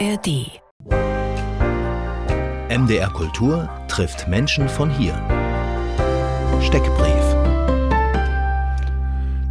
ARD. 0.00 0.60
MDR 2.68 3.10
Kultur 3.10 3.68
trifft 3.86 4.26
Menschen 4.26 4.68
von 4.68 4.90
hier. 4.90 5.14
Steckbrief. 6.60 7.24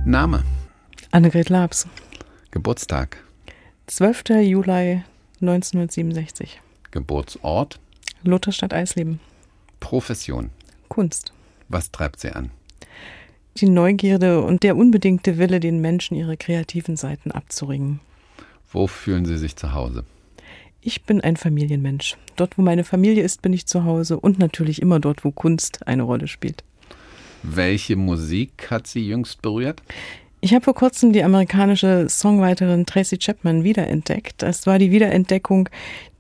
Name, 0.05 0.43
Annegret 1.11 1.47
Labs, 1.47 1.87
Geburtstag, 2.51 3.23
12. 3.87 4.41
Juli 4.41 5.03
1967. 5.39 6.59
Geburtsort, 6.91 7.79
Lutherstadt 8.23 8.73
Eisleben. 8.73 9.21
Profession. 9.79 10.49
Kunst. 10.89 11.31
Was 11.69 11.91
treibt 11.91 12.19
Sie 12.19 12.31
an? 12.31 12.51
Die 13.57 13.69
Neugierde 13.69 14.41
und 14.41 14.63
der 14.63 14.75
unbedingte 14.75 15.37
Wille, 15.37 15.61
den 15.61 15.79
Menschen 15.79 16.15
ihre 16.17 16.35
kreativen 16.35 16.97
Seiten 16.97 17.31
abzuringen. 17.31 18.01
Wo 18.69 18.87
fühlen 18.87 19.25
Sie 19.25 19.37
sich 19.37 19.55
zu 19.55 19.73
Hause? 19.73 20.03
Ich 20.85 21.03
bin 21.03 21.21
ein 21.21 21.37
Familienmensch. 21.37 22.17
Dort, 22.35 22.57
wo 22.57 22.61
meine 22.61 22.83
Familie 22.83 23.23
ist, 23.23 23.41
bin 23.41 23.53
ich 23.53 23.65
zu 23.65 23.85
Hause 23.85 24.19
und 24.19 24.37
natürlich 24.39 24.81
immer 24.81 24.99
dort, 24.99 25.23
wo 25.23 25.31
Kunst 25.31 25.87
eine 25.87 26.03
Rolle 26.03 26.27
spielt. 26.27 26.63
Welche 27.41 27.95
Musik 27.95 28.67
hat 28.69 28.87
Sie 28.87 29.07
jüngst 29.07 29.41
berührt? 29.41 29.81
Ich 30.41 30.53
habe 30.53 30.63
vor 30.65 30.73
kurzem 30.75 31.13
die 31.13 31.23
amerikanische 31.23 32.07
Songwriterin 32.09 32.85
Tracy 32.85 33.17
Chapman 33.17 33.63
wiederentdeckt. 33.63 34.41
Das 34.41 34.67
war 34.67 34.77
die 34.77 34.91
Wiederentdeckung 34.91 35.69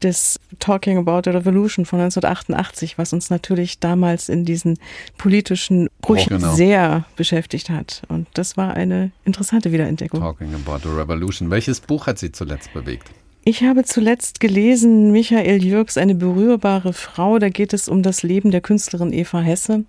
des 0.01 0.39
Talking 0.59 0.97
About 0.97 1.23
the 1.25 1.31
Revolution 1.35 1.85
von 1.85 1.99
1988, 1.99 2.97
was 2.97 3.11
uns 3.11 3.29
natürlich 3.29 3.79
damals 3.79 4.29
in 4.29 4.45
diesen 4.45 4.77
politischen 5.17 5.89
Brüchen 6.01 6.35
Oh, 6.35 6.37
genau. 6.39 6.53
sehr 6.55 7.05
beschäftigt 7.17 7.69
hat. 7.69 8.03
Und 8.07 8.27
das 8.33 8.55
war 8.55 8.73
eine 8.75 9.11
interessante 9.25 9.73
Wiederentdeckung. 9.73 10.21
Talking 10.21 10.53
about 10.55 10.87
the 10.87 10.95
Revolution. 10.95 11.49
Welches 11.51 11.81
Buch 11.81 12.07
hat 12.07 12.17
Sie 12.17 12.31
zuletzt 12.31 12.71
bewegt? 12.73 13.09
Ich 13.45 13.63
habe 13.63 13.83
zuletzt 13.83 14.39
gelesen 14.39 15.11
Michael 15.11 15.61
Jürgs 15.61 15.97
Eine 15.97 16.15
berührbare 16.15 16.93
Frau. 16.93 17.39
Da 17.39 17.49
geht 17.49 17.73
es 17.73 17.89
um 17.89 18.01
das 18.01 18.23
Leben 18.23 18.51
der 18.51 18.61
Künstlerin 18.61 19.11
Eva 19.11 19.41
Hesse, 19.41 19.83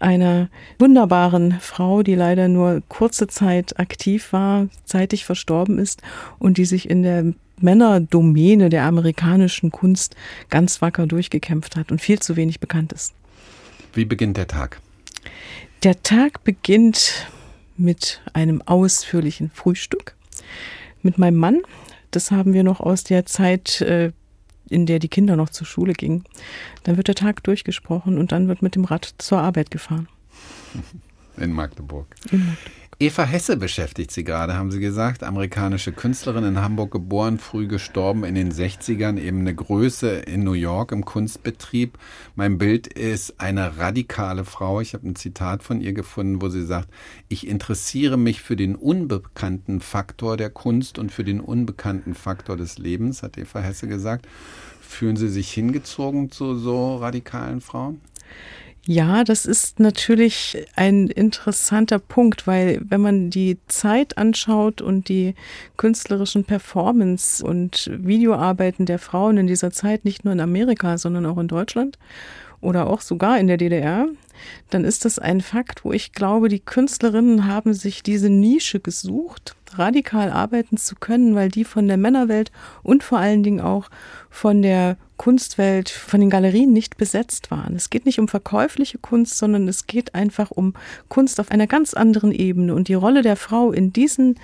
einer 0.00 0.48
wunderbaren 0.80 1.60
Frau, 1.60 2.02
die 2.02 2.16
leider 2.16 2.48
nur 2.48 2.82
kurze 2.88 3.28
Zeit 3.28 3.78
aktiv 3.78 4.32
war, 4.32 4.66
zeitig 4.84 5.24
verstorben 5.24 5.78
ist 5.78 6.02
und 6.40 6.58
die 6.58 6.64
sich 6.64 6.90
in 6.90 7.04
der 7.04 7.34
Männerdomäne 7.60 8.68
der 8.68 8.82
amerikanischen 8.82 9.70
Kunst 9.70 10.16
ganz 10.50 10.82
wacker 10.82 11.06
durchgekämpft 11.06 11.76
hat 11.76 11.92
und 11.92 12.00
viel 12.00 12.18
zu 12.18 12.34
wenig 12.34 12.58
bekannt 12.58 12.92
ist. 12.92 13.14
Wie 13.94 14.06
beginnt 14.06 14.36
der 14.36 14.48
Tag? 14.48 14.80
Der 15.84 16.02
Tag 16.02 16.42
beginnt 16.42 17.28
mit 17.76 18.20
einem 18.32 18.60
ausführlichen 18.62 19.52
Frühstück 19.54 20.16
mit 21.02 21.16
meinem 21.16 21.36
Mann. 21.36 21.62
Das 22.10 22.30
haben 22.30 22.52
wir 22.52 22.64
noch 22.64 22.80
aus 22.80 23.04
der 23.04 23.26
Zeit, 23.26 23.80
äh, 23.80 24.12
in 24.68 24.86
der 24.86 24.98
die 24.98 25.08
Kinder 25.08 25.36
noch 25.36 25.50
zur 25.50 25.66
Schule 25.66 25.92
gingen. 25.92 26.24
Dann 26.84 26.96
wird 26.96 27.08
der 27.08 27.14
Tag 27.14 27.42
durchgesprochen 27.44 28.18
und 28.18 28.32
dann 28.32 28.48
wird 28.48 28.62
mit 28.62 28.74
dem 28.74 28.84
Rad 28.84 29.14
zur 29.18 29.38
Arbeit 29.38 29.70
gefahren. 29.70 30.08
In 31.36 31.52
Magdeburg. 31.52 32.14
In 32.30 32.46
Magdeburg. 32.46 32.87
Eva 33.00 33.22
Hesse 33.22 33.56
beschäftigt 33.56 34.10
Sie 34.10 34.24
gerade, 34.24 34.56
haben 34.56 34.72
Sie 34.72 34.80
gesagt. 34.80 35.22
Amerikanische 35.22 35.92
Künstlerin 35.92 36.42
in 36.42 36.60
Hamburg 36.60 36.90
geboren, 36.90 37.38
früh 37.38 37.68
gestorben 37.68 38.24
in 38.24 38.34
den 38.34 38.50
60ern, 38.50 39.20
eben 39.20 39.38
eine 39.38 39.54
Größe 39.54 40.16
in 40.16 40.42
New 40.42 40.54
York 40.54 40.90
im 40.90 41.04
Kunstbetrieb. 41.04 41.96
Mein 42.34 42.58
Bild 42.58 42.88
ist 42.88 43.40
eine 43.40 43.78
radikale 43.78 44.44
Frau. 44.44 44.80
Ich 44.80 44.94
habe 44.94 45.06
ein 45.06 45.14
Zitat 45.14 45.62
von 45.62 45.80
ihr 45.80 45.92
gefunden, 45.92 46.42
wo 46.42 46.48
sie 46.48 46.66
sagt, 46.66 46.88
ich 47.28 47.46
interessiere 47.46 48.16
mich 48.16 48.42
für 48.42 48.56
den 48.56 48.74
unbekannten 48.74 49.80
Faktor 49.80 50.36
der 50.36 50.50
Kunst 50.50 50.98
und 50.98 51.12
für 51.12 51.22
den 51.22 51.38
unbekannten 51.38 52.14
Faktor 52.14 52.56
des 52.56 52.78
Lebens, 52.78 53.22
hat 53.22 53.38
Eva 53.38 53.60
Hesse 53.60 53.86
gesagt. 53.86 54.26
Fühlen 54.80 55.16
Sie 55.16 55.28
sich 55.28 55.52
hingezogen 55.52 56.32
zu 56.32 56.56
so 56.56 56.96
radikalen 56.96 57.60
Frauen? 57.60 58.00
Ja, 58.90 59.22
das 59.22 59.44
ist 59.44 59.80
natürlich 59.80 60.64
ein 60.74 61.08
interessanter 61.08 61.98
Punkt, 61.98 62.46
weil 62.46 62.80
wenn 62.88 63.02
man 63.02 63.28
die 63.28 63.58
Zeit 63.68 64.16
anschaut 64.16 64.80
und 64.80 65.10
die 65.10 65.34
künstlerischen 65.76 66.44
Performance 66.44 67.44
und 67.44 67.90
Videoarbeiten 67.92 68.86
der 68.86 68.98
Frauen 68.98 69.36
in 69.36 69.46
dieser 69.46 69.72
Zeit, 69.72 70.06
nicht 70.06 70.24
nur 70.24 70.32
in 70.32 70.40
Amerika, 70.40 70.96
sondern 70.96 71.26
auch 71.26 71.36
in 71.36 71.48
Deutschland 71.48 71.98
oder 72.62 72.86
auch 72.88 73.02
sogar 73.02 73.38
in 73.38 73.46
der 73.46 73.58
DDR, 73.58 74.06
dann 74.70 74.86
ist 74.86 75.04
das 75.04 75.18
ein 75.18 75.42
Fakt, 75.42 75.84
wo 75.84 75.92
ich 75.92 76.14
glaube, 76.14 76.48
die 76.48 76.60
Künstlerinnen 76.60 77.46
haben 77.46 77.74
sich 77.74 78.02
diese 78.02 78.30
Nische 78.30 78.80
gesucht, 78.80 79.54
radikal 79.74 80.30
arbeiten 80.30 80.78
zu 80.78 80.94
können, 80.94 81.34
weil 81.34 81.50
die 81.50 81.64
von 81.64 81.88
der 81.88 81.98
Männerwelt 81.98 82.52
und 82.82 83.04
vor 83.04 83.18
allen 83.18 83.42
Dingen 83.42 83.60
auch 83.60 83.90
von 84.30 84.62
der 84.62 84.96
Kunstwelt, 85.18 85.90
von 85.90 86.20
den 86.20 86.30
Galerien 86.30 86.72
nicht 86.72 86.96
besetzt 86.96 87.50
waren. 87.50 87.76
Es 87.76 87.90
geht 87.90 88.06
nicht 88.06 88.18
um 88.18 88.28
verkäufliche 88.28 88.98
Kunst, 88.98 89.36
sondern 89.36 89.68
es 89.68 89.86
geht 89.86 90.14
einfach 90.14 90.50
um 90.50 90.74
Kunst 91.08 91.40
auf 91.40 91.50
einer 91.50 91.66
ganz 91.66 91.92
anderen 91.92 92.32
Ebene. 92.32 92.74
Und 92.74 92.88
die 92.88 92.94
Rolle 92.94 93.22
der 93.22 93.36
Frau 93.36 93.72
in 93.72 93.92
diesen 93.92 94.38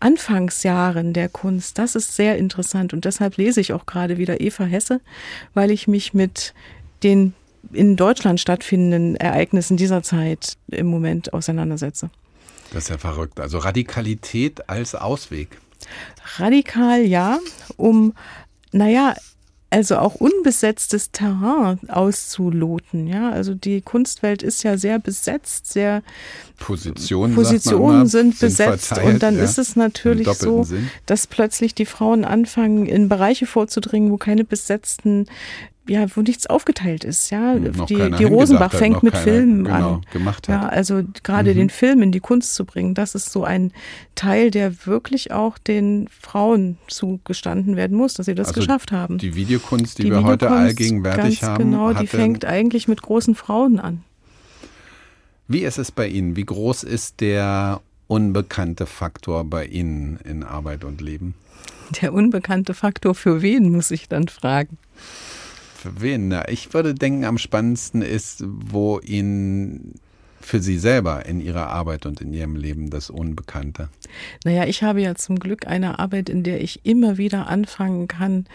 Anfangsjahren 0.00 1.12
der 1.12 1.28
Kunst, 1.28 1.78
das 1.78 1.96
ist 1.96 2.14
sehr 2.14 2.38
interessant. 2.38 2.92
Und 2.92 3.04
deshalb 3.04 3.36
lese 3.36 3.60
ich 3.60 3.72
auch 3.72 3.86
gerade 3.86 4.18
wieder 4.18 4.40
Eva 4.40 4.64
Hesse, 4.64 5.00
weil 5.54 5.70
ich 5.72 5.88
mich 5.88 6.14
mit 6.14 6.54
den 7.02 7.34
in 7.72 7.96
Deutschland 7.96 8.40
stattfindenden 8.40 9.16
Ereignissen 9.16 9.76
dieser 9.76 10.02
Zeit 10.02 10.56
im 10.68 10.86
Moment 10.86 11.32
auseinandersetze. 11.32 12.10
Das 12.72 12.84
ist 12.84 12.90
ja 12.90 12.98
verrückt. 12.98 13.40
Also 13.40 13.58
Radikalität 13.58 14.68
als 14.68 14.94
Ausweg. 14.94 15.58
Radikal 16.36 17.02
ja, 17.02 17.38
um, 17.76 18.14
naja, 18.72 19.14
also 19.70 19.98
auch 19.98 20.14
unbesetztes 20.14 21.10
Terrain 21.10 21.78
auszuloten. 21.88 23.06
Ja, 23.06 23.30
also 23.30 23.54
die 23.54 23.82
Kunstwelt 23.82 24.42
ist 24.42 24.62
ja 24.62 24.78
sehr 24.78 24.98
besetzt, 24.98 25.70
sehr 25.70 26.02
Positionen, 26.58 27.34
Positionen 27.34 28.00
immer, 28.00 28.06
sind 28.06 28.38
besetzt 28.38 28.86
verteilt, 28.86 29.14
und 29.14 29.22
dann 29.22 29.36
ja, 29.36 29.44
ist 29.44 29.58
es 29.58 29.76
natürlich 29.76 30.28
so, 30.32 30.64
Sinn. 30.64 30.88
dass 31.06 31.26
plötzlich 31.26 31.74
die 31.74 31.86
Frauen 31.86 32.24
anfangen, 32.24 32.86
in 32.86 33.08
Bereiche 33.08 33.46
vorzudringen, 33.46 34.10
wo 34.10 34.16
keine 34.16 34.44
besetzten 34.44 35.26
ja, 35.88 36.04
wo 36.14 36.20
nichts 36.20 36.46
aufgeteilt 36.46 37.02
ist, 37.02 37.30
ja. 37.30 37.54
Hm, 37.54 37.72
noch 37.72 37.86
die 37.86 38.10
die 38.18 38.24
Rosenbach 38.24 38.72
hat, 38.72 38.78
fängt 38.78 39.02
mit 39.02 39.16
Filmen 39.16 39.64
genau, 39.64 39.94
an. 39.94 40.00
gemacht 40.12 40.46
Ja, 40.48 40.62
hat. 40.62 40.72
also 40.72 41.02
gerade 41.22 41.52
Mhm. 41.52 41.56
den 41.56 41.70
Film 41.70 42.02
in 42.02 42.12
die 42.12 42.20
Kunst 42.20 42.54
zu 42.54 42.64
bringen, 42.64 42.94
das 42.94 43.14
ist 43.14 43.32
so 43.32 43.42
ein 43.44 43.72
Teil, 44.14 44.50
der 44.50 44.86
wirklich 44.86 45.32
auch 45.32 45.56
den 45.58 46.08
Frauen 46.20 46.76
zugestanden 46.88 47.74
werden 47.76 47.96
muss, 47.96 48.14
dass 48.14 48.26
sie 48.26 48.34
das 48.34 48.48
Also 48.48 48.60
geschafft 48.60 48.92
haben. 48.92 49.18
Die 49.18 49.34
Videokunst, 49.34 49.98
die, 49.98 50.04
Die 50.04 50.10
wir 50.10 50.22
heute 50.24 50.46
Videokunst, 50.46 50.60
allgegenwärtig 50.68 51.40
ganz 51.40 51.42
haben, 51.50 51.64
Genau, 51.70 51.92
die 51.94 52.06
fängt 52.06 52.44
eigentlich 52.44 52.86
mit 52.88 53.00
großen 53.02 53.34
Frauen 53.34 53.80
an. 53.80 54.02
wie 55.48 55.60
ist 55.60 55.78
es 55.78 55.90
bei 55.90 56.06
Ihnen? 56.06 56.36
Wie 56.36 56.44
groß 56.44 56.82
ist 56.84 57.20
der 57.20 57.80
unbekannte 58.08 58.84
Faktor 58.86 59.44
bei 59.44 59.64
Ihnen 59.64 60.18
in 60.24 60.42
Arbeit 60.42 60.84
und 60.84 61.00
Leben? 61.00 61.34
Der 62.02 62.12
unbekannte 62.12 62.74
Faktor 62.74 63.14
für 63.14 63.40
wen, 63.40 63.72
muss 63.72 63.90
ich 63.90 64.08
dann 64.08 64.28
fragen. 64.28 64.76
Für 65.78 66.00
wen? 66.00 66.26
Na, 66.26 66.48
ich 66.48 66.74
würde 66.74 66.92
denken, 66.92 67.24
am 67.24 67.38
spannendsten 67.38 68.02
ist, 68.02 68.42
wo 68.44 68.98
Ihnen 68.98 69.94
für 70.40 70.60
Sie 70.60 70.76
selber 70.76 71.24
in 71.24 71.40
Ihrer 71.40 71.68
Arbeit 71.68 72.04
und 72.04 72.20
in 72.20 72.32
Ihrem 72.32 72.56
Leben 72.56 72.90
das 72.90 73.10
Unbekannte. 73.10 73.88
Naja, 74.44 74.64
ich 74.64 74.82
habe 74.82 75.00
ja 75.00 75.14
zum 75.14 75.38
Glück 75.38 75.68
eine 75.68 76.00
Arbeit, 76.00 76.30
in 76.30 76.42
der 76.42 76.60
ich 76.62 76.84
immer 76.84 77.16
wieder 77.16 77.46
anfangen 77.46 78.08
kann, 78.08 78.46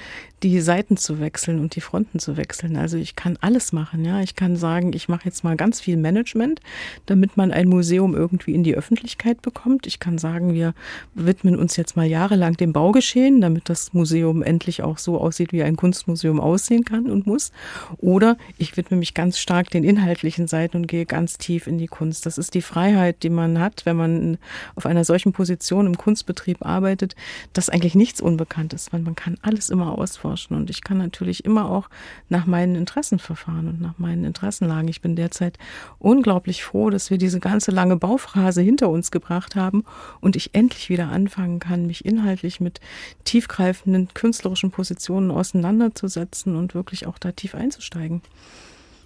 die 0.43 0.59
Seiten 0.59 0.97
zu 0.97 1.19
wechseln 1.19 1.59
und 1.59 1.75
die 1.75 1.81
Fronten 1.81 2.19
zu 2.19 2.35
wechseln. 2.35 2.75
Also 2.75 2.97
ich 2.97 3.15
kann 3.15 3.37
alles 3.39 3.71
machen, 3.71 4.03
ja. 4.03 4.21
Ich 4.21 4.35
kann 4.35 4.57
sagen, 4.57 4.91
ich 4.93 5.07
mache 5.07 5.25
jetzt 5.25 5.43
mal 5.43 5.55
ganz 5.55 5.79
viel 5.79 5.95
Management, 5.95 6.59
damit 7.05 7.37
man 7.37 7.51
ein 7.51 7.69
Museum 7.69 8.13
irgendwie 8.13 8.53
in 8.53 8.63
die 8.63 8.75
Öffentlichkeit 8.75 9.41
bekommt. 9.41 9.87
Ich 9.87 9.99
kann 9.99 10.17
sagen, 10.17 10.53
wir 10.53 10.73
widmen 11.15 11.55
uns 11.55 11.77
jetzt 11.77 11.95
mal 11.95 12.05
jahrelang 12.05 12.57
dem 12.57 12.73
Baugeschehen, 12.73 13.39
damit 13.39 13.69
das 13.69 13.93
Museum 13.93 14.43
endlich 14.43 14.83
auch 14.83 14.97
so 14.97 15.17
aussieht, 15.19 15.53
wie 15.53 15.63
ein 15.63 15.77
Kunstmuseum 15.77 16.41
aussehen 16.41 16.83
kann 16.83 17.09
und 17.09 17.25
muss. 17.25 17.53
Oder 17.99 18.37
ich 18.57 18.75
widme 18.75 18.97
mich 18.97 19.13
ganz 19.13 19.39
stark 19.39 19.69
den 19.69 19.85
inhaltlichen 19.85 20.47
Seiten 20.47 20.77
und 20.77 20.87
gehe 20.87 21.05
ganz 21.05 21.37
tief 21.37 21.67
in 21.67 21.77
die 21.77 21.87
Kunst. 21.87 22.25
Das 22.25 22.37
ist 22.37 22.53
die 22.53 22.61
Freiheit, 22.61 23.23
die 23.23 23.29
man 23.29 23.59
hat, 23.59 23.85
wenn 23.85 23.95
man 23.95 24.37
auf 24.75 24.85
einer 24.85 25.05
solchen 25.05 25.31
Position 25.31 25.87
im 25.87 25.97
Kunstbetrieb 25.97 26.65
arbeitet, 26.65 27.15
dass 27.53 27.69
eigentlich 27.69 27.95
nichts 27.95 28.19
unbekannt 28.19 28.73
ist, 28.73 28.91
weil 28.91 29.01
man 29.01 29.15
kann 29.15 29.37
alles 29.41 29.69
immer 29.69 29.97
ausforschen. 30.33 30.57
Und 30.57 30.69
ich 30.69 30.81
kann 30.81 30.97
natürlich 30.97 31.45
immer 31.45 31.69
auch 31.69 31.89
nach 32.29 32.45
meinen 32.45 32.75
Interessen 32.75 33.19
verfahren 33.19 33.67
und 33.67 33.81
nach 33.81 33.97
meinen 33.97 34.25
Interessenlagen. 34.25 34.87
Ich 34.87 35.01
bin 35.01 35.15
derzeit 35.15 35.57
unglaublich 35.99 36.63
froh, 36.63 36.89
dass 36.89 37.09
wir 37.09 37.17
diese 37.17 37.39
ganze 37.39 37.71
lange 37.71 37.95
Bauphase 37.95 38.61
hinter 38.61 38.89
uns 38.89 39.11
gebracht 39.11 39.55
haben 39.55 39.83
und 40.19 40.35
ich 40.35 40.53
endlich 40.53 40.89
wieder 40.89 41.09
anfangen 41.09 41.59
kann, 41.59 41.85
mich 41.85 42.05
inhaltlich 42.05 42.59
mit 42.59 42.79
tiefgreifenden 43.23 44.09
künstlerischen 44.13 44.71
Positionen 44.71 45.31
auseinanderzusetzen 45.31 46.55
und 46.55 46.75
wirklich 46.75 47.07
auch 47.07 47.19
da 47.19 47.31
tief 47.31 47.55
einzusteigen. 47.55 48.21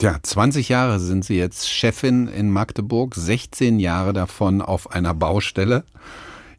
Ja, 0.02 0.18
20 0.22 0.70
Jahre 0.70 1.00
sind 1.00 1.26
Sie 1.26 1.38
jetzt 1.38 1.68
Chefin 1.70 2.28
in 2.28 2.52
Magdeburg, 2.52 3.16
16 3.16 3.80
Jahre 3.80 4.14
davon 4.14 4.62
auf 4.62 4.92
einer 4.92 5.16
Baustelle. 5.16 5.84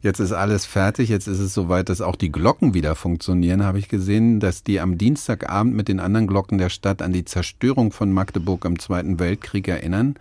Jetzt 0.01 0.19
ist 0.21 0.31
alles 0.31 0.65
fertig, 0.65 1.09
jetzt 1.09 1.27
ist 1.27 1.39
es 1.39 1.53
soweit, 1.53 1.89
dass 1.89 1.99
auch 1.99 2.15
die 2.15 2.31
Glocken 2.31 2.73
wieder 2.73 2.95
funktionieren, 2.95 3.65
habe 3.65 3.79
ich 3.79 3.89
gesehen, 3.89 4.39
dass 4.39 4.63
die 4.63 4.79
am 4.79 4.97
Dienstagabend 4.97 5.75
mit 5.75 5.89
den 5.89 5.99
anderen 5.99 6.25
Glocken 6.25 6.57
der 6.57 6.69
Stadt 6.69 7.01
an 7.01 7.11
die 7.11 7.25
Zerstörung 7.25 7.91
von 7.91 8.13
Magdeburg 8.13 8.63
im 8.63 8.79
Zweiten 8.79 9.19
Weltkrieg 9.19 9.67
erinnern. 9.67 10.15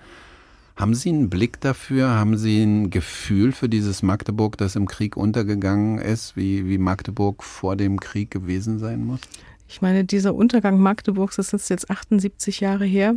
Haben 0.75 0.94
Sie 0.94 1.10
einen 1.10 1.30
Blick 1.30 1.60
dafür? 1.60 2.10
Haben 2.10 2.36
Sie 2.36 2.60
ein 2.60 2.90
Gefühl 2.90 3.52
für 3.52 3.69
dieses 3.69 4.02
Magdeburg, 4.02 4.56
das 4.56 4.75
im 4.75 4.88
Krieg 4.88 5.16
untergegangen 5.16 5.98
ist, 5.98 6.36
wie, 6.36 6.69
wie 6.69 6.78
Magdeburg 6.78 7.44
vor 7.44 7.76
dem 7.76 8.00
Krieg 8.00 8.32
gewesen 8.32 8.80
sein 8.80 9.04
muss? 9.04 9.20
Ich 9.70 9.82
meine, 9.82 10.02
dieser 10.02 10.34
Untergang 10.34 10.80
Magdeburgs, 10.80 11.36
das 11.36 11.52
ist 11.52 11.68
jetzt 11.68 11.90
78 11.90 12.60
Jahre 12.60 12.86
her. 12.86 13.14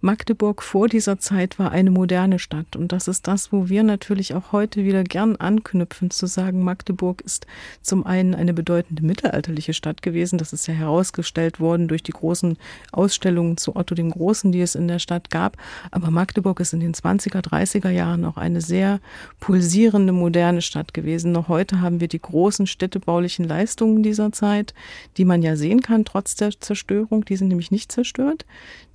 Magdeburg 0.00 0.60
vor 0.60 0.88
dieser 0.88 1.20
Zeit 1.20 1.60
war 1.60 1.70
eine 1.70 1.92
moderne 1.92 2.40
Stadt. 2.40 2.74
Und 2.74 2.90
das 2.90 3.06
ist 3.06 3.28
das, 3.28 3.52
wo 3.52 3.68
wir 3.68 3.84
natürlich 3.84 4.34
auch 4.34 4.50
heute 4.50 4.84
wieder 4.84 5.04
gern 5.04 5.36
anknüpfen, 5.36 6.10
zu 6.10 6.26
sagen, 6.26 6.64
Magdeburg 6.64 7.20
ist 7.20 7.46
zum 7.80 8.04
einen 8.04 8.34
eine 8.34 8.52
bedeutende 8.52 9.04
mittelalterliche 9.04 9.72
Stadt 9.72 10.02
gewesen. 10.02 10.36
Das 10.36 10.52
ist 10.52 10.66
ja 10.66 10.74
herausgestellt 10.74 11.60
worden 11.60 11.86
durch 11.86 12.02
die 12.02 12.10
großen 12.10 12.58
Ausstellungen 12.90 13.56
zu 13.56 13.76
Otto 13.76 13.94
dem 13.94 14.10
Großen, 14.10 14.50
die 14.50 14.62
es 14.62 14.74
in 14.74 14.88
der 14.88 14.98
Stadt 14.98 15.30
gab. 15.30 15.56
Aber 15.92 16.10
Magdeburg 16.10 16.58
ist 16.58 16.72
in 16.72 16.80
den 16.80 16.94
20er, 16.94 17.40
30er 17.40 17.90
Jahren 17.90 18.24
auch 18.24 18.36
eine 18.36 18.60
sehr 18.60 18.98
pulsierende, 19.38 20.12
moderne 20.12 20.60
Stadt 20.60 20.92
gewesen. 20.92 21.30
Noch 21.30 21.46
heute 21.46 21.80
haben 21.80 22.00
wir 22.00 22.08
die 22.08 22.20
großen 22.20 22.66
städtebaulichen 22.66 23.46
Leistungen 23.46 24.02
dieser 24.02 24.32
Zeit, 24.32 24.74
die 25.18 25.24
man 25.24 25.40
ja 25.42 25.54
sehen 25.54 25.82
kann, 25.84 26.04
trotz 26.04 26.34
der 26.34 26.58
Zerstörung. 26.58 27.24
Die 27.24 27.36
sind 27.36 27.48
nämlich 27.48 27.70
nicht 27.70 27.92
zerstört. 27.92 28.44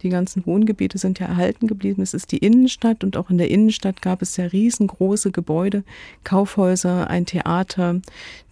Die 0.02 0.10
ganzen 0.10 0.46
Wohngebiete 0.46 0.98
sind 0.98 1.20
ja 1.20 1.28
erhalten 1.28 1.68
geblieben. 1.68 2.02
Es 2.02 2.14
ist 2.14 2.32
die 2.32 2.38
Innenstadt 2.38 3.04
und 3.04 3.16
auch 3.16 3.30
in 3.30 3.38
der 3.38 3.50
Innenstadt 3.50 4.02
gab 4.02 4.22
es 4.22 4.36
ja 4.38 4.46
riesengroße 4.46 5.32
Gebäude, 5.32 5.84
Kaufhäuser, 6.24 7.10
ein 7.10 7.26
Theater, 7.26 8.02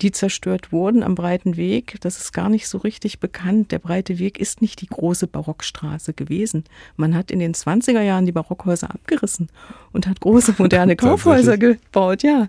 die 0.01 0.11
zerstört 0.11 0.71
wurden 0.71 1.03
am 1.03 1.15
Breiten 1.15 1.57
Weg. 1.57 1.97
Das 2.01 2.17
ist 2.17 2.33
gar 2.33 2.49
nicht 2.49 2.67
so 2.67 2.77
richtig 2.77 3.19
bekannt. 3.19 3.71
Der 3.71 3.79
Breite 3.79 4.19
Weg 4.19 4.39
ist 4.39 4.61
nicht 4.61 4.81
die 4.81 4.87
große 4.87 5.27
Barockstraße 5.27 6.13
gewesen. 6.13 6.65
Man 6.95 7.15
hat 7.15 7.31
in 7.31 7.39
den 7.39 7.53
20er 7.53 8.01
Jahren 8.01 8.25
die 8.25 8.31
Barockhäuser 8.31 8.91
abgerissen 8.91 9.49
und 9.93 10.07
hat 10.07 10.19
große 10.19 10.55
moderne 10.57 10.95
Kaufhäuser 10.95 11.57
gebaut. 11.57 12.23
Ja, 12.23 12.47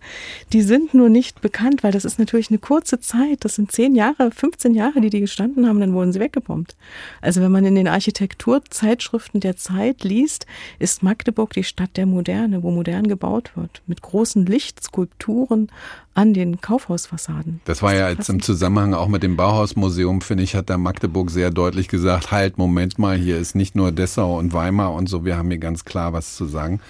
die 0.53 0.63
sind 0.63 0.93
nur 0.93 1.09
nicht 1.09 1.41
bekannt, 1.41 1.83
weil 1.83 1.93
das 1.93 2.05
ist 2.05 2.19
natürlich 2.19 2.51
eine 2.51 2.59
kurze 2.59 3.01
Zeit. 3.01 3.45
Das 3.45 3.55
sind 3.55 3.73
zehn 3.73 3.95
Jahre, 3.95 4.31
15 4.31 4.75
Jahre, 4.75 5.01
die 5.01 5.11
die 5.11 5.21
gestanden 5.21 5.67
haben, 5.67 5.78
dann 5.81 5.93
wurden 5.93 6.13
sie 6.13 6.21
weggebombt. 6.21 6.77
Also 7.21 7.41
wenn 7.41 7.53
man 7.53 7.65
in 7.65 7.75
den 7.75 7.89
Architekturzeitschriften 7.89 9.41
der 9.41 9.57
Zeit 9.57 10.05
liest, 10.05 10.47
ist 10.79 11.03
Magdeburg 11.03 11.53
die 11.53 11.65
Stadt 11.65 11.97
der 11.97 12.07
Moderne, 12.07 12.63
wo 12.63 12.71
modern 12.71 13.07
gebaut 13.07 13.53
wird, 13.57 13.83
mit 13.87 14.03
großen 14.03 14.47
Lichtskulpturen 14.47 15.69
an 16.15 16.35
den 16.35 16.61
Kaufhausfassaden. 16.61 17.61
Das 17.65 17.83
war 17.83 17.95
ja 17.95 18.09
jetzt 18.11 18.29
im 18.29 18.43
Zusammenhang 18.43 18.95
auch 18.95 19.09
mit 19.09 19.23
dem 19.23 19.37
Bauhausmuseum, 19.37 20.21
finde 20.21 20.43
ich, 20.43 20.55
hat 20.55 20.69
da 20.69 20.79
Magdeburg 20.79 21.31
sehr 21.31 21.51
deutlich 21.51 21.89
gesagt, 21.89 22.33
halt, 22.33 22.59
Moment 22.59 22.99
mal, 22.99 23.17
hier 23.17 23.39
ist 23.39 23.55
nicht 23.55 23.77
nur 23.77 23.93
Dessau 23.93 24.39
und 24.39 24.53
Weimar 24.53 24.95
und 24.95 25.09
so, 25.09 25.25
wir 25.25 25.37
haben 25.37 25.49
hier 25.49 25.59
ganz 25.59 25.85
klar 25.85 26.13
was 26.13 26.35
zu 26.35 26.47
sagen. 26.47 26.81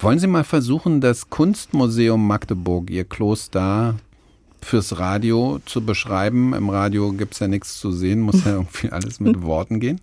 Wollen 0.00 0.20
Sie 0.20 0.28
mal 0.28 0.44
versuchen, 0.44 1.00
das 1.00 1.28
Kunstmuseum 1.28 2.24
Magdeburg, 2.24 2.88
Ihr 2.90 3.04
Kloster, 3.04 3.96
fürs 4.62 4.98
Radio 4.98 5.60
zu 5.66 5.84
beschreiben? 5.84 6.54
Im 6.54 6.70
Radio 6.70 7.12
gibt 7.12 7.34
es 7.34 7.40
ja 7.40 7.48
nichts 7.48 7.78
zu 7.78 7.92
sehen, 7.92 8.20
muss 8.20 8.44
ja 8.44 8.52
irgendwie 8.52 8.90
alles 8.90 9.20
mit 9.20 9.42
Worten 9.42 9.80
gehen. 9.80 10.00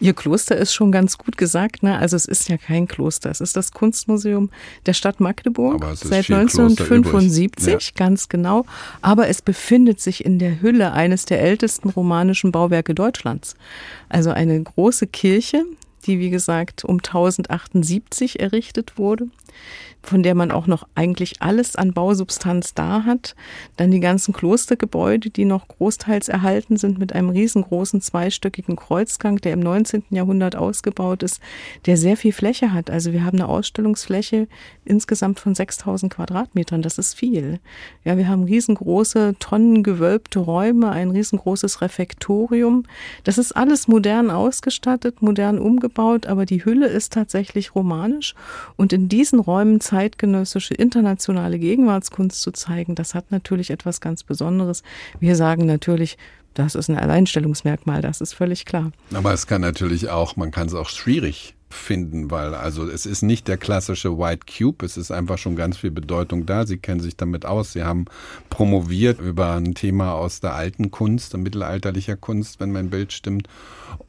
Ihr 0.00 0.14
Kloster 0.14 0.56
ist 0.56 0.72
schon 0.72 0.92
ganz 0.92 1.18
gut 1.18 1.36
gesagt. 1.36 1.82
Ne? 1.82 1.98
Also 1.98 2.16
es 2.16 2.24
ist 2.24 2.48
ja 2.48 2.56
kein 2.56 2.88
Kloster. 2.88 3.30
Es 3.30 3.40
ist 3.40 3.56
das 3.56 3.72
Kunstmuseum 3.72 4.50
der 4.86 4.92
Stadt 4.92 5.20
Magdeburg 5.20 5.84
seit 5.96 6.30
1975, 6.30 7.66
ja. 7.66 7.78
ganz 7.94 8.28
genau. 8.28 8.64
Aber 9.02 9.28
es 9.28 9.42
befindet 9.42 10.00
sich 10.00 10.24
in 10.24 10.38
der 10.38 10.60
Hülle 10.60 10.92
eines 10.92 11.24
der 11.24 11.40
ältesten 11.40 11.90
romanischen 11.90 12.52
Bauwerke 12.52 12.94
Deutschlands. 12.94 13.56
Also 14.08 14.30
eine 14.30 14.62
große 14.62 15.06
Kirche, 15.06 15.64
die 16.06 16.18
wie 16.18 16.30
gesagt 16.30 16.84
um 16.84 16.96
1078 16.96 18.40
errichtet 18.40 18.96
wurde 18.96 19.28
von 20.02 20.22
der 20.22 20.34
man 20.34 20.50
auch 20.50 20.66
noch 20.66 20.86
eigentlich 20.94 21.42
alles 21.42 21.76
an 21.76 21.92
Bausubstanz 21.92 22.72
da 22.74 23.04
hat. 23.04 23.34
Dann 23.76 23.90
die 23.90 24.00
ganzen 24.00 24.32
Klostergebäude, 24.32 25.30
die 25.30 25.44
noch 25.44 25.68
großteils 25.68 26.28
erhalten 26.28 26.76
sind 26.76 26.98
mit 26.98 27.12
einem 27.12 27.30
riesengroßen 27.30 28.00
zweistöckigen 28.00 28.76
Kreuzgang, 28.76 29.36
der 29.36 29.52
im 29.52 29.60
19. 29.60 30.04
Jahrhundert 30.10 30.56
ausgebaut 30.56 31.22
ist, 31.22 31.40
der 31.86 31.96
sehr 31.96 32.16
viel 32.16 32.32
Fläche 32.32 32.72
hat. 32.72 32.90
Also 32.90 33.12
wir 33.12 33.24
haben 33.24 33.38
eine 33.38 33.48
Ausstellungsfläche 33.48 34.48
insgesamt 34.84 35.40
von 35.40 35.54
6000 35.54 36.14
Quadratmetern. 36.14 36.80
Das 36.80 36.98
ist 36.98 37.14
viel. 37.14 37.60
Ja, 38.04 38.16
wir 38.16 38.28
haben 38.28 38.44
riesengroße, 38.44 39.36
tonnengewölbte 39.38 40.38
Räume, 40.38 40.90
ein 40.90 41.10
riesengroßes 41.10 41.82
Refektorium. 41.82 42.84
Das 43.24 43.36
ist 43.36 43.52
alles 43.52 43.88
modern 43.88 44.30
ausgestattet, 44.30 45.22
modern 45.22 45.58
umgebaut, 45.58 46.26
aber 46.26 46.46
die 46.46 46.64
Hülle 46.64 46.86
ist 46.86 47.12
tatsächlich 47.12 47.74
romanisch. 47.74 48.34
Und 48.76 48.92
in 48.92 49.08
diesen 49.08 49.40
Räumen 49.48 49.80
zeitgenössische 49.80 50.74
internationale 50.74 51.58
Gegenwartskunst 51.58 52.42
zu 52.42 52.52
zeigen, 52.52 52.94
das 52.94 53.14
hat 53.14 53.30
natürlich 53.30 53.70
etwas 53.70 54.02
ganz 54.02 54.22
Besonderes. 54.22 54.82
Wir 55.20 55.36
sagen 55.36 55.64
natürlich, 55.64 56.18
das 56.52 56.74
ist 56.74 56.90
ein 56.90 56.98
Alleinstellungsmerkmal, 56.98 58.02
das 58.02 58.20
ist 58.20 58.34
völlig 58.34 58.66
klar. 58.66 58.92
Aber 59.14 59.32
es 59.32 59.46
kann 59.46 59.62
natürlich 59.62 60.10
auch, 60.10 60.36
man 60.36 60.50
kann 60.50 60.66
es 60.66 60.74
auch 60.74 60.90
schwierig 60.90 61.54
finden, 61.70 62.30
weil 62.30 62.54
also 62.54 62.86
es 62.88 63.06
ist 63.06 63.22
nicht 63.22 63.48
der 63.48 63.56
klassische 63.56 64.18
White 64.18 64.46
Cube, 64.46 64.84
es 64.84 64.98
ist 64.98 65.10
einfach 65.10 65.38
schon 65.38 65.56
ganz 65.56 65.78
viel 65.78 65.90
Bedeutung 65.90 66.44
da. 66.44 66.66
Sie 66.66 66.76
kennen 66.76 67.00
sich 67.00 67.16
damit 67.16 67.46
aus. 67.46 67.72
Sie 67.72 67.82
haben 67.82 68.04
promoviert 68.50 69.18
über 69.18 69.54
ein 69.54 69.74
Thema 69.74 70.12
aus 70.12 70.40
der 70.40 70.54
alten 70.54 70.90
Kunst, 70.90 71.32
der 71.32 71.40
mittelalterlicher 71.40 72.16
Kunst, 72.16 72.60
wenn 72.60 72.72
mein 72.72 72.90
Bild 72.90 73.12
stimmt. 73.12 73.48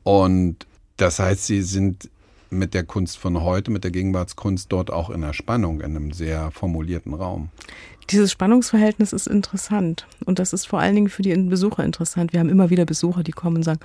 Und 0.04 0.68
das 0.98 1.20
heißt, 1.20 1.46
Sie 1.46 1.62
sind 1.62 2.10
mit 2.50 2.74
der 2.74 2.84
Kunst 2.84 3.18
von 3.18 3.42
heute, 3.42 3.72
mit 3.72 3.84
der 3.84 3.92
Gegenwartskunst 3.92 4.72
dort 4.72 4.92
auch 4.92 5.10
in 5.10 5.22
der 5.22 5.34
Spannung, 5.34 5.82
in 5.82 5.96
einem 5.96 6.12
sehr 6.12 6.52
formulierten 6.52 7.14
Raum. 7.14 7.50
Dieses 8.12 8.32
Spannungsverhältnis 8.32 9.14
ist 9.14 9.28
interessant 9.28 10.08
und 10.26 10.40
das 10.40 10.52
ist 10.52 10.66
vor 10.66 10.80
allen 10.80 10.96
Dingen 10.96 11.10
für 11.10 11.22
die 11.22 11.36
Besucher 11.36 11.84
interessant. 11.84 12.34
Wir 12.34 12.40
haben 12.40 12.50
immer 12.50 12.72
wieder 12.72 12.86
Besucher, 12.86 13.22
die 13.22 13.32
kommen 13.32 13.58
und 13.58 13.64
sagen, 13.64 13.80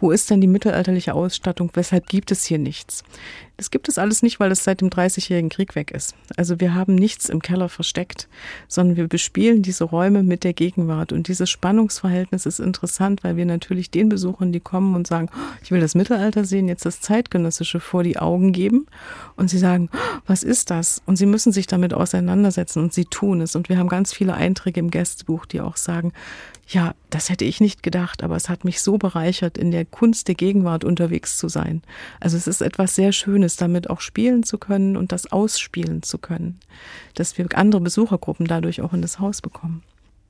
wo 0.00 0.10
ist 0.10 0.30
denn 0.30 0.40
die 0.40 0.48
mittelalterliche 0.48 1.14
Ausstattung? 1.14 1.70
Weshalb 1.74 2.08
gibt 2.08 2.32
es 2.32 2.44
hier 2.44 2.58
nichts? 2.58 3.04
Das 3.58 3.72
gibt 3.72 3.88
es 3.88 3.98
alles 3.98 4.22
nicht, 4.22 4.38
weil 4.38 4.52
es 4.52 4.62
seit 4.62 4.80
dem 4.80 4.88
Dreißigjährigen 4.88 5.50
Krieg 5.50 5.74
weg 5.74 5.90
ist. 5.90 6.14
Also 6.36 6.60
wir 6.60 6.76
haben 6.76 6.94
nichts 6.94 7.28
im 7.28 7.42
Keller 7.42 7.68
versteckt, 7.68 8.28
sondern 8.68 8.96
wir 8.96 9.08
bespielen 9.08 9.62
diese 9.62 9.82
Räume 9.82 10.22
mit 10.22 10.44
der 10.44 10.52
Gegenwart. 10.52 11.12
Und 11.12 11.26
dieses 11.26 11.50
Spannungsverhältnis 11.50 12.46
ist 12.46 12.60
interessant, 12.60 13.24
weil 13.24 13.36
wir 13.36 13.46
natürlich 13.46 13.90
den 13.90 14.08
Besuchern, 14.08 14.52
die 14.52 14.60
kommen 14.60 14.94
und 14.94 15.08
sagen, 15.08 15.28
ich 15.60 15.72
will 15.72 15.80
das 15.80 15.96
Mittelalter 15.96 16.44
sehen, 16.44 16.68
jetzt 16.68 16.86
das 16.86 17.00
Zeitgenössische 17.00 17.80
vor 17.80 18.04
die 18.04 18.16
Augen 18.16 18.52
geben. 18.52 18.86
Und 19.34 19.50
sie 19.50 19.58
sagen, 19.58 19.90
was 20.24 20.44
ist 20.44 20.70
das? 20.70 21.02
Und 21.04 21.16
sie 21.16 21.26
müssen 21.26 21.50
sich 21.50 21.66
damit 21.66 21.92
auseinandersetzen 21.92 22.80
und 22.80 22.92
sie 22.92 23.06
tun 23.06 23.40
es. 23.40 23.56
Und 23.56 23.67
wir 23.68 23.78
haben 23.78 23.88
ganz 23.88 24.12
viele 24.12 24.34
Einträge 24.34 24.80
im 24.80 24.90
Gästebuch, 24.90 25.46
die 25.46 25.60
auch 25.60 25.76
sagen, 25.76 26.12
ja, 26.66 26.94
das 27.08 27.30
hätte 27.30 27.44
ich 27.44 27.60
nicht 27.60 27.82
gedacht, 27.82 28.22
aber 28.22 28.36
es 28.36 28.48
hat 28.48 28.64
mich 28.64 28.82
so 28.82 28.98
bereichert, 28.98 29.56
in 29.56 29.70
der 29.70 29.84
Kunst 29.84 30.28
der 30.28 30.34
Gegenwart 30.34 30.84
unterwegs 30.84 31.38
zu 31.38 31.48
sein. 31.48 31.82
Also 32.20 32.36
es 32.36 32.46
ist 32.46 32.60
etwas 32.60 32.94
sehr 32.94 33.12
Schönes, 33.12 33.56
damit 33.56 33.88
auch 33.88 34.00
spielen 34.00 34.42
zu 34.42 34.58
können 34.58 34.96
und 34.96 35.12
das 35.12 35.32
ausspielen 35.32 36.02
zu 36.02 36.18
können, 36.18 36.58
dass 37.14 37.38
wir 37.38 37.46
andere 37.54 37.80
Besuchergruppen 37.80 38.46
dadurch 38.46 38.82
auch 38.82 38.92
in 38.92 39.00
das 39.00 39.18
Haus 39.18 39.40
bekommen. 39.40 39.82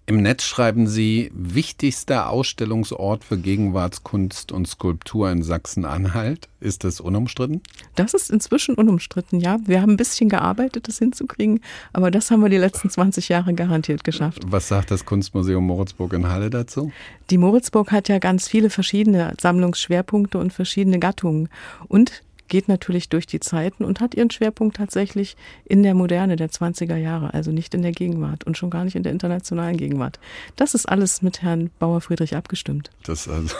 Im 0.09 0.23
Netz 0.23 0.45
schreiben 0.45 0.87
Sie, 0.87 1.31
wichtigster 1.35 2.31
Ausstellungsort 2.31 3.25
für 3.25 3.37
Gegenwartskunst 3.37 4.53
und 4.53 4.67
Skulptur 4.67 5.31
in 5.31 5.43
Sachsen-Anhalt. 5.43 6.49
Ist 6.61 6.85
das 6.85 6.99
unumstritten? 6.99 7.61
Das 7.95 8.15
ist 8.15 8.31
inzwischen 8.31 8.75
unumstritten, 8.75 9.39
ja. 9.39 9.59
Wir 9.67 9.83
haben 9.83 9.93
ein 9.93 9.97
bisschen 9.99 10.31
gearbeitet, 10.31 10.89
das 10.89 10.99
hinzukriegen, 10.99 11.61
aber 11.93 12.11
das 12.11 12.31
haben 12.31 12.41
wir 12.41 12.49
die 12.49 12.57
letzten 12.57 12.89
20 12.89 13.29
Jahre 13.29 13.53
garantiert 13.53 14.03
geschafft. 14.03 14.41
Was 14.47 14.69
sagt 14.69 14.91
das 14.91 15.05
Kunstmuseum 15.05 15.67
Moritzburg 15.67 16.15
in 16.15 16.27
Halle 16.27 16.49
dazu? 16.49 16.91
Die 17.29 17.37
Moritzburg 17.37 17.93
hat 17.93 18.09
ja 18.09 18.19
ganz 18.19 18.49
viele 18.49 18.71
verschiedene 18.71 19.35
Sammlungsschwerpunkte 19.39 20.39
und 20.39 20.55
verschiedene 20.55 20.99
Gattungen. 21.01 21.51
Und 21.87 22.23
geht 22.49 22.69
natürlich 22.69 23.09
durch 23.09 23.27
die 23.27 23.41
Zeiten 23.41 23.85
und 23.85 24.01
hat 24.01 24.15
ihren 24.15 24.31
Schwerpunkt 24.31 24.77
tatsächlich 24.77 25.37
in 25.65 25.83
der 25.83 25.95
Moderne 25.95 26.37
der 26.37 26.51
20er 26.51 26.97
Jahre, 26.97 27.35
also 27.35 27.53
nicht 27.53 27.75
in 27.75 27.83
der 27.83 27.93
Gegenwart 27.93 28.45
und 28.45 28.59
schon 28.59 28.71
gar 28.71 28.85
nicht 28.85 28.97
in 28.97 29.03
der 29.03 29.13
internationalen 29.13 29.77
Gegenwart. 29.77 30.19
Das 30.57 30.75
ist 30.75 30.87
alles 30.87 31.23
mit 31.23 31.43
Herrn 31.43 31.71
Bauer 31.79 32.01
Friedrich 32.01 32.37
abgestimmt. 32.37 32.91
Das 33.05 33.29
also. 33.29 33.55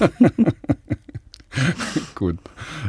Gut. 2.14 2.38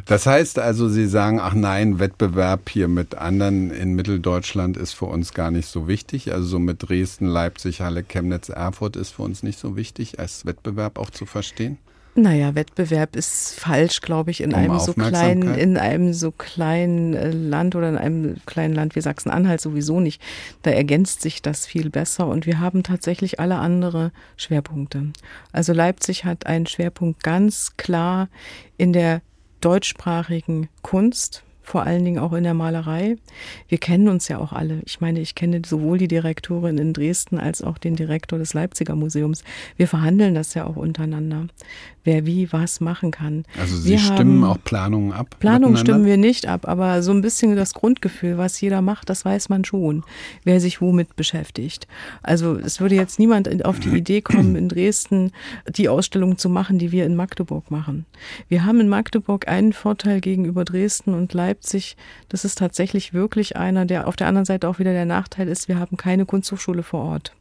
Das 0.05 0.25
heißt 0.25 0.57
also, 0.59 0.87
Sie 0.87 1.07
sagen, 1.07 1.39
ach 1.41 1.53
nein, 1.53 1.99
Wettbewerb 1.99 2.69
hier 2.69 2.87
mit 2.87 3.15
anderen 3.15 3.71
in 3.71 3.93
Mitteldeutschland 3.93 4.77
ist 4.77 4.93
für 4.93 5.05
uns 5.05 5.33
gar 5.33 5.51
nicht 5.51 5.67
so 5.67 5.87
wichtig. 5.87 6.31
Also 6.31 6.47
so 6.47 6.59
mit 6.59 6.87
Dresden, 6.87 7.27
Leipzig, 7.27 7.81
Halle, 7.81 8.03
Chemnitz, 8.03 8.49
Erfurt 8.49 8.95
ist 8.95 9.11
für 9.11 9.23
uns 9.23 9.43
nicht 9.43 9.59
so 9.59 9.75
wichtig, 9.75 10.19
als 10.19 10.45
Wettbewerb 10.45 10.97
auch 10.97 11.09
zu 11.09 11.25
verstehen. 11.25 11.77
Naja, 12.15 12.53
Wettbewerb 12.53 13.15
ist 13.15 13.59
falsch, 13.59 14.01
glaube 14.01 14.29
ich, 14.29 14.41
in 14.41 14.53
um 14.53 14.59
einem 14.59 14.79
so 14.79 14.93
kleinen, 14.93 15.55
in 15.55 15.77
einem 15.77 16.13
so 16.13 16.31
kleinen 16.31 17.15
äh, 17.15 17.31
Land 17.31 17.75
oder 17.75 17.89
in 17.89 17.97
einem 17.97 18.35
kleinen 18.45 18.75
Land 18.75 18.95
wie 18.95 19.01
Sachsen-Anhalt 19.01 19.59
sowieso 19.59 19.99
nicht. 19.99 20.21
Da 20.61 20.69
ergänzt 20.69 21.21
sich 21.21 21.41
das 21.41 21.65
viel 21.65 21.89
besser 21.89 22.27
und 22.27 22.45
wir 22.45 22.59
haben 22.59 22.83
tatsächlich 22.83 23.39
alle 23.39 23.55
andere 23.55 24.11
Schwerpunkte. 24.37 25.07
Also 25.51 25.73
Leipzig 25.73 26.23
hat 26.23 26.45
einen 26.45 26.67
Schwerpunkt 26.67 27.23
ganz 27.23 27.77
klar 27.77 28.29
in 28.77 28.93
der 28.93 29.21
deutschsprachigen 29.61 30.69
Kunst 30.83 31.43
vor 31.63 31.83
allen 31.83 32.03
Dingen 32.03 32.19
auch 32.19 32.33
in 32.33 32.43
der 32.43 32.53
Malerei. 32.53 33.15
Wir 33.69 33.77
kennen 33.77 34.09
uns 34.09 34.27
ja 34.27 34.37
auch 34.37 34.51
alle. 34.51 34.81
Ich 34.85 34.99
meine, 34.99 35.21
ich 35.21 35.33
kenne 35.33 35.61
sowohl 35.65 35.97
die 35.97 36.09
Direktorin 36.09 36.77
in 36.77 36.93
Dresden 36.93 37.39
als 37.39 37.61
auch 37.61 37.77
den 37.77 37.95
Direktor 37.95 38.37
des 38.37 38.53
Leipziger 38.53 38.95
Museums. 38.95 39.43
Wir 39.77 39.87
verhandeln 39.87 40.35
das 40.35 40.53
ja 40.53 40.65
auch 40.65 40.75
untereinander, 40.75 41.47
wer 42.03 42.25
wie 42.25 42.51
was 42.51 42.79
machen 42.79 43.11
kann. 43.11 43.45
Also 43.59 43.77
Sie 43.77 43.91
wir 43.91 43.99
stimmen 43.99 44.43
auch 44.43 44.57
Planungen 44.63 45.13
ab? 45.13 45.35
Planungen 45.39 45.77
stimmen 45.77 46.05
wir 46.05 46.17
nicht 46.17 46.47
ab, 46.47 46.67
aber 46.67 47.01
so 47.01 47.11
ein 47.11 47.21
bisschen 47.21 47.55
das 47.55 47.73
Grundgefühl, 47.73 48.37
was 48.37 48.59
jeder 48.61 48.81
macht, 48.81 49.09
das 49.09 49.25
weiß 49.25 49.49
man 49.49 49.65
schon, 49.65 50.03
wer 50.43 50.59
sich 50.59 50.81
womit 50.81 51.15
beschäftigt. 51.15 51.87
Also 52.21 52.57
es 52.57 52.79
würde 52.79 52.95
jetzt 52.95 53.19
niemand 53.19 53.65
auf 53.65 53.79
die 53.79 53.89
Idee 53.97 54.21
kommen, 54.21 54.55
in 54.55 54.69
Dresden 54.69 55.31
die 55.69 55.89
Ausstellung 55.89 56.37
zu 56.37 56.49
machen, 56.49 56.77
die 56.77 56.91
wir 56.91 57.05
in 57.05 57.15
Magdeburg 57.15 57.71
machen. 57.71 58.05
Wir 58.47 58.65
haben 58.65 58.79
in 58.79 58.89
Magdeburg 58.89 59.47
einen 59.47 59.73
Vorteil 59.73 60.21
gegenüber 60.21 60.65
Dresden 60.65 61.13
und 61.13 61.33
Leipzig 61.33 61.53
Leipzig, 61.63 61.97
das 62.29 62.45
ist 62.45 62.57
tatsächlich 62.57 63.13
wirklich 63.13 63.57
einer, 63.57 63.85
der 63.85 64.07
auf 64.07 64.15
der 64.15 64.27
anderen 64.27 64.45
Seite 64.45 64.67
auch 64.67 64.79
wieder 64.79 64.93
der 64.93 65.05
Nachteil 65.05 65.47
ist, 65.47 65.67
wir 65.67 65.79
haben 65.79 65.97
keine 65.97 66.25
Kunsthochschule 66.25 66.83
vor 66.83 67.03
Ort. 67.03 67.33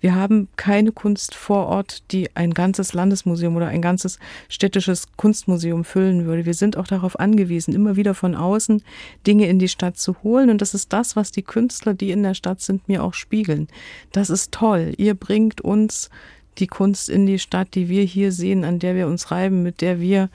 Wir 0.00 0.14
haben 0.14 0.48
keine 0.56 0.92
Kunst 0.92 1.34
vor 1.34 1.66
Ort, 1.66 2.10
die 2.12 2.34
ein 2.36 2.54
ganzes 2.54 2.92
Landesmuseum 2.92 3.56
oder 3.56 3.68
ein 3.68 3.82
ganzes 3.82 4.18
städtisches 4.48 5.08
Kunstmuseum 5.16 5.84
füllen 5.84 6.24
würde. 6.24 6.46
Wir 6.46 6.54
sind 6.54 6.76
auch 6.76 6.86
darauf 6.86 7.18
angewiesen, 7.18 7.74
immer 7.74 7.96
wieder 7.96 8.14
von 8.14 8.34
außen 8.34 8.82
Dinge 9.26 9.46
in 9.48 9.58
die 9.58 9.68
Stadt 9.68 9.98
zu 9.98 10.22
holen. 10.22 10.50
Und 10.50 10.60
das 10.60 10.74
ist 10.74 10.92
das, 10.92 11.16
was 11.16 11.32
die 11.32 11.42
Künstler, 11.42 11.94
die 11.94 12.10
in 12.10 12.22
der 12.22 12.34
Stadt 12.34 12.60
sind, 12.60 12.88
mir 12.88 13.02
auch 13.02 13.14
spiegeln. 13.14 13.68
Das 14.12 14.30
ist 14.30 14.52
toll. 14.52 14.94
Ihr 14.96 15.14
bringt 15.14 15.60
uns 15.60 16.10
die 16.58 16.66
Kunst 16.66 17.08
in 17.08 17.26
die 17.26 17.38
Stadt, 17.38 17.74
die 17.74 17.88
wir 17.88 18.02
hier 18.02 18.32
sehen, 18.32 18.64
an 18.64 18.78
der 18.78 18.94
wir 18.94 19.06
uns 19.06 19.30
reiben, 19.30 19.62
mit 19.62 19.80
der 19.80 20.00
wir 20.00 20.28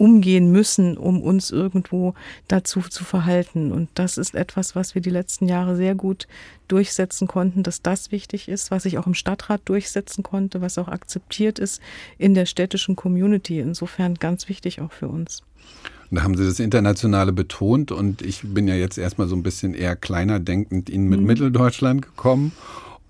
umgehen 0.00 0.50
müssen, 0.50 0.96
um 0.96 1.20
uns 1.20 1.50
irgendwo 1.50 2.14
dazu 2.48 2.80
zu 2.80 3.04
verhalten. 3.04 3.70
Und 3.70 3.90
das 3.94 4.16
ist 4.16 4.34
etwas, 4.34 4.74
was 4.74 4.94
wir 4.94 5.02
die 5.02 5.10
letzten 5.10 5.46
Jahre 5.46 5.76
sehr 5.76 5.94
gut 5.94 6.26
durchsetzen 6.68 7.28
konnten, 7.28 7.62
dass 7.62 7.82
das 7.82 8.10
wichtig 8.10 8.48
ist, 8.48 8.70
was 8.70 8.86
ich 8.86 8.96
auch 8.96 9.06
im 9.06 9.12
Stadtrat 9.12 9.60
durchsetzen 9.66 10.22
konnte, 10.22 10.62
was 10.62 10.78
auch 10.78 10.88
akzeptiert 10.88 11.58
ist 11.58 11.82
in 12.16 12.32
der 12.32 12.46
städtischen 12.46 12.96
Community. 12.96 13.60
Insofern 13.60 14.14
ganz 14.14 14.48
wichtig 14.48 14.80
auch 14.80 14.90
für 14.90 15.08
uns. 15.08 15.42
Da 16.10 16.22
haben 16.22 16.34
Sie 16.34 16.46
das 16.46 16.60
Internationale 16.60 17.32
betont 17.32 17.92
und 17.92 18.22
ich 18.22 18.40
bin 18.42 18.66
ja 18.66 18.76
jetzt 18.76 18.96
erstmal 18.96 19.28
so 19.28 19.36
ein 19.36 19.42
bisschen 19.42 19.74
eher 19.74 19.96
kleiner 19.96 20.40
denkend 20.40 20.88
Ihnen 20.88 21.08
mit 21.10 21.20
mhm. 21.20 21.26
Mitteldeutschland 21.26 22.02
gekommen. 22.02 22.52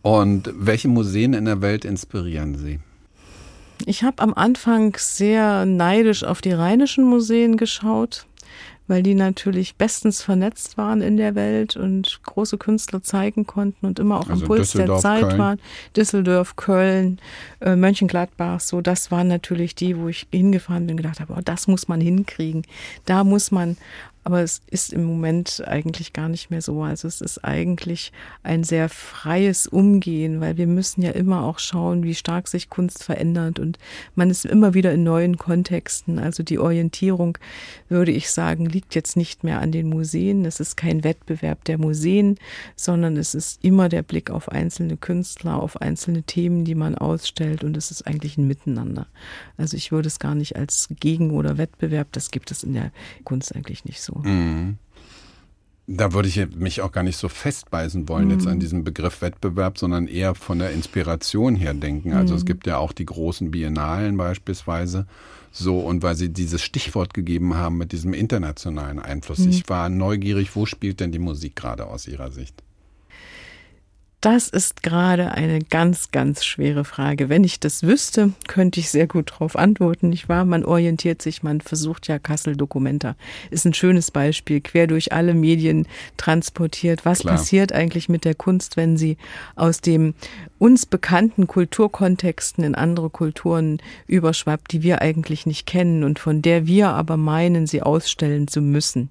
Und 0.02 0.52
welche 0.56 0.88
Museen 0.88 1.34
in 1.34 1.44
der 1.44 1.60
Welt 1.60 1.84
inspirieren 1.84 2.56
Sie? 2.56 2.80
Ich 3.86 4.02
habe 4.02 4.22
am 4.22 4.34
Anfang 4.34 4.96
sehr 4.98 5.66
neidisch 5.66 6.24
auf 6.24 6.40
die 6.40 6.52
rheinischen 6.52 7.04
Museen 7.04 7.56
geschaut, 7.56 8.26
weil 8.88 9.02
die 9.02 9.14
natürlich 9.14 9.76
bestens 9.76 10.22
vernetzt 10.22 10.76
waren 10.76 11.00
in 11.00 11.16
der 11.16 11.34
Welt 11.36 11.76
und 11.76 12.20
große 12.24 12.58
Künstler 12.58 13.02
zeigen 13.02 13.46
konnten 13.46 13.86
und 13.86 13.98
immer 13.98 14.18
auch 14.18 14.28
also 14.28 14.42
am 14.42 14.48
Puls 14.48 14.72
der 14.72 14.96
Zeit 14.98 15.22
Köln. 15.22 15.38
waren. 15.38 15.60
Düsseldorf, 15.96 16.56
Köln, 16.56 17.20
äh, 17.60 17.76
Mönchengladbach, 17.76 18.60
so 18.60 18.80
das 18.80 19.10
waren 19.10 19.28
natürlich 19.28 19.74
die, 19.74 19.96
wo 19.96 20.08
ich 20.08 20.26
hingefahren 20.32 20.86
bin 20.86 20.94
und 20.94 21.02
gedacht 21.02 21.20
habe, 21.20 21.34
oh, 21.36 21.40
das 21.44 21.68
muss 21.68 21.86
man 21.86 22.00
hinkriegen. 22.00 22.62
Da 23.04 23.22
muss 23.22 23.50
man 23.52 23.76
aber 24.22 24.42
es 24.42 24.60
ist 24.70 24.92
im 24.92 25.04
Moment 25.04 25.62
eigentlich 25.66 26.12
gar 26.12 26.28
nicht 26.28 26.50
mehr 26.50 26.60
so. 26.60 26.82
Also 26.82 27.08
es 27.08 27.20
ist 27.22 27.42
eigentlich 27.42 28.12
ein 28.42 28.64
sehr 28.64 28.88
freies 28.90 29.66
Umgehen, 29.66 30.40
weil 30.40 30.58
wir 30.58 30.66
müssen 30.66 31.02
ja 31.02 31.12
immer 31.12 31.44
auch 31.44 31.58
schauen, 31.58 32.02
wie 32.02 32.14
stark 32.14 32.46
sich 32.46 32.68
Kunst 32.68 33.02
verändert 33.02 33.58
und 33.58 33.78
man 34.14 34.28
ist 34.28 34.44
immer 34.44 34.74
wieder 34.74 34.92
in 34.92 35.04
neuen 35.04 35.38
Kontexten. 35.38 36.18
Also 36.18 36.42
die 36.42 36.58
Orientierung, 36.58 37.38
würde 37.88 38.12
ich 38.12 38.30
sagen, 38.30 38.66
liegt 38.66 38.94
jetzt 38.94 39.16
nicht 39.16 39.42
mehr 39.42 39.60
an 39.60 39.72
den 39.72 39.88
Museen. 39.88 40.44
Es 40.44 40.60
ist 40.60 40.76
kein 40.76 41.02
Wettbewerb 41.02 41.64
der 41.64 41.78
Museen, 41.78 42.36
sondern 42.76 43.16
es 43.16 43.34
ist 43.34 43.64
immer 43.64 43.88
der 43.88 44.02
Blick 44.02 44.30
auf 44.30 44.50
einzelne 44.50 44.98
Künstler, 44.98 45.62
auf 45.62 45.80
einzelne 45.80 46.24
Themen, 46.24 46.64
die 46.64 46.74
man 46.74 46.94
ausstellt 46.94 47.64
und 47.64 47.76
es 47.76 47.90
ist 47.90 48.06
eigentlich 48.06 48.36
ein 48.36 48.46
Miteinander. 48.46 49.06
Also 49.56 49.78
ich 49.78 49.92
würde 49.92 50.08
es 50.08 50.18
gar 50.18 50.34
nicht 50.34 50.56
als 50.56 50.88
Gegen- 51.00 51.30
oder 51.30 51.56
Wettbewerb, 51.56 52.08
das 52.12 52.30
gibt 52.30 52.50
es 52.50 52.62
in 52.62 52.74
der 52.74 52.92
Kunst 53.24 53.54
eigentlich 53.54 53.84
nicht 53.86 54.02
so 54.02 54.09
so. 54.12 54.28
Mhm. 54.28 54.76
Da 55.86 56.12
würde 56.12 56.28
ich 56.28 56.40
mich 56.54 56.82
auch 56.82 56.92
gar 56.92 57.02
nicht 57.02 57.16
so 57.16 57.28
festbeißen 57.28 58.08
wollen 58.08 58.26
mhm. 58.26 58.30
jetzt 58.32 58.46
an 58.46 58.60
diesem 58.60 58.84
Begriff 58.84 59.22
Wettbewerb, 59.22 59.76
sondern 59.76 60.06
eher 60.06 60.36
von 60.36 60.60
der 60.60 60.70
Inspiration 60.70 61.56
her 61.56 61.74
denken. 61.74 62.12
Also 62.12 62.34
mhm. 62.34 62.38
es 62.38 62.44
gibt 62.46 62.66
ja 62.66 62.78
auch 62.78 62.92
die 62.92 63.06
großen 63.06 63.50
Biennalen 63.50 64.16
beispielsweise. 64.16 65.06
So, 65.52 65.80
und 65.80 66.02
weil 66.04 66.14
Sie 66.14 66.28
dieses 66.28 66.62
Stichwort 66.62 67.12
gegeben 67.12 67.54
haben 67.56 67.76
mit 67.76 67.90
diesem 67.90 68.14
internationalen 68.14 69.00
Einfluss. 69.00 69.40
Mhm. 69.40 69.50
Ich 69.50 69.68
war 69.68 69.88
neugierig, 69.88 70.54
wo 70.54 70.64
spielt 70.64 71.00
denn 71.00 71.10
die 71.10 71.18
Musik 71.18 71.56
gerade 71.56 71.86
aus 71.86 72.06
Ihrer 72.06 72.30
Sicht? 72.30 72.62
Das 74.20 74.48
ist 74.48 74.82
gerade 74.82 75.32
eine 75.32 75.60
ganz, 75.60 76.10
ganz 76.10 76.44
schwere 76.44 76.84
Frage. 76.84 77.30
Wenn 77.30 77.42
ich 77.42 77.58
das 77.58 77.84
wüsste, 77.84 78.34
könnte 78.46 78.78
ich 78.78 78.90
sehr 78.90 79.06
gut 79.06 79.30
darauf 79.30 79.56
antworten. 79.56 80.10
Nicht 80.10 80.28
wahr? 80.28 80.44
Man 80.44 80.62
orientiert 80.62 81.22
sich, 81.22 81.42
man 81.42 81.62
versucht 81.62 82.06
ja 82.06 82.18
Kassel 82.18 82.54
Dokumenta. 82.54 83.16
Ist 83.50 83.64
ein 83.64 83.72
schönes 83.72 84.10
Beispiel, 84.10 84.60
quer 84.60 84.86
durch 84.86 85.14
alle 85.14 85.32
Medien 85.32 85.88
transportiert. 86.18 87.06
Was 87.06 87.20
Klar. 87.20 87.36
passiert 87.36 87.72
eigentlich 87.72 88.10
mit 88.10 88.26
der 88.26 88.34
Kunst, 88.34 88.76
wenn 88.76 88.98
sie 88.98 89.16
aus 89.56 89.80
dem 89.80 90.12
uns 90.58 90.84
bekannten 90.84 91.46
Kulturkontexten 91.46 92.62
in 92.62 92.74
andere 92.74 93.08
Kulturen 93.08 93.78
überschwappt, 94.06 94.72
die 94.72 94.82
wir 94.82 95.00
eigentlich 95.00 95.46
nicht 95.46 95.64
kennen 95.64 96.04
und 96.04 96.18
von 96.18 96.42
der 96.42 96.66
wir 96.66 96.90
aber 96.90 97.16
meinen, 97.16 97.66
sie 97.66 97.80
ausstellen 97.80 98.48
zu 98.48 98.60
müssen? 98.60 99.08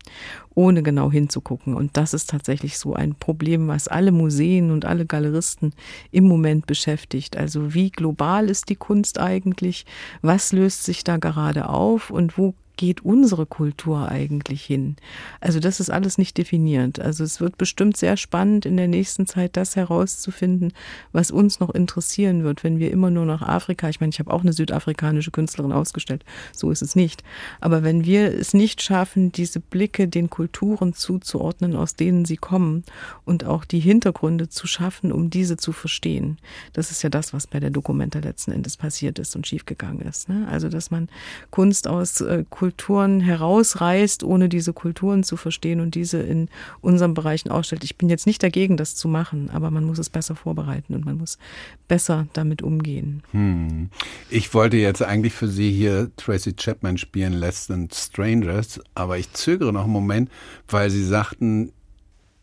Ohne 0.59 0.83
genau 0.83 1.09
hinzugucken. 1.09 1.73
Und 1.73 1.95
das 1.95 2.13
ist 2.13 2.29
tatsächlich 2.29 2.77
so 2.77 2.93
ein 2.93 3.15
Problem, 3.15 3.69
was 3.69 3.87
alle 3.87 4.11
Museen 4.11 4.71
und 4.71 4.83
alle 4.83 5.05
Galeristen 5.05 5.71
im 6.11 6.25
Moment 6.25 6.67
beschäftigt. 6.67 7.37
Also 7.37 7.73
wie 7.73 7.91
global 7.91 8.49
ist 8.49 8.67
die 8.67 8.75
Kunst 8.75 9.19
eigentlich? 9.19 9.85
Was 10.21 10.51
löst 10.51 10.83
sich 10.83 11.05
da 11.05 11.15
gerade 11.15 11.69
auf 11.69 12.09
und 12.09 12.37
wo 12.37 12.55
geht 12.79 13.03
unsere 13.03 13.45
Kultur 13.45 14.07
eigentlich 14.07 14.63
hin? 14.63 14.95
Also 15.41 15.59
das 15.59 15.81
ist 15.81 15.89
alles 15.89 16.17
nicht 16.17 16.37
definiert. 16.37 16.97
Also 16.97 17.25
es 17.25 17.41
wird 17.41 17.57
bestimmt 17.57 17.97
sehr 17.97 18.15
spannend 18.15 18.65
in 18.65 18.77
der 18.77 18.87
nächsten 18.87 19.27
Zeit, 19.27 19.57
das 19.57 19.75
herauszufinden, 19.75 20.71
was 21.11 21.29
uns 21.29 21.59
noch 21.59 21.71
interessieren 21.71 22.45
wird, 22.45 22.63
wenn 22.63 22.79
wir 22.79 22.89
immer 22.91 23.09
nur 23.09 23.25
nach 23.25 23.41
Afrika, 23.41 23.89
ich 23.89 23.99
meine, 23.99 24.11
ich 24.11 24.19
habe 24.19 24.31
auch 24.31 24.43
eine 24.43 24.53
südafrikanische 24.53 25.31
Künstlerin 25.31 25.73
ausgestellt, 25.73 26.23
so 26.53 26.71
ist 26.71 26.81
es 26.81 26.95
nicht. 26.95 27.21
Aber 27.59 27.83
wenn 27.83 28.05
wir 28.05 28.33
es 28.33 28.53
nicht 28.53 28.81
schaffen, 28.81 29.33
diese 29.33 29.59
Blicke 29.59 30.07
den 30.07 30.29
Kulturen 30.29 30.93
zuzuordnen, 30.93 31.75
aus 31.75 31.97
denen 31.97 32.23
sie 32.23 32.37
kommen 32.37 32.85
und 33.25 33.43
auch 33.43 33.65
die 33.65 33.81
Hintergründe 33.81 34.47
zu 34.47 34.67
schaffen, 34.67 35.11
um 35.11 35.29
diese 35.29 35.57
zu 35.57 35.73
verstehen, 35.73 36.37
das 36.71 36.91
ist 36.91 37.03
ja 37.03 37.09
das, 37.09 37.33
was 37.33 37.45
bei 37.45 37.59
der 37.59 37.71
Dokumenta 37.71 38.19
letzten 38.19 38.53
Endes 38.53 38.77
passiert 38.77 39.19
ist 39.19 39.35
und 39.35 39.45
schiefgegangen 39.45 40.07
ist. 40.07 40.29
Ne? 40.29 40.47
Also 40.49 40.69
dass 40.69 40.91
man 40.91 41.09
Kunst 41.51 41.85
aus 41.85 42.21
äh, 42.21 42.45
Kultur 42.49 42.68
Kulturen 42.69 43.19
herausreißt, 43.19 44.23
ohne 44.23 44.47
diese 44.47 44.73
Kulturen 44.73 45.23
zu 45.23 45.37
verstehen 45.37 45.79
und 45.79 45.95
diese 45.95 46.19
in 46.19 46.49
unseren 46.81 47.15
Bereichen 47.15 47.49
ausstellt. 47.49 47.83
Ich 47.83 47.97
bin 47.97 48.09
jetzt 48.09 48.27
nicht 48.27 48.43
dagegen, 48.43 48.77
das 48.77 48.93
zu 48.93 49.07
machen, 49.07 49.49
aber 49.51 49.71
man 49.71 49.85
muss 49.85 49.97
es 49.97 50.11
besser 50.11 50.35
vorbereiten 50.35 50.93
und 50.93 51.03
man 51.03 51.17
muss 51.17 51.39
besser 51.87 52.27
damit 52.33 52.61
umgehen. 52.61 53.23
Hm. 53.31 53.89
Ich 54.29 54.53
wollte 54.53 54.77
jetzt 54.77 55.01
eigentlich 55.01 55.33
für 55.33 55.47
Sie 55.47 55.71
hier 55.71 56.11
Tracy 56.15 56.53
Chapman 56.53 56.99
spielen, 56.99 57.33
Less 57.33 57.65
Than 57.65 57.89
Strangers, 57.91 58.79
aber 58.93 59.17
ich 59.17 59.33
zögere 59.33 59.73
noch 59.73 59.85
einen 59.85 59.93
Moment, 59.93 60.29
weil 60.67 60.91
Sie 60.91 61.03
sagten, 61.03 61.71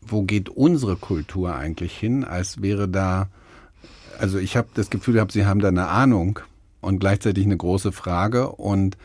wo 0.00 0.22
geht 0.22 0.48
unsere 0.48 0.96
Kultur 0.96 1.54
eigentlich 1.54 1.96
hin, 1.96 2.24
als 2.24 2.62
wäre 2.62 2.88
da, 2.88 3.28
also 4.18 4.38
ich 4.38 4.56
habe 4.56 4.66
das 4.74 4.90
Gefühl, 4.90 5.24
Sie 5.30 5.46
haben 5.46 5.60
da 5.60 5.68
eine 5.68 5.86
Ahnung 5.86 6.40
und 6.80 6.98
gleichzeitig 6.98 7.44
eine 7.44 7.56
große 7.56 7.92
Frage 7.92 8.48
und 8.48 8.96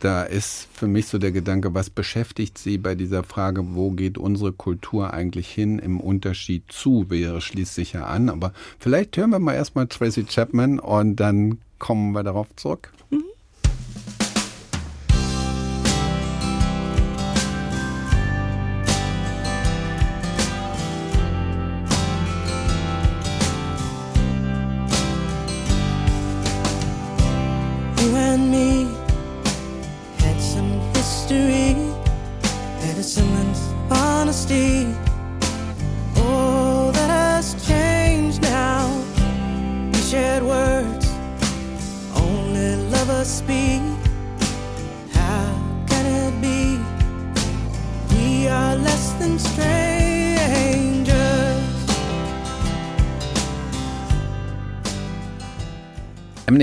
da 0.00 0.22
ist 0.22 0.68
für 0.72 0.86
mich 0.86 1.06
so 1.06 1.18
der 1.18 1.32
Gedanke, 1.32 1.74
was 1.74 1.90
beschäftigt 1.90 2.58
Sie 2.58 2.78
bei 2.78 2.94
dieser 2.94 3.22
Frage, 3.22 3.74
wo 3.74 3.90
geht 3.90 4.18
unsere 4.18 4.52
Kultur 4.52 5.12
eigentlich 5.12 5.48
hin 5.48 5.78
im 5.78 6.00
Unterschied 6.00 6.64
zu, 6.68 7.06
wäre 7.08 7.40
schließt 7.40 7.74
sich 7.74 7.92
ja 7.92 8.04
an, 8.04 8.28
aber 8.28 8.52
vielleicht 8.78 9.16
hören 9.16 9.30
wir 9.30 9.38
mal 9.38 9.54
erstmal 9.54 9.86
Tracy 9.86 10.24
Chapman 10.24 10.78
und 10.78 11.16
dann 11.16 11.58
kommen 11.78 12.12
wir 12.12 12.22
darauf 12.22 12.48
zurück. 12.56 12.92
Mhm. 13.10 13.24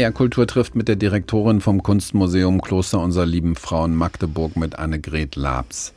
MDR 0.04 0.12
Kultur 0.12 0.46
trifft 0.46 0.76
mit 0.76 0.90
der 0.90 0.98
Direktorin 0.98 1.62
vom 1.62 1.82
Kunstmuseum 1.82 2.62
Kloster 2.62 3.00
unserer 3.00 3.26
lieben 3.26 3.56
Frauen 3.56 3.96
Magdeburg 3.96 4.58
mit 4.58 4.78
Annegret 4.78 5.38
Labs. 5.38 5.94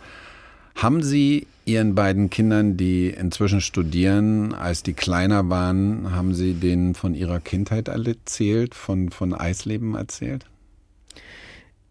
Haben 0.76 1.02
Sie 1.02 1.48
Ihren 1.64 1.96
beiden 1.96 2.30
Kindern, 2.30 2.76
die 2.76 3.08
inzwischen 3.08 3.60
studieren, 3.60 4.54
als 4.54 4.84
die 4.84 4.92
kleiner 4.92 5.50
waren, 5.50 6.14
haben 6.14 6.34
Sie 6.34 6.54
denen 6.54 6.94
von 6.94 7.16
ihrer 7.16 7.40
Kindheit 7.40 7.88
erzählt, 7.88 8.76
von, 8.76 9.10
von 9.10 9.34
Eisleben 9.34 9.96
erzählt? 9.96 10.46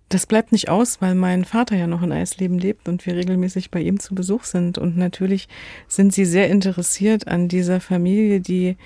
Das 0.08 0.28
bleibt 0.28 0.54
nicht 0.54 0.70
aus, 0.70 1.02
weil 1.02 1.16
mein 1.16 1.44
Vater 1.44 1.76
ja 1.76 1.88
noch 1.88 2.04
in 2.04 2.14
Eisleben 2.14 2.60
lebt 2.60 2.88
und 2.88 3.06
wir 3.06 3.16
regelmäßig 3.16 3.72
bei 3.72 3.82
ihm 3.82 4.00
zu 4.00 4.16
Besuch 4.16 4.44
sind. 4.44 4.78
Und 4.78 4.96
natürlich 4.96 5.50
sind 5.88 6.14
sie 6.14 6.26
sehr 6.26 6.48
interessiert 6.50 7.28
an 7.28 7.50
dieser 7.50 7.82
Familie, 7.82 8.40
die 8.40 8.78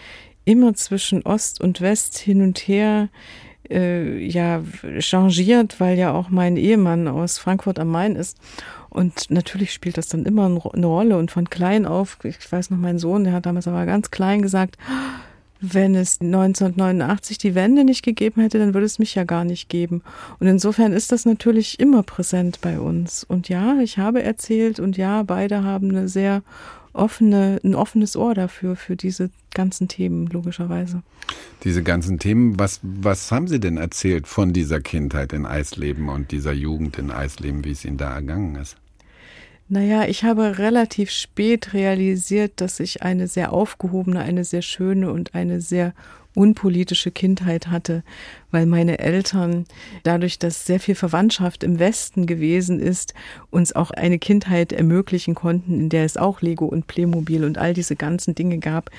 immer 0.49 0.73
zwischen 0.73 1.21
Ost 1.21 1.61
und 1.61 1.79
West 1.79 2.17
hin 2.17 2.41
und 2.41 2.57
her 2.57 3.09
äh, 3.69 4.17
ja 4.17 4.63
changiert, 4.97 5.79
weil 5.79 5.95
ja 5.95 6.11
auch 6.11 6.29
mein 6.29 6.57
Ehemann 6.57 7.07
aus 7.07 7.37
Frankfurt 7.37 7.77
am 7.77 7.89
Main 7.89 8.15
ist. 8.15 8.37
Und 8.89 9.29
natürlich 9.29 9.71
spielt 9.71 9.99
das 9.99 10.07
dann 10.07 10.25
immer 10.25 10.45
eine 10.45 10.87
Rolle. 10.87 11.17
Und 11.19 11.29
von 11.29 11.51
klein 11.51 11.85
auf, 11.85 12.17
ich 12.23 12.51
weiß 12.51 12.71
noch, 12.71 12.79
mein 12.79 12.97
Sohn, 12.97 13.25
der 13.25 13.33
hat 13.33 13.45
damals 13.45 13.67
aber 13.67 13.85
ganz 13.85 14.09
klein 14.09 14.41
gesagt, 14.41 14.79
wenn 15.61 15.93
es 15.93 16.19
1989 16.19 17.37
die 17.37 17.53
Wende 17.53 17.83
nicht 17.83 18.01
gegeben 18.01 18.41
hätte, 18.41 18.57
dann 18.57 18.73
würde 18.73 18.85
es 18.85 18.97
mich 18.97 19.13
ja 19.13 19.25
gar 19.25 19.43
nicht 19.43 19.69
geben. 19.69 20.01
Und 20.39 20.47
insofern 20.47 20.93
ist 20.93 21.11
das 21.11 21.25
natürlich 21.25 21.79
immer 21.79 22.01
präsent 22.01 22.59
bei 22.61 22.79
uns. 22.79 23.23
Und 23.23 23.49
ja, 23.49 23.77
ich 23.81 23.99
habe 23.99 24.23
erzählt 24.23 24.79
und 24.79 24.97
ja, 24.97 25.21
beide 25.21 25.63
haben 25.63 25.89
eine 25.89 26.07
sehr 26.07 26.41
offene, 26.93 27.59
ein 27.63 27.75
offenes 27.75 28.15
Ohr 28.15 28.33
dafür, 28.33 28.75
für 28.75 28.95
diese 28.95 29.29
ganzen 29.53 29.87
Themen, 29.87 30.27
logischerweise. 30.27 31.01
Diese 31.63 31.83
ganzen 31.83 32.19
Themen, 32.19 32.59
was, 32.59 32.79
was 32.83 33.31
haben 33.31 33.47
Sie 33.47 33.59
denn 33.59 33.77
erzählt 33.77 34.27
von 34.27 34.53
dieser 34.53 34.79
Kindheit 34.81 35.33
in 35.33 35.45
Eisleben 35.45 36.09
und 36.09 36.31
dieser 36.31 36.53
Jugend 36.53 36.97
in 36.97 37.11
Eisleben, 37.11 37.63
wie 37.65 37.71
es 37.71 37.85
Ihnen 37.85 37.97
da 37.97 38.13
ergangen 38.13 38.55
ist? 38.55 38.77
Naja, 39.71 40.05
ich 40.05 40.23
habe 40.23 40.57
relativ 40.57 41.11
spät 41.11 41.73
realisiert, 41.73 42.53
dass 42.55 42.79
ich 42.79 43.03
eine 43.03 43.27
sehr 43.27 43.53
aufgehobene, 43.53 44.19
eine 44.19 44.43
sehr 44.43 44.63
schöne 44.63 45.11
und 45.11 45.35
eine 45.35 45.61
sehr 45.61 45.93
unpolitische 46.33 47.11
Kindheit 47.11 47.67
hatte, 47.67 48.03
weil 48.51 48.65
meine 48.65 48.99
Eltern 48.99 49.65
dadurch, 50.03 50.39
dass 50.39 50.65
sehr 50.65 50.79
viel 50.79 50.95
Verwandtschaft 50.95 51.63
im 51.63 51.79
Westen 51.79 52.25
gewesen 52.25 52.79
ist, 52.79 53.13
uns 53.49 53.73
auch 53.75 53.91
eine 53.91 54.19
Kindheit 54.19 54.73
ermöglichen 54.73 55.35
konnten, 55.35 55.79
in 55.79 55.89
der 55.89 56.05
es 56.05 56.17
auch 56.17 56.41
Lego 56.41 56.65
und 56.65 56.87
Playmobil 56.87 57.43
und 57.43 57.57
all 57.57 57.73
diese 57.73 57.95
ganzen 57.95 58.35
Dinge 58.35 58.59
gab, 58.59 58.89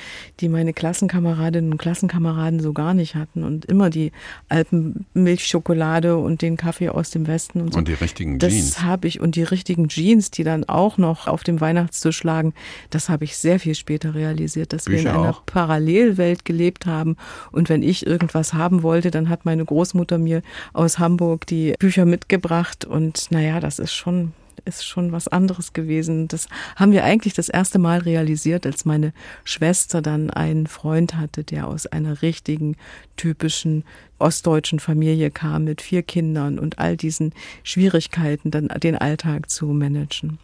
die 0.41 0.49
meine 0.49 0.73
Klassenkameradinnen 0.73 1.73
und 1.73 1.79
Klassenkameraden 1.79 2.61
so 2.61 2.73
gar 2.73 2.95
nicht 2.95 3.15
hatten 3.15 3.45
und 3.45 3.65
immer 3.65 3.91
die 3.91 4.13
Alpenmilchschokolade 4.49 6.17
und 6.17 6.43
den 6.43 6.57
Kaffee 6.57 6.89
aus 6.89 7.11
dem 7.11 7.27
Westen 7.27 7.61
und 7.61 7.73
so. 7.73 7.79
Und 7.79 7.89
die 7.89 7.95
richtigen 7.95 8.39
Jeans. 8.39 8.75
Das 8.75 8.83
habe 8.83 9.09
ich 9.09 9.21
und 9.21 9.37
die 9.37 9.43
richtigen 9.43 9.89
Jeans, 9.89 10.31
die 10.31 10.45
dann 10.45 10.65
auch 10.65 10.99
noch 10.99 11.27
auf 11.27 11.43
dem 11.43 11.61
Weihnachtstisch 11.61 12.23
lagen, 12.25 12.55
das 12.91 13.09
habe 13.09 13.25
ich 13.25 13.37
sehr 13.37 13.61
viel 13.61 13.75
später 13.75 14.15
realisiert, 14.15 14.73
dass 14.73 14.85
Bücher 14.85 15.05
wir 15.05 15.11
in 15.11 15.17
einer 15.17 15.31
auch. 15.31 15.47
Parallelwelt 15.47 16.45
gelebt 16.45 16.87
haben 16.87 17.17
und 17.53 17.69
wenn 17.69 17.83
ich 17.83 18.07
irgendwas 18.07 18.55
haben 18.55 18.83
wollte, 18.83 19.11
dann 19.11 19.29
hat 19.29 19.40
meine 19.45 19.65
Großmutter 19.65 20.19
mir 20.19 20.43
aus 20.73 20.99
Hamburg 20.99 21.47
die 21.47 21.75
Bücher 21.79 22.05
mitgebracht 22.05 22.85
und 22.85 23.31
naja, 23.31 23.61
das 23.61 23.79
ist 23.79 23.93
schon 23.93 24.33
ist 24.65 24.87
schon 24.87 25.13
was 25.13 25.29
anderes 25.29 25.73
gewesen. 25.73 26.29
Das 26.29 26.49
haben 26.77 26.93
wir 26.93 27.05
eigentlich 27.05 27.35
das 27.35 27.49
erste 27.49 27.79
Mal 27.79 28.01
realisiert, 28.01 28.67
als 28.67 28.85
meine 28.85 29.13
Schwester 29.45 30.03
dann 30.03 30.31
einen 30.31 30.67
Freund 30.67 31.17
hatte, 31.17 31.45
der 31.45 31.67
aus 31.67 31.87
einer 31.87 32.23
richtigen, 32.23 32.77
typischen 33.17 33.85
ostdeutschen 34.19 34.81
Familie 34.81 35.31
kam 35.31 35.65
mit 35.65 35.81
vier 35.81 36.03
Kindern 36.03 36.59
und 36.59 36.79
all 36.79 36.97
diesen 36.97 37.33
Schwierigkeiten, 37.63 38.51
dann 38.51 38.69
den 38.69 38.97
Alltag 38.97 39.51
zu 39.51 39.67
managen. 39.67 40.39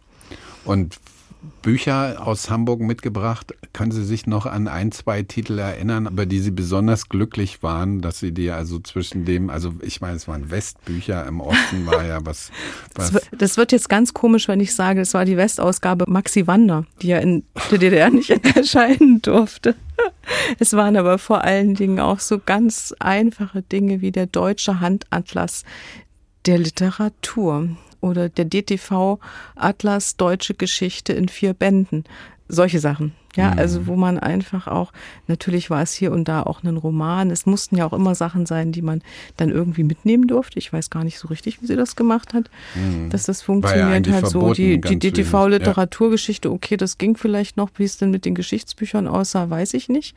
Und 0.65 0.99
Bücher 1.63 2.27
aus 2.27 2.51
Hamburg 2.51 2.81
mitgebracht. 2.81 3.55
Können 3.73 3.93
Sie 3.93 4.05
sich 4.05 4.27
noch 4.27 4.47
an 4.47 4.69
ein, 4.69 4.93
zwei 4.93 5.23
Titel 5.23 5.59
erinnern, 5.59 6.07
über 6.07 6.27
die 6.27 6.41
Sie 6.41 6.51
besonders 6.51 7.09
glücklich 7.09 7.63
waren, 7.63 8.01
dass 8.01 8.19
Sie 8.19 8.33
die 8.33 8.51
also 8.51 8.79
zwischen 8.79 9.25
dem, 9.25 9.51
also 9.51 9.75
ich 9.83 10.01
meine, 10.01 10.17
es 10.17 10.29
waren 10.29 10.51
Westbücher, 10.51 11.27
im 11.27 11.41
Osten 11.41 11.87
war 11.87 12.05
ja 12.05 12.25
was. 12.25 12.51
was 12.95 13.13
Das, 13.13 13.15
wird, 13.15 13.43
das 13.43 13.57
wird 13.57 13.73
jetzt 13.73 13.89
ganz 13.89 14.15
komisch, 14.15 14.49
wenn 14.49 14.61
ich 14.61 14.75
sage, 14.75 15.01
es 15.01 15.15
war 15.15 15.25
die 15.25 15.37
Westausgabe 15.37 16.05
Maxi 16.09 16.47
Wander, 16.47 16.85
die 17.03 17.09
ja 17.09 17.19
in 17.19 17.45
der 17.71 17.79
DDR 17.79 18.11
nicht 18.11 18.31
erscheinen 18.57 19.23
durfte. 19.23 19.75
Es 20.59 20.73
waren 20.75 20.97
aber 20.97 21.19
vor 21.19 21.45
allen 21.45 21.75
Dingen 21.75 22.01
auch 22.01 22.21
so 22.21 22.39
ganz 22.39 22.95
einfache 22.99 23.63
Dinge 23.63 24.01
wie 24.01 24.13
der 24.13 24.27
deutsche 24.27 24.81
Handatlas 24.81 25.65
der 26.47 26.59
Literatur 26.59 27.69
oder 28.01 28.29
der 28.29 28.45
DTV 28.45 29.19
Atlas 29.55 30.17
Deutsche 30.17 30.55
Geschichte 30.55 31.13
in 31.13 31.29
vier 31.29 31.55
Bänden. 31.55 32.05
Solche 32.49 32.81
Sachen. 32.81 33.15
Ja, 33.37 33.53
Mhm. 33.53 33.59
also 33.59 33.87
wo 33.87 33.97
man 33.97 34.19
einfach 34.19 34.67
auch, 34.67 34.93
natürlich 35.29 35.71
war 35.71 35.83
es 35.83 35.93
hier 35.93 36.11
und 36.13 36.27
da 36.27 36.43
auch 36.43 36.63
ein 36.65 36.77
Roman. 36.77 37.31
Es 37.31 37.47
mussten 37.47 37.77
ja 37.77 37.87
auch 37.87 37.93
immer 37.93 38.15
Sachen 38.15 38.47
sein, 38.47 38.73
die 38.73 38.83
man 38.83 39.03
dann 39.37 39.51
irgendwie 39.51 39.85
mitnehmen 39.85 40.27
durfte. 40.27 40.59
Ich 40.59 40.73
weiß 40.73 40.91
gar 40.91 41.05
nicht 41.05 41.19
so 41.19 41.29
richtig, 41.29 41.63
wie 41.63 41.67
sie 41.67 41.77
das 41.77 41.95
gemacht 41.97 42.35
hat, 42.35 42.51
dass 43.11 43.25
das 43.25 43.43
funktioniert 43.43 43.87
eigentlich 43.89 44.15
hat. 44.15 44.27
So 44.29 44.53
die, 44.53 44.81
die 44.81 44.81
ganz 44.81 44.93
wenig, 45.05 45.15
DTV-Literaturgeschichte, 45.15 46.51
okay, 46.51 46.77
das 46.77 46.99
ging 46.99 47.17
vielleicht 47.17 47.57
noch. 47.57 47.71
Wie 47.77 47.85
es 47.85 47.99
denn 47.99 48.11
mit 48.11 48.25
den 48.25 48.35
Geschichtsbüchern 48.35 49.07
aussah, 49.09 49.51
weiß 49.51 49.75
ich 49.75 49.89
nicht, 49.89 50.15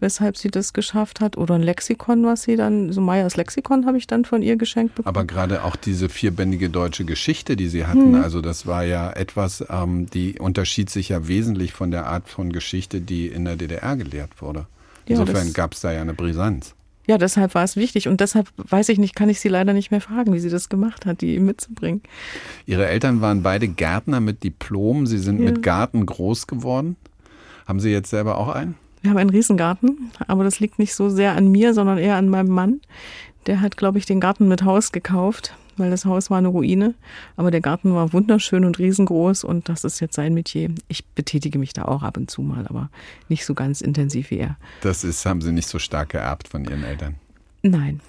weshalb 0.00 0.36
sie 0.36 0.50
das 0.50 0.72
geschafft 0.72 1.20
hat. 1.20 1.36
Oder 1.36 1.54
ein 1.56 1.62
Lexikon, 1.62 2.24
was 2.24 2.42
sie 2.42 2.56
dann, 2.56 2.92
so 2.92 3.00
Meyers 3.00 3.36
Lexikon 3.36 3.86
habe 3.86 3.98
ich 3.98 4.06
dann 4.06 4.24
von 4.24 4.42
ihr 4.42 4.56
geschenkt 4.56 4.94
bekommen. 4.94 5.14
Aber 5.16 5.24
gerade 5.24 5.64
auch 5.64 5.76
diese 5.76 6.08
vierbändige 6.08 6.70
deutsche 6.70 7.04
Geschichte, 7.04 7.56
die 7.56 7.68
Sie 7.68 7.86
hatten, 7.86 8.12
Mhm. 8.12 8.22
also 8.22 8.40
das 8.40 8.66
war 8.66 8.84
ja 8.84 9.10
etwas, 9.12 9.64
ähm, 9.70 10.06
die 10.10 10.38
unterschied 10.38 10.90
sich 10.90 11.08
ja 11.08 11.26
wesentlich 11.28 11.72
von 11.72 11.90
der 11.90 12.06
Art 12.06 12.28
von 12.28 12.50
Geschichte, 12.52 12.59
die 13.00 13.28
in 13.28 13.44
der 13.44 13.56
DDR 13.56 13.96
gelehrt 13.96 14.40
wurde. 14.40 14.66
Ja, 15.06 15.18
Insofern 15.20 15.46
das- 15.46 15.54
gab 15.54 15.74
es 15.74 15.80
da 15.80 15.92
ja 15.92 16.00
eine 16.02 16.14
Brisanz. 16.14 16.74
Ja, 17.06 17.18
deshalb 17.18 17.54
war 17.56 17.64
es 17.64 17.74
wichtig 17.76 18.06
und 18.06 18.20
deshalb 18.20 18.48
weiß 18.56 18.88
ich 18.90 18.98
nicht, 18.98 19.16
kann 19.16 19.28
ich 19.28 19.40
sie 19.40 19.48
leider 19.48 19.72
nicht 19.72 19.90
mehr 19.90 20.00
fragen, 20.00 20.32
wie 20.32 20.38
sie 20.38 20.50
das 20.50 20.68
gemacht 20.68 21.06
hat, 21.06 21.22
die 21.22 21.40
mitzubringen. 21.40 22.02
Ihre 22.66 22.86
Eltern 22.86 23.20
waren 23.20 23.42
beide 23.42 23.66
Gärtner 23.66 24.20
mit 24.20 24.44
Diplom. 24.44 25.06
Sie 25.06 25.18
sind 25.18 25.38
Ja. 25.40 25.46
mit 25.50 25.62
Garten 25.62 26.06
groß 26.06 26.46
geworden. 26.46 26.96
Haben 27.66 27.80
Sie 27.80 27.90
jetzt 27.90 28.10
selber 28.10 28.38
auch 28.38 28.48
einen? 28.48 28.76
Wir 29.02 29.10
haben 29.10 29.16
einen 29.18 29.30
Riesengarten, 29.30 30.10
aber 30.28 30.44
das 30.44 30.60
liegt 30.60 30.78
nicht 30.78 30.94
so 30.94 31.08
sehr 31.08 31.34
an 31.34 31.48
mir, 31.48 31.74
sondern 31.74 31.98
eher 31.98 32.16
an 32.16 32.28
meinem 32.28 32.50
Mann. 32.50 32.80
Der 33.46 33.60
hat, 33.60 33.76
glaube 33.76 33.98
ich, 33.98 34.04
den 34.06 34.20
Garten 34.20 34.46
mit 34.46 34.62
Haus 34.64 34.92
gekauft, 34.92 35.54
weil 35.76 35.90
das 35.90 36.04
Haus 36.04 36.30
war 36.30 36.38
eine 36.38 36.48
Ruine. 36.48 36.94
Aber 37.36 37.50
der 37.50 37.60
Garten 37.60 37.94
war 37.94 38.12
wunderschön 38.12 38.64
und 38.64 38.78
riesengroß 38.78 39.44
und 39.44 39.68
das 39.68 39.84
ist 39.84 40.00
jetzt 40.00 40.14
sein 40.14 40.34
Metier. 40.34 40.70
Ich 40.88 41.06
betätige 41.06 41.58
mich 41.58 41.72
da 41.72 41.84
auch 41.84 42.02
ab 42.02 42.16
und 42.16 42.30
zu 42.30 42.42
mal, 42.42 42.66
aber 42.66 42.90
nicht 43.28 43.44
so 43.44 43.54
ganz 43.54 43.80
intensiv 43.80 44.30
wie 44.30 44.38
er. 44.38 44.56
Das 44.82 45.04
ist, 45.04 45.26
haben 45.26 45.40
Sie 45.40 45.52
nicht 45.52 45.68
so 45.68 45.78
stark 45.78 46.10
geerbt 46.10 46.48
von 46.48 46.64
Ihren 46.64 46.84
Eltern. 46.84 47.16
Nein. 47.62 48.00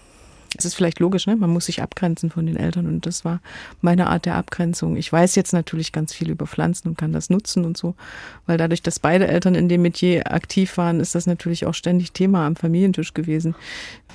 Es 0.58 0.66
ist 0.66 0.74
vielleicht 0.74 1.00
logisch, 1.00 1.28
ne? 1.28 1.38
man 1.38 1.50
muss 1.50 1.68
sich 1.68 1.82
abgrenzen 1.82 2.30
von 2.30 2.46
den 2.46 2.58
Eltern 2.58 2.86
und 2.86 3.06
das 3.06 3.24
war 3.24 3.40
meine 3.80 4.08
Art 4.08 4.26
der 4.26 4.36
Abgrenzung. 4.36 4.98
Ich 4.98 5.12
weiß 5.12 5.36
jetzt 5.36 5.54
natürlich 5.54 5.94
ganz 5.94 6.14
viel 6.14 6.30
über 6.30 6.46
Pflanzen 6.46 6.90
und 6.90 6.98
kann 6.98 7.14
das 7.14 7.30
nutzen 7.30 7.64
und 7.64 7.78
so, 7.78 7.96
weil 8.48 8.58
dadurch, 8.58 8.82
dass 8.82 9.00
beide 9.00 9.28
Eltern 9.28 9.56
in 9.56 9.70
dem 9.70 9.82
Metier 9.82 10.30
aktiv 10.32 10.78
waren, 10.78 11.00
ist 11.00 11.16
das 11.16 11.26
natürlich 11.26 11.66
auch 11.66 11.74
ständig 11.74 12.12
Thema 12.12 12.46
am 12.46 12.58
Familientisch 12.58 13.14
gewesen. 13.14 13.56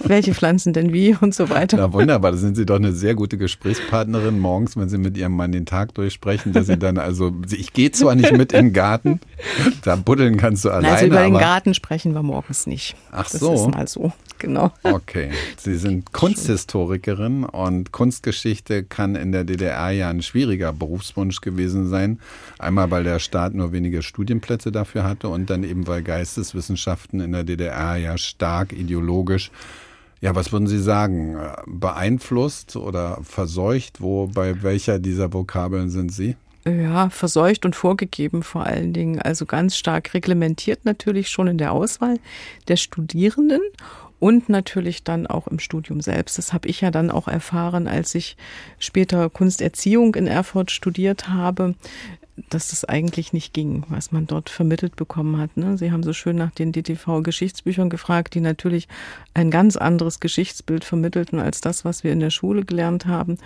Welche 0.00 0.34
Pflanzen 0.34 0.74
denn 0.74 0.92
wie 0.92 1.16
und 1.18 1.34
so 1.34 1.48
weiter. 1.48 1.78
Na 1.78 1.90
wunderbar, 1.90 2.32
da 2.32 2.36
sind 2.36 2.54
Sie 2.54 2.66
doch 2.66 2.76
eine 2.76 2.92
sehr 2.92 3.14
gute 3.14 3.38
Gesprächspartnerin 3.38 4.38
morgens, 4.38 4.76
wenn 4.76 4.90
Sie 4.90 4.98
mit 4.98 5.16
Ihrem 5.16 5.32
Mann 5.32 5.52
den 5.52 5.64
Tag 5.64 5.94
durchsprechen, 5.94 6.52
dass 6.52 6.66
Sie 6.66 6.76
dann 6.76 6.98
also, 6.98 7.32
ich 7.50 7.72
gehe 7.72 7.92
zwar 7.92 8.14
nicht 8.14 8.32
mit 8.32 8.52
in 8.52 8.66
den 8.66 8.72
Garten, 8.74 9.20
da 9.84 9.96
buddeln 9.96 10.36
kannst 10.36 10.66
du 10.66 10.70
alleine, 10.70 10.94
also 10.94 11.06
über 11.06 11.22
den 11.22 11.38
Garten 11.38 11.72
sprechen 11.72 12.12
wir 12.12 12.22
morgens 12.22 12.66
nicht. 12.66 12.94
Ach 13.10 13.30
das 13.30 13.40
so. 13.40 13.54
ist 13.54 13.68
mal 13.68 13.88
so, 13.88 14.12
genau. 14.38 14.72
Okay, 14.82 15.30
Sie 15.56 15.76
sind 15.76 16.12
Kunsthistorikerin 16.12 17.44
und 17.44 17.92
Kunstgeschichte 17.92 18.84
kann 18.84 19.14
in 19.14 19.32
der 19.32 19.44
DDR 19.44 19.90
ja 19.90 20.10
ein 20.10 20.22
schwieriger 20.22 20.72
Berufswunsch 20.72 21.40
gewesen 21.40 21.88
sein. 21.88 22.20
Einmal, 22.58 22.90
weil 22.90 23.04
der 23.04 23.18
Staat 23.18 23.54
nur 23.54 23.72
wenige 23.72 24.02
Studienplätze 24.02 24.72
dafür 24.72 25.04
hatte 25.04 25.28
und 25.28 25.50
dann 25.50 25.64
eben, 25.64 25.86
weil 25.86 26.02
Geisteswissenschaften 26.02 27.20
in 27.20 27.32
der 27.32 27.44
DDR 27.44 27.96
ja 27.96 28.18
stark 28.18 28.72
ideologisch 28.72 29.50
Ja, 30.20 30.34
was 30.34 30.50
würden 30.50 30.66
Sie 30.66 30.80
sagen? 30.80 31.36
Beeinflusst 31.66 32.76
oder 32.76 33.18
verseucht? 33.22 34.00
Wo, 34.00 34.26
bei 34.28 34.62
welcher 34.62 34.98
dieser 34.98 35.32
Vokabeln 35.32 35.90
sind 35.90 36.10
Sie? 36.12 36.36
Ja, 36.66 37.10
verseucht 37.10 37.64
und 37.64 37.76
vorgegeben 37.76 38.42
vor 38.42 38.64
allen 38.64 38.92
Dingen. 38.92 39.20
Also 39.22 39.46
ganz 39.46 39.76
stark 39.76 40.14
reglementiert 40.14 40.84
natürlich 40.84 41.28
schon 41.28 41.46
in 41.46 41.58
der 41.58 41.70
Auswahl 41.70 42.18
der 42.66 42.76
Studierenden 42.76 43.60
und 44.18 44.48
natürlich 44.48 45.04
dann 45.04 45.26
auch 45.26 45.46
im 45.46 45.58
Studium 45.58 46.00
selbst. 46.00 46.38
Das 46.38 46.52
habe 46.52 46.68
ich 46.68 46.80
ja 46.80 46.90
dann 46.90 47.10
auch 47.10 47.28
erfahren, 47.28 47.88
als 47.88 48.14
ich 48.14 48.36
später 48.78 49.28
Kunsterziehung 49.30 50.14
in 50.14 50.26
Erfurt 50.26 50.70
studiert 50.70 51.28
habe 51.28 51.74
dass 52.50 52.68
das 52.68 52.84
eigentlich 52.84 53.32
nicht 53.32 53.54
ging, 53.54 53.84
was 53.88 54.12
man 54.12 54.26
dort 54.26 54.50
vermittelt 54.50 54.96
bekommen 54.96 55.38
hat. 55.38 55.56
Ne? 55.56 55.78
Sie 55.78 55.90
haben 55.90 56.02
so 56.02 56.12
schön 56.12 56.36
nach 56.36 56.50
den 56.50 56.72
DTV-Geschichtsbüchern 56.72 57.88
gefragt, 57.88 58.34
die 58.34 58.40
natürlich 58.40 58.88
ein 59.32 59.50
ganz 59.50 59.76
anderes 59.76 60.20
Geschichtsbild 60.20 60.84
vermittelten 60.84 61.38
als 61.38 61.62
das, 61.62 61.84
was 61.84 62.04
wir 62.04 62.12
in 62.12 62.20
der 62.20 62.30
Schule 62.30 62.64
gelernt 62.64 63.06
haben. 63.06 63.38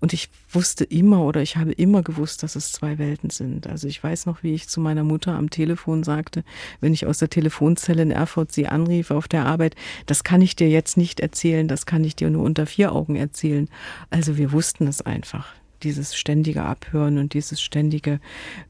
Und 0.00 0.14
ich 0.14 0.30
wusste 0.50 0.84
immer 0.84 1.24
oder 1.24 1.42
ich 1.42 1.56
habe 1.56 1.72
immer 1.72 2.02
gewusst, 2.02 2.42
dass 2.42 2.56
es 2.56 2.72
zwei 2.72 2.98
Welten 2.98 3.30
sind. 3.30 3.66
Also 3.66 3.86
ich 3.86 4.02
weiß 4.02 4.24
noch, 4.26 4.42
wie 4.42 4.54
ich 4.54 4.68
zu 4.68 4.80
meiner 4.80 5.04
Mutter 5.04 5.34
am 5.34 5.50
Telefon 5.50 6.02
sagte, 6.02 6.42
wenn 6.80 6.94
ich 6.94 7.06
aus 7.06 7.18
der 7.18 7.30
Telefonzelle 7.30 8.02
in 8.02 8.10
Erfurt 8.10 8.52
sie 8.52 8.66
anrief 8.66 9.10
auf 9.10 9.28
der 9.28 9.44
Arbeit, 9.44 9.74
das 10.06 10.24
kann 10.24 10.40
ich 10.40 10.56
dir 10.56 10.68
jetzt 10.68 10.96
nicht 10.96 11.20
erzählen, 11.20 11.68
das 11.68 11.84
kann 11.84 12.02
ich 12.02 12.16
dir 12.16 12.30
nur 12.30 12.44
unter 12.44 12.66
vier 12.66 12.92
Augen 12.92 13.16
erzählen. 13.16 13.68
Also 14.08 14.38
wir 14.38 14.52
wussten 14.52 14.86
es 14.86 15.02
einfach 15.02 15.46
dieses 15.82 16.16
ständige 16.16 16.62
Abhören 16.62 17.18
und 17.18 17.34
dieses 17.34 17.60
ständige, 17.60 18.20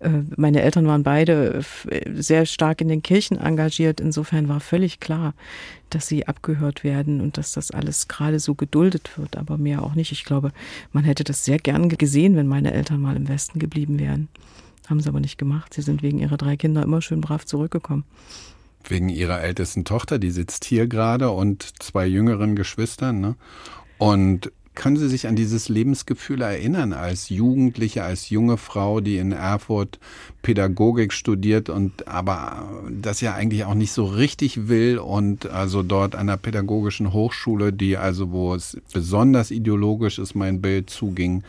äh, 0.01 0.11
meine 0.37 0.63
Eltern 0.63 0.87
waren 0.87 1.03
beide 1.03 1.65
sehr 2.15 2.47
stark 2.47 2.81
in 2.81 2.89
den 2.89 3.03
Kirchen 3.03 3.39
engagiert. 3.39 4.01
Insofern 4.01 4.49
war 4.49 4.61
völlig 4.61 5.01
klar, 5.01 5.35
dass 5.91 6.07
sie 6.07 6.27
abgehört 6.27 6.85
werden 6.85 7.21
und 7.21 7.39
dass 7.39 7.53
das 7.53 7.71
alles 7.71 8.09
gerade 8.09 8.41
so 8.41 8.55
geduldet 8.55 9.17
wird, 9.17 9.37
aber 9.37 9.59
mehr 9.59 9.83
auch 9.83 9.95
nicht. 9.95 10.13
Ich 10.13 10.25
glaube, 10.25 10.53
man 10.93 11.05
hätte 11.05 11.25
das 11.25 11.45
sehr 11.45 11.59
gern 11.59 11.89
gesehen, 11.89 12.37
wenn 12.37 12.47
meine 12.47 12.73
Eltern 12.73 13.01
mal 13.01 13.17
im 13.17 13.29
Westen 13.29 13.59
geblieben 13.59 13.99
wären. 13.99 14.29
Haben 14.89 15.01
sie 15.01 15.09
aber 15.09 15.21
nicht 15.21 15.39
gemacht. 15.39 15.75
Sie 15.75 15.83
sind 15.83 16.03
wegen 16.03 16.19
ihrer 16.19 16.37
drei 16.37 16.57
Kinder 16.57 16.83
immer 16.83 17.03
schön 17.03 17.21
brav 17.21 17.45
zurückgekommen. 17.45 18.05
Wegen 18.85 19.09
ihrer 19.09 19.43
ältesten 19.43 19.85
Tochter, 19.85 20.19
die 20.19 20.31
sitzt 20.31 20.65
hier 20.65 20.87
gerade 20.87 21.31
und 21.31 21.83
zwei 21.83 22.07
jüngeren 22.07 22.57
Geschwistern. 22.57 23.21
Ne? 23.21 23.35
Und 23.99 24.51
können 24.79 24.97
Sie 24.97 25.09
sich 25.09 25.27
an 25.27 25.35
dieses 25.35 25.69
Lebensgefühl 25.69 26.41
erinnern 26.41 26.93
als 26.93 27.31
Jugendliche, 27.31 28.05
als 28.05 28.31
junge 28.31 28.57
Frau, 28.57 29.01
die 29.01 29.19
in 29.19 29.33
Erfurt 29.33 29.99
Pädagogik 30.41 31.13
studiert 31.13 31.69
und 31.69 32.07
aber 32.07 32.69
das 32.89 33.21
ja 33.21 33.35
eigentlich 33.35 33.65
auch 33.65 33.75
nicht 33.75 33.91
so 33.91 34.05
richtig 34.05 34.69
will 34.69 34.99
und 34.99 35.47
also 35.47 35.83
dort 35.83 36.15
an 36.15 36.29
der 36.29 36.37
pädagogischen 36.37 37.13
Hochschule, 37.13 37.73
die 37.73 37.97
also 37.97 38.31
wo 38.31 38.55
es 38.55 38.79
besonders 38.93 39.51
ideologisch 39.51 40.21
ist, 40.21 40.37
mein 40.37 40.63
Bild 40.63 40.91
zuging, 40.91 41.43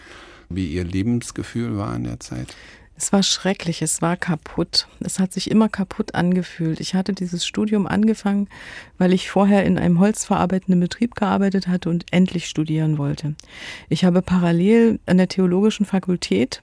wie 0.49 0.65
Ihr 0.65 0.83
Lebensgefühl 0.83 1.77
war 1.77 1.95
in 1.95 2.05
der 2.05 2.19
Zeit? 2.19 2.55
Es 3.01 3.13
war 3.13 3.23
schrecklich, 3.23 3.81
es 3.81 4.01
war 4.01 4.17
kaputt. 4.17 4.89
Es 4.99 5.19
hat 5.19 5.31
sich 5.31 5.49
immer 5.49 5.69
kaputt 5.69 6.15
angefühlt. 6.15 6.81
Ich 6.81 6.95
hatte 6.95 7.13
dieses 7.13 7.45
Studium 7.45 7.87
angefangen, 7.87 8.49
weil 8.97 9.13
ich 9.13 9.29
vorher 9.29 9.63
in 9.63 9.79
einem 9.79 10.01
holzverarbeitenden 10.01 10.81
Betrieb 10.81 11.15
gearbeitet 11.15 11.69
hatte 11.69 11.89
und 11.89 12.05
endlich 12.11 12.49
studieren 12.49 12.97
wollte. 12.97 13.35
Ich 13.87 14.03
habe 14.03 14.21
parallel 14.21 14.99
an 15.05 15.15
der 15.15 15.29
Theologischen 15.29 15.85
Fakultät 15.85 16.61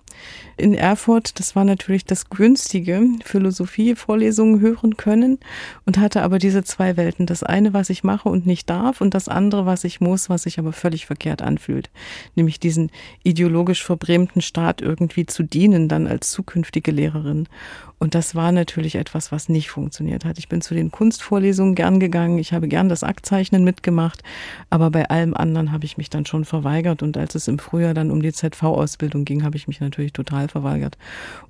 in 0.57 0.75
Erfurt, 0.75 1.38
das 1.38 1.55
war 1.55 1.64
natürlich 1.64 2.05
das 2.05 2.31
günstige, 2.31 3.03
Philosophie-Vorlesungen 3.25 4.61
hören 4.61 4.97
können 4.97 5.38
und 5.85 5.99
hatte 5.99 6.23
aber 6.23 6.38
diese 6.38 6.64
zwei 6.64 6.97
Welten. 6.97 7.27
Das 7.27 7.42
eine, 7.42 7.75
was 7.75 7.90
ich 7.90 8.05
mache 8.05 8.29
und 8.29 8.47
nicht 8.47 8.71
darf 8.71 9.01
und 9.01 9.14
das 9.14 9.29
andere, 9.29 9.66
was 9.66 9.85
ich 9.85 10.01
muss, 10.01 10.31
was 10.31 10.45
sich 10.45 10.59
aber 10.59 10.73
völlig 10.73 11.07
verkehrt 11.07 11.42
anfühlt. 11.42 11.90
Nämlich 12.35 12.59
diesen 12.59 12.90
ideologisch 13.23 13.85
verbrämten 13.85 14.40
Staat 14.40 14.81
irgendwie 14.81 15.27
zu 15.27 15.42
dienen, 15.42 15.88
dann 15.88 16.07
als 16.07 16.31
zukünftige 16.31 16.90
Lehrerin. 16.90 17.49
Und 17.99 18.14
das 18.14 18.35
war 18.35 18.53
natürlich 18.53 18.97
etwas, 18.97 19.33
was 19.33 19.49
nicht 19.49 19.71
funktioniert 19.71 20.27
hat. 20.27 20.38
Ich 20.38 20.49
bin 20.49 20.61
zu 20.61 20.75
den 20.75 20.90
Kunstvorlesungen 20.90 21.75
gern 21.75 21.99
gegangen, 21.99 22.38
ich 22.38 22.53
habe 22.53 22.69
gern 22.69 22.90
das 22.90 23.03
Aktzeichnen 23.03 23.64
mitgemacht, 23.64 24.23
aber 24.69 24.90
bei 24.90 25.09
allem 25.09 25.35
anderen 25.35 25.73
habe 25.73 25.87
ich 25.87 25.97
mich 25.97 26.11
dann 26.11 26.27
schon 26.27 26.45
verweigert. 26.45 27.03
Und 27.03 27.16
als 27.16 27.35
es 27.35 27.49
im 27.49 27.59
Frühjahr 27.59 27.95
dann 27.95 28.11
um 28.11 28.21
die 28.21 28.33
ZV-Ausbildung 28.33 29.25
ging, 29.25 29.45
habe 29.45 29.57
ich 29.57 29.66
mich 29.66 29.81
natürlich 29.81 30.12
total 30.12 30.45
verweigert. 30.48 30.96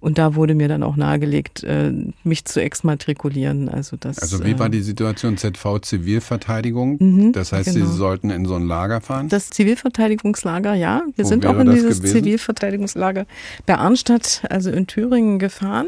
Und 0.01 0.19
da 0.19 0.35
wurde 0.35 0.55
mir 0.55 0.69
dann 0.69 0.83
auch 0.83 0.97
nahegelegt, 0.97 1.65
äh, 1.65 1.93
mich 2.25 2.45
zu 2.45 2.61
exmatrikulieren. 2.63 3.69
Also, 3.69 3.97
das, 3.97 4.19
also 4.19 4.45
wie 4.45 4.59
war 4.59 4.67
äh, 4.67 4.71
die 4.71 4.83
Situation 4.83 5.37
ZV 5.37 5.81
Zivilverteidigung? 5.81 6.97
Mhm, 6.99 7.33
das 7.33 7.53
heißt, 7.53 7.73
genau. 7.73 7.87
Sie 7.87 7.93
sollten 7.93 8.31
in 8.31 8.47
so 8.47 8.55
ein 8.55 8.67
Lager 8.67 9.01
fahren? 9.01 9.29
Das 9.29 9.51
Zivilverteidigungslager, 9.51 10.75
ja. 10.75 11.03
Wir 11.17 11.25
Wo 11.25 11.29
sind 11.29 11.47
auch 11.47 11.59
in 11.59 11.71
dieses 11.71 11.99
gewesen? 11.99 12.19
Zivilverteidigungslager 12.19 13.27
bei 13.67 13.77
Arnstadt, 13.77 14.43
also 14.51 14.71
in 14.71 14.87
Thüringen 14.87 15.39
gefahren. 15.39 15.87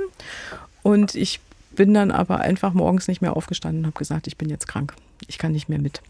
Und 0.83 1.15
ich 1.15 1.41
bin 1.77 1.95
dann 1.95 2.11
aber 2.11 2.41
einfach 2.41 2.75
morgens 2.75 3.09
nicht 3.09 3.23
mehr 3.23 3.37
aufgestanden 3.37 3.83
und 3.83 3.87
habe 3.87 3.99
gesagt, 3.99 4.27
ich 4.27 4.37
bin 4.37 4.49
jetzt 4.49 4.67
krank. 4.67 4.95
Ich 5.27 5.39
kann 5.39 5.53
nicht 5.53 5.69
mehr 5.69 5.79
mit. 5.79 6.03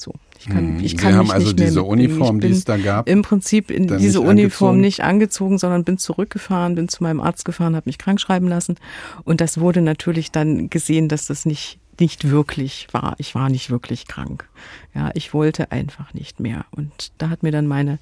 So, 0.00 0.14
ich 0.38 0.46
kann, 0.46 0.76
hm, 0.76 0.84
ich 0.84 0.96
kann 0.96 1.12
Sie 1.12 1.18
haben 1.18 1.30
also 1.30 1.52
diese 1.52 1.82
Uniform, 1.82 2.40
die 2.40 2.48
es 2.48 2.64
da 2.64 2.76
gab, 2.76 3.08
im 3.08 3.22
Prinzip 3.22 3.70
in 3.70 3.86
diese 3.86 3.98
nicht 3.98 4.16
Uniform 4.18 4.70
angezogen. 4.70 4.80
nicht 4.80 5.00
angezogen, 5.04 5.58
sondern 5.58 5.84
bin 5.84 5.98
zurückgefahren, 5.98 6.74
bin 6.74 6.88
zu 6.88 7.02
meinem 7.02 7.20
Arzt 7.20 7.44
gefahren, 7.44 7.76
habe 7.76 7.88
mich 7.88 7.98
krank 7.98 8.20
schreiben 8.20 8.48
lassen 8.48 8.76
und 9.24 9.40
das 9.40 9.58
wurde 9.58 9.82
natürlich 9.82 10.30
dann 10.30 10.70
gesehen, 10.70 11.08
dass 11.08 11.26
das 11.26 11.44
nicht 11.44 11.78
nicht 12.00 12.30
wirklich 12.30 12.88
war. 12.92 13.14
Ich 13.18 13.34
war 13.34 13.48
nicht 13.48 13.70
wirklich 13.70 14.08
krank. 14.08 14.48
Ja, 14.94 15.10
ich 15.14 15.34
wollte 15.34 15.72
einfach 15.72 16.14
nicht 16.14 16.40
mehr. 16.40 16.64
Und 16.70 17.12
da 17.18 17.28
hat 17.28 17.42
mir 17.42 17.52
dann 17.52 17.66
meine 17.66 17.98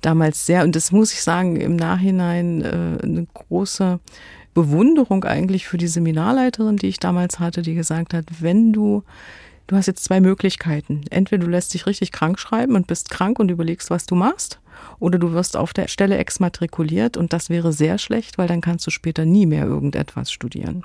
damals 0.00 0.46
sehr, 0.46 0.62
und 0.62 0.76
das 0.76 0.92
muss 0.92 1.12
ich 1.12 1.22
sagen, 1.22 1.56
im 1.56 1.76
Nachhinein 1.76 2.62
äh, 2.62 3.02
eine 3.02 3.26
große 3.34 4.00
Bewunderung 4.54 5.24
eigentlich 5.24 5.66
für 5.66 5.78
die 5.78 5.88
Seminarleiterin, 5.88 6.76
die 6.76 6.88
ich 6.88 6.98
damals 6.98 7.40
hatte, 7.40 7.62
die 7.62 7.74
gesagt 7.74 8.14
hat, 8.14 8.26
wenn 8.40 8.72
du 8.72 9.02
du 9.72 9.78
hast 9.78 9.86
jetzt 9.86 10.04
zwei 10.04 10.20
Möglichkeiten. 10.20 11.00
Entweder 11.10 11.44
du 11.44 11.50
lässt 11.50 11.72
dich 11.72 11.86
richtig 11.86 12.12
krank 12.12 12.38
schreiben 12.38 12.76
und 12.76 12.86
bist 12.86 13.10
krank 13.10 13.38
und 13.38 13.50
überlegst, 13.50 13.90
was 13.90 14.04
du 14.04 14.14
machst, 14.14 14.60
oder 14.98 15.18
du 15.18 15.32
wirst 15.32 15.56
auf 15.56 15.72
der 15.72 15.88
Stelle 15.88 16.18
exmatrikuliert 16.18 17.16
und 17.16 17.32
das 17.32 17.48
wäre 17.48 17.72
sehr 17.72 17.96
schlecht, 17.98 18.36
weil 18.36 18.48
dann 18.48 18.60
kannst 18.60 18.86
du 18.86 18.90
später 18.90 19.24
nie 19.24 19.46
mehr 19.46 19.64
irgendetwas 19.64 20.30
studieren. 20.30 20.84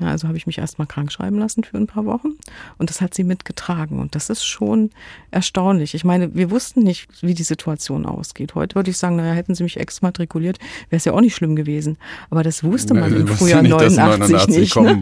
Ja, 0.00 0.08
also 0.08 0.26
habe 0.26 0.36
ich 0.36 0.46
mich 0.46 0.58
erstmal 0.58 0.88
krank 0.88 1.12
schreiben 1.12 1.38
lassen 1.38 1.62
für 1.62 1.76
ein 1.76 1.86
paar 1.86 2.04
Wochen 2.04 2.30
und 2.78 2.90
das 2.90 3.00
hat 3.00 3.14
sie 3.14 3.22
mitgetragen 3.22 4.00
und 4.00 4.16
das 4.16 4.28
ist 4.28 4.44
schon 4.44 4.90
erstaunlich. 5.30 5.94
Ich 5.94 6.04
meine, 6.04 6.34
wir 6.34 6.50
wussten 6.50 6.82
nicht, 6.82 7.22
wie 7.22 7.34
die 7.34 7.44
Situation 7.44 8.04
ausgeht. 8.04 8.56
Heute 8.56 8.74
würde 8.74 8.90
ich 8.90 8.98
sagen, 8.98 9.16
naja, 9.16 9.34
hätten 9.34 9.54
sie 9.54 9.62
mich 9.62 9.78
exmatrikuliert, 9.78 10.58
wäre 10.90 10.96
es 10.96 11.04
ja 11.04 11.12
auch 11.12 11.20
nicht 11.20 11.36
schlimm 11.36 11.54
gewesen. 11.54 11.96
Aber 12.28 12.42
das 12.42 12.64
wusste 12.64 12.94
man 12.94 13.14
im 13.14 13.28
Frühjahr 13.28 13.62
nicht, 13.62 13.70
89, 13.70 13.98
89 13.98 14.58
nicht. 14.58 14.76
Ne? 14.76 15.00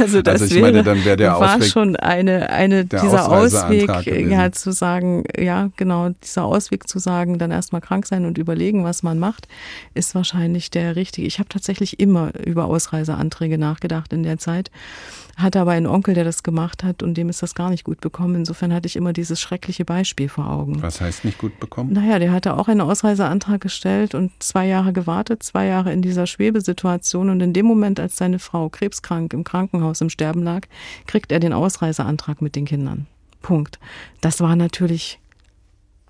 also 0.00 0.22
das 0.22 0.42
also 0.42 0.44
ich 0.46 0.54
wäre, 0.54 0.62
meine, 0.62 0.82
dann 0.82 1.04
wäre 1.04 1.16
der 1.16 1.32
war 1.38 1.56
Ausweg, 1.56 1.70
schon 1.70 1.94
eine, 1.96 2.50
eine 2.50 2.84
dieser 2.84 3.30
Ausweg, 3.30 3.90
ja, 4.28 4.50
zu 4.50 4.72
sagen, 4.72 5.22
ja, 5.38 5.70
genau, 5.76 6.10
dieser 6.22 6.46
Ausweg 6.46 6.88
zu 6.88 6.98
sagen, 6.98 7.38
dann 7.38 7.52
erstmal 7.52 7.80
krank 7.80 8.06
sein 8.06 8.24
und 8.24 8.38
überlegen, 8.38 8.82
was 8.82 9.04
man 9.04 9.20
macht, 9.20 9.46
ist 9.94 10.16
wahrscheinlich 10.16 10.70
der 10.72 10.96
richtige. 10.96 11.28
Ich 11.28 11.38
habe 11.38 11.48
tatsächlich 11.48 12.00
immer 12.00 12.32
über 12.44 12.64
Ausreiseanträge 12.64 13.56
nachgedacht 13.56 14.12
in 14.12 14.24
der 14.24 14.31
der 14.32 14.38
Zeit, 14.38 14.70
hatte 15.36 15.60
aber 15.60 15.72
einen 15.72 15.86
Onkel, 15.86 16.14
der 16.14 16.24
das 16.24 16.42
gemacht 16.42 16.84
hat 16.84 17.02
und 17.02 17.14
dem 17.14 17.28
ist 17.28 17.42
das 17.42 17.54
gar 17.54 17.70
nicht 17.70 17.84
gut 17.84 18.00
bekommen. 18.00 18.34
Insofern 18.34 18.72
hatte 18.72 18.86
ich 18.86 18.96
immer 18.96 19.12
dieses 19.12 19.40
schreckliche 19.40 19.84
Beispiel 19.84 20.28
vor 20.28 20.48
Augen. 20.50 20.82
Was 20.82 21.00
heißt 21.00 21.24
nicht 21.24 21.38
gut 21.38 21.58
bekommen? 21.60 21.92
Naja, 21.92 22.18
der 22.18 22.32
hatte 22.32 22.56
auch 22.56 22.68
einen 22.68 22.80
Ausreiseantrag 22.80 23.60
gestellt 23.60 24.14
und 24.14 24.32
zwei 24.40 24.66
Jahre 24.66 24.92
gewartet, 24.92 25.42
zwei 25.42 25.66
Jahre 25.66 25.92
in 25.92 26.02
dieser 26.02 26.26
Schwebesituation 26.26 27.30
und 27.30 27.40
in 27.40 27.52
dem 27.52 27.66
Moment, 27.66 28.00
als 28.00 28.16
seine 28.16 28.38
Frau 28.38 28.68
krebskrank 28.68 29.32
im 29.32 29.44
Krankenhaus 29.44 30.00
im 30.00 30.10
Sterben 30.10 30.42
lag, 30.42 30.66
kriegt 31.06 31.32
er 31.32 31.40
den 31.40 31.52
Ausreiseantrag 31.52 32.42
mit 32.42 32.56
den 32.56 32.64
Kindern. 32.64 33.06
Punkt. 33.40 33.78
Das 34.20 34.40
war 34.40 34.56
natürlich, 34.56 35.18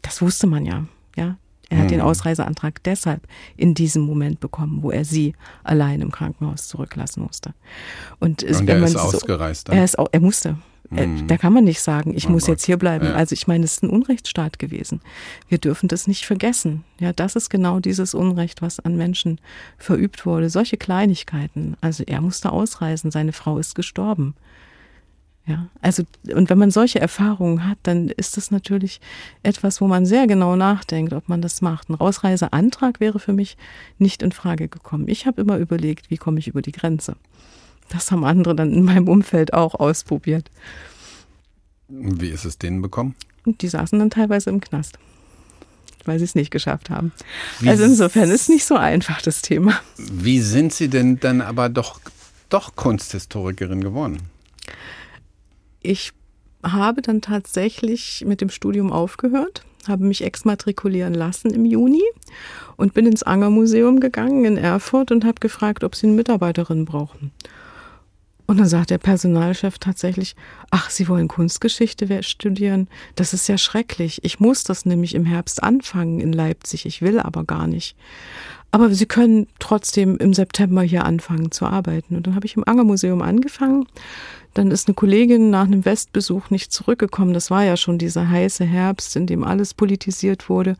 das 0.03 0.21
wusste 0.21 0.47
man 0.47 0.65
ja. 0.65 0.85
Ja, 1.17 1.37
er 1.73 1.79
hat 1.79 1.85
hm. 1.85 1.93
den 1.93 2.01
Ausreiseantrag 2.03 2.83
deshalb 2.83 3.27
in 3.57 3.73
diesem 3.73 4.03
Moment 4.03 4.41
bekommen, 4.41 4.83
wo 4.83 4.91
er 4.91 5.07
sie 5.07 5.35
allein 5.65 6.03
im 6.03 6.13
Krankenhaus 6.13 6.69
zurücklassen 6.69 7.23
musste. 7.23 7.55
Und, 8.21 8.43
es, 8.43 8.61
Und 8.61 8.69
er 8.69 8.83
ist 8.83 8.93
so, 8.93 8.99
ausgereist. 8.99 9.69
Dann? 9.69 9.79
Er, 9.79 9.85
ist, 9.85 9.95
er 9.95 10.21
musste. 10.21 10.59
Hm. 10.91 11.27
Da 11.29 11.39
kann 11.39 11.55
man 11.55 11.65
nicht 11.65 11.81
sagen, 11.81 12.13
ich 12.15 12.29
oh 12.29 12.31
muss 12.31 12.43
Gott. 12.43 12.51
jetzt 12.51 12.67
hier 12.67 12.77
bleiben. 12.77 13.07
Ja. 13.07 13.15
Also 13.15 13.33
ich 13.33 13.47
meine, 13.47 13.65
es 13.65 13.73
ist 13.73 13.85
ein 13.85 13.89
Unrechtsstaat 13.89 14.59
gewesen. 14.59 15.01
Wir 15.49 15.57
dürfen 15.57 15.89
das 15.89 16.07
nicht 16.07 16.27
vergessen. 16.27 16.85
Ja, 17.01 17.15
das 17.15 17.37
ist 17.37 17.49
genau 17.49 17.81
dieses 17.81 18.13
Unrecht, 18.13 18.61
was 18.61 18.79
an 18.79 18.97
Menschen 18.97 19.41
verübt 19.79 20.27
wurde. 20.27 20.51
Solche 20.51 20.77
Kleinigkeiten. 20.77 21.79
Also 21.81 22.05
er 22.07 22.21
musste 22.21 22.53
ausreisen, 22.53 23.11
seine 23.11 23.33
Frau 23.33 23.57
ist 23.57 23.75
gestorben. 23.75 24.35
Ja, 25.45 25.69
also, 25.81 26.05
und 26.33 26.51
wenn 26.51 26.59
man 26.59 26.71
solche 26.71 27.01
Erfahrungen 27.01 27.69
hat, 27.69 27.79
dann 27.83 28.09
ist 28.09 28.37
das 28.37 28.53
natürlich 28.53 29.01
etwas, 29.43 29.81
wo 29.81 29.89
man 29.89 30.07
sehr 30.07 30.29
genau 30.29 30.55
nachdenkt, 30.55 31.13
ob 31.13 31.29
man 31.29 31.43
das 31.43 31.61
macht. 31.61 31.91
Ein 31.91 31.97
Ausreiseantrag 31.97 33.01
wäre 33.01 33.19
für 33.19 33.33
mich 33.33 33.57
nicht 33.99 34.23
in 34.23 34.31
Frage 34.31 34.69
gekommen. 34.69 35.09
Ich 35.09 35.27
habe 35.27 35.41
immer 35.41 35.57
überlegt, 35.59 36.11
wie 36.11 36.17
komme 36.17 36.39
ich 36.39 36.47
über 36.47 36.63
die 36.63 36.71
Grenze. 36.71 37.17
Das 37.89 38.13
haben 38.13 38.25
andere 38.25 38.55
dann 38.55 38.73
in 38.73 38.85
meinem 38.85 39.09
Umfeld 39.09 39.53
auch 39.53 39.75
ausprobiert. 39.75 40.49
Wie 41.89 42.29
ist 42.29 42.45
es 42.45 42.57
denen 42.57 42.81
bekommen? 42.81 43.17
Und 43.45 43.63
die 43.63 43.69
saßen 43.69 43.99
dann 43.99 44.11
teilweise 44.11 44.49
im 44.49 44.61
Knast, 44.61 44.99
weil 46.05 46.19
sie 46.19 46.25
es 46.25 46.37
nicht 46.37 46.53
geschafft 46.53 46.89
haben. 46.89 47.13
Wie 47.59 47.69
also 47.69 47.83
insofern 47.83 48.31
ist 48.31 48.49
nicht 48.49 48.65
so 48.65 48.77
einfach 48.77 49.21
das 49.21 49.43
Thema. 49.43 49.81
Wie 49.99 50.41
sind 50.41 50.73
Sie 50.73 50.89
denn 50.89 51.19
dann 51.19 51.41
aber 51.41 51.69
doch, 51.69 52.01
doch 52.49 52.77
Kunsthistorikerin 52.77 53.83
geworden? 53.83 54.19
Ich 55.83 56.13
habe 56.63 57.03
dann 57.03 57.21
tatsächlich 57.21 58.25
mit 58.27 58.41
dem 58.41 58.51
Studium 58.51 58.93
aufgehört, 58.93 59.65
habe 59.89 60.05
mich 60.05 60.23
exmatrikulieren 60.23 61.15
lassen 61.15 61.51
im 61.51 61.65
Juni 61.65 62.03
und 62.77 62.95
bin 62.95 63.07
ins 63.07 63.23
Anger 63.23 63.51
Museum 63.51 64.01
gegangen 64.01 64.45
in 64.45 64.57
Erfurt 64.57 65.11
und 65.11 65.25
habe 65.25 65.41
gefragt, 65.41 65.83
ob 65.83 65.95
sie 65.95 66.07
eine 66.07 66.17
Mitarbeiterin 66.17 66.85
brauchen. 66.85 67.33
Und 68.47 68.59
dann 68.59 68.67
sagt 68.67 68.91
der 68.91 68.99
Personalchef 68.99 69.79
tatsächlich, 69.79 70.35
ach, 70.71 70.91
Sie 70.91 71.09
wollen 71.09 71.29
Kunstgeschichte 71.29 72.23
studieren? 72.23 72.89
Das 73.15 73.33
ist 73.33 73.49
ja 73.49 73.57
schrecklich. 73.57 74.23
Ich 74.25 74.41
muss 74.41 74.65
das 74.65 74.85
nämlich 74.85 75.15
im 75.15 75.25
Herbst 75.25 75.63
anfangen 75.63 76.21
in 76.21 76.33
Leipzig. 76.33 76.85
Ich 76.85 77.01
will 77.03 77.19
aber 77.19 77.45
gar 77.45 77.67
nicht. 77.67 77.97
Aber 78.71 78.93
Sie 78.93 79.07
können 79.07 79.47
trotzdem 79.59 80.19
im 80.19 80.35
September 80.35 80.83
hier 80.83 81.05
anfangen 81.05 81.51
zu 81.51 81.67
arbeiten. 81.67 82.17
Und 82.17 82.27
dann 82.27 82.35
habe 82.35 82.45
ich 82.45 82.57
im 82.57 82.67
Angermuseum 82.67 83.23
angefangen. 83.23 83.87
Dann 84.55 84.71
ist 84.71 84.89
eine 84.89 84.95
Kollegin 84.95 85.51
nach 85.51 85.65
einem 85.65 85.85
Westbesuch 85.85 86.51
nicht 86.51 86.73
zurückgekommen. 86.73 87.33
Das 87.33 87.51
war 87.51 87.65
ja 87.65 87.77
schon 87.77 87.99
dieser 87.99 88.29
heiße 88.29 88.65
Herbst, 88.65 89.17
in 89.17 89.27
dem 89.27 89.45
alles 89.45 89.75
politisiert 89.75 90.49
wurde. 90.49 90.77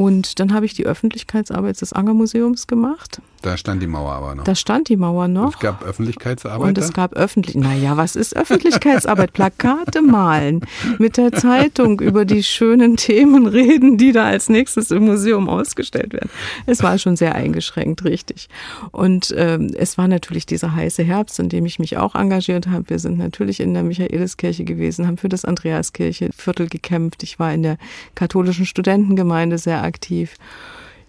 Und 0.00 0.40
dann 0.40 0.54
habe 0.54 0.64
ich 0.64 0.72
die 0.72 0.86
Öffentlichkeitsarbeit 0.86 1.78
des 1.78 1.92
Angermuseums 1.92 2.66
gemacht. 2.66 3.20
Da 3.42 3.58
stand 3.58 3.82
die 3.82 3.86
Mauer 3.86 4.12
aber 4.12 4.34
noch. 4.34 4.44
Da 4.44 4.54
stand 4.54 4.88
die 4.88 4.96
Mauer 4.96 5.28
noch. 5.28 5.54
Es 5.54 5.60
gab 5.60 5.82
Öffentlichkeitsarbeit. 5.82 6.68
Und 6.68 6.78
es 6.78 6.94
gab 6.94 7.14
öffentlich, 7.14 7.54
naja, 7.54 7.98
was 7.98 8.16
ist 8.16 8.34
Öffentlichkeitsarbeit? 8.34 9.34
Plakate 9.34 10.00
malen, 10.00 10.62
mit 10.98 11.18
der 11.18 11.32
Zeitung 11.32 12.00
über 12.00 12.24
die 12.24 12.42
schönen 12.42 12.96
Themen 12.96 13.46
reden, 13.46 13.98
die 13.98 14.12
da 14.12 14.24
als 14.24 14.48
nächstes 14.48 14.90
im 14.90 15.04
Museum 15.04 15.50
ausgestellt 15.50 16.14
werden. 16.14 16.30
Es 16.64 16.82
war 16.82 16.96
schon 16.96 17.16
sehr 17.16 17.34
eingeschränkt, 17.34 18.02
richtig. 18.04 18.48
Und 18.92 19.34
ähm, 19.36 19.70
es 19.76 19.98
war 19.98 20.08
natürlich 20.08 20.46
dieser 20.46 20.74
heiße 20.74 21.02
Herbst, 21.02 21.38
in 21.40 21.50
dem 21.50 21.66
ich 21.66 21.78
mich 21.78 21.98
auch 21.98 22.14
engagiert 22.14 22.68
habe. 22.68 22.88
Wir 22.88 22.98
sind 22.98 23.18
natürlich 23.18 23.60
in 23.60 23.74
der 23.74 23.82
Michaeliskirche 23.82 24.64
gewesen, 24.64 25.06
haben 25.06 25.18
für 25.18 25.28
das 25.28 25.44
Andreaskirche 25.44 26.30
Viertel 26.34 26.68
gekämpft. 26.68 27.22
Ich 27.22 27.38
war 27.38 27.52
in 27.52 27.62
der 27.62 27.76
katholischen 28.14 28.64
Studentengemeinde 28.64 29.58
sehr 29.58 29.89
aktiv. 29.90 30.36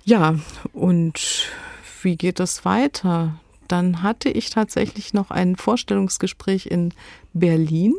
Ja, 0.03 0.35
und 0.73 1.47
wie 2.01 2.15
geht 2.15 2.39
es 2.39 2.65
weiter? 2.65 3.39
Dann 3.67 4.01
hatte 4.03 4.29
ich 4.29 4.49
tatsächlich 4.49 5.13
noch 5.13 5.31
ein 5.31 5.55
Vorstellungsgespräch 5.55 6.65
in 6.65 6.93
Berlin 7.33 7.93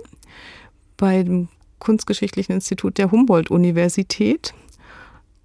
beim 0.97 1.49
Kunstgeschichtlichen 1.79 2.57
Institut 2.57 2.99
der 2.99 3.11
Humboldt-Universität 3.11 4.55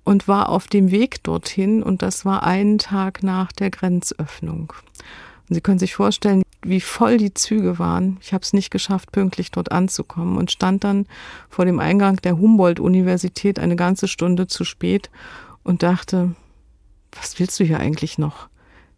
und 0.03 0.27
war 0.27 0.49
auf 0.49 0.67
dem 0.67 0.91
Weg 0.91 1.23
dorthin 1.23 1.83
und 1.83 2.01
das 2.01 2.25
war 2.25 2.43
einen 2.43 2.77
Tag 2.77 3.23
nach 3.23 3.51
der 3.51 3.69
Grenzöffnung. 3.69 4.73
Und 5.49 5.55
Sie 5.55 5.61
können 5.61 5.79
sich 5.79 5.95
vorstellen, 5.95 6.43
wie 6.61 6.81
voll 6.81 7.17
die 7.17 7.33
Züge 7.33 7.79
waren. 7.79 8.17
Ich 8.21 8.33
habe 8.33 8.43
es 8.43 8.53
nicht 8.53 8.71
geschafft, 8.71 9.11
pünktlich 9.11 9.51
dort 9.51 9.71
anzukommen 9.71 10.37
und 10.37 10.51
stand 10.51 10.83
dann 10.83 11.05
vor 11.49 11.65
dem 11.65 11.79
Eingang 11.79 12.17
der 12.17 12.37
Humboldt-Universität 12.37 13.59
eine 13.59 13.75
ganze 13.75 14.07
Stunde 14.07 14.47
zu 14.47 14.65
spät 14.65 15.09
und 15.63 15.83
dachte, 15.83 16.35
was 17.11 17.39
willst 17.39 17.59
du 17.59 17.63
hier 17.63 17.79
eigentlich 17.79 18.17
noch? 18.17 18.49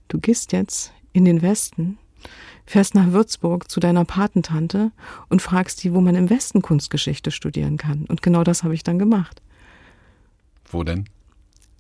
Du 0.07 0.19
gehst 0.19 0.51
jetzt 0.51 0.91
in 1.13 1.25
den 1.25 1.41
Westen, 1.41 1.99
fährst 2.65 2.95
nach 2.95 3.12
Würzburg 3.12 3.69
zu 3.69 3.79
deiner 3.79 4.05
Patentante 4.05 4.91
und 5.27 5.41
fragst 5.41 5.83
die, 5.83 5.93
wo 5.93 6.01
man 6.01 6.15
im 6.15 6.29
Westen 6.29 6.62
Kunstgeschichte 6.62 7.29
studieren 7.29 7.77
kann. 7.77 8.05
Und 8.05 8.23
genau 8.23 8.43
das 8.43 8.63
habe 8.63 8.73
ich 8.73 8.83
dann 8.83 8.97
gemacht. 8.97 9.41
Wo 10.71 10.83
denn? 10.83 11.05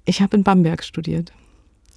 Ich 0.05 0.21
habe 0.21 0.37
in 0.37 0.43
Bamberg 0.43 0.83
studiert 0.83 1.31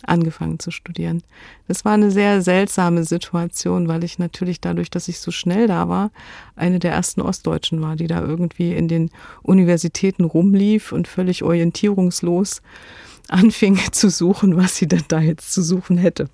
angefangen 0.06 0.58
zu 0.58 0.70
studieren. 0.70 1.22
Das 1.68 1.84
war 1.84 1.92
eine 1.92 2.10
sehr 2.10 2.42
seltsame 2.42 3.04
Situation, 3.04 3.88
weil 3.88 4.04
ich 4.04 4.18
natürlich 4.18 4.60
dadurch, 4.60 4.90
dass 4.90 5.08
ich 5.08 5.20
so 5.20 5.30
schnell 5.30 5.66
da 5.66 5.88
war, 5.88 6.10
eine 6.56 6.78
der 6.78 6.92
ersten 6.92 7.20
Ostdeutschen 7.20 7.80
war, 7.80 7.96
die 7.96 8.06
da 8.06 8.20
irgendwie 8.20 8.72
in 8.72 8.88
den 8.88 9.10
Universitäten 9.42 10.24
rumlief 10.24 10.92
und 10.92 11.08
völlig 11.08 11.42
orientierungslos 11.42 12.62
anfing 13.28 13.78
zu 13.92 14.10
suchen, 14.10 14.56
was 14.56 14.76
sie 14.76 14.86
denn 14.86 15.04
da 15.08 15.20
jetzt 15.20 15.52
zu 15.52 15.62
suchen 15.62 15.98
hätte. 15.98 16.28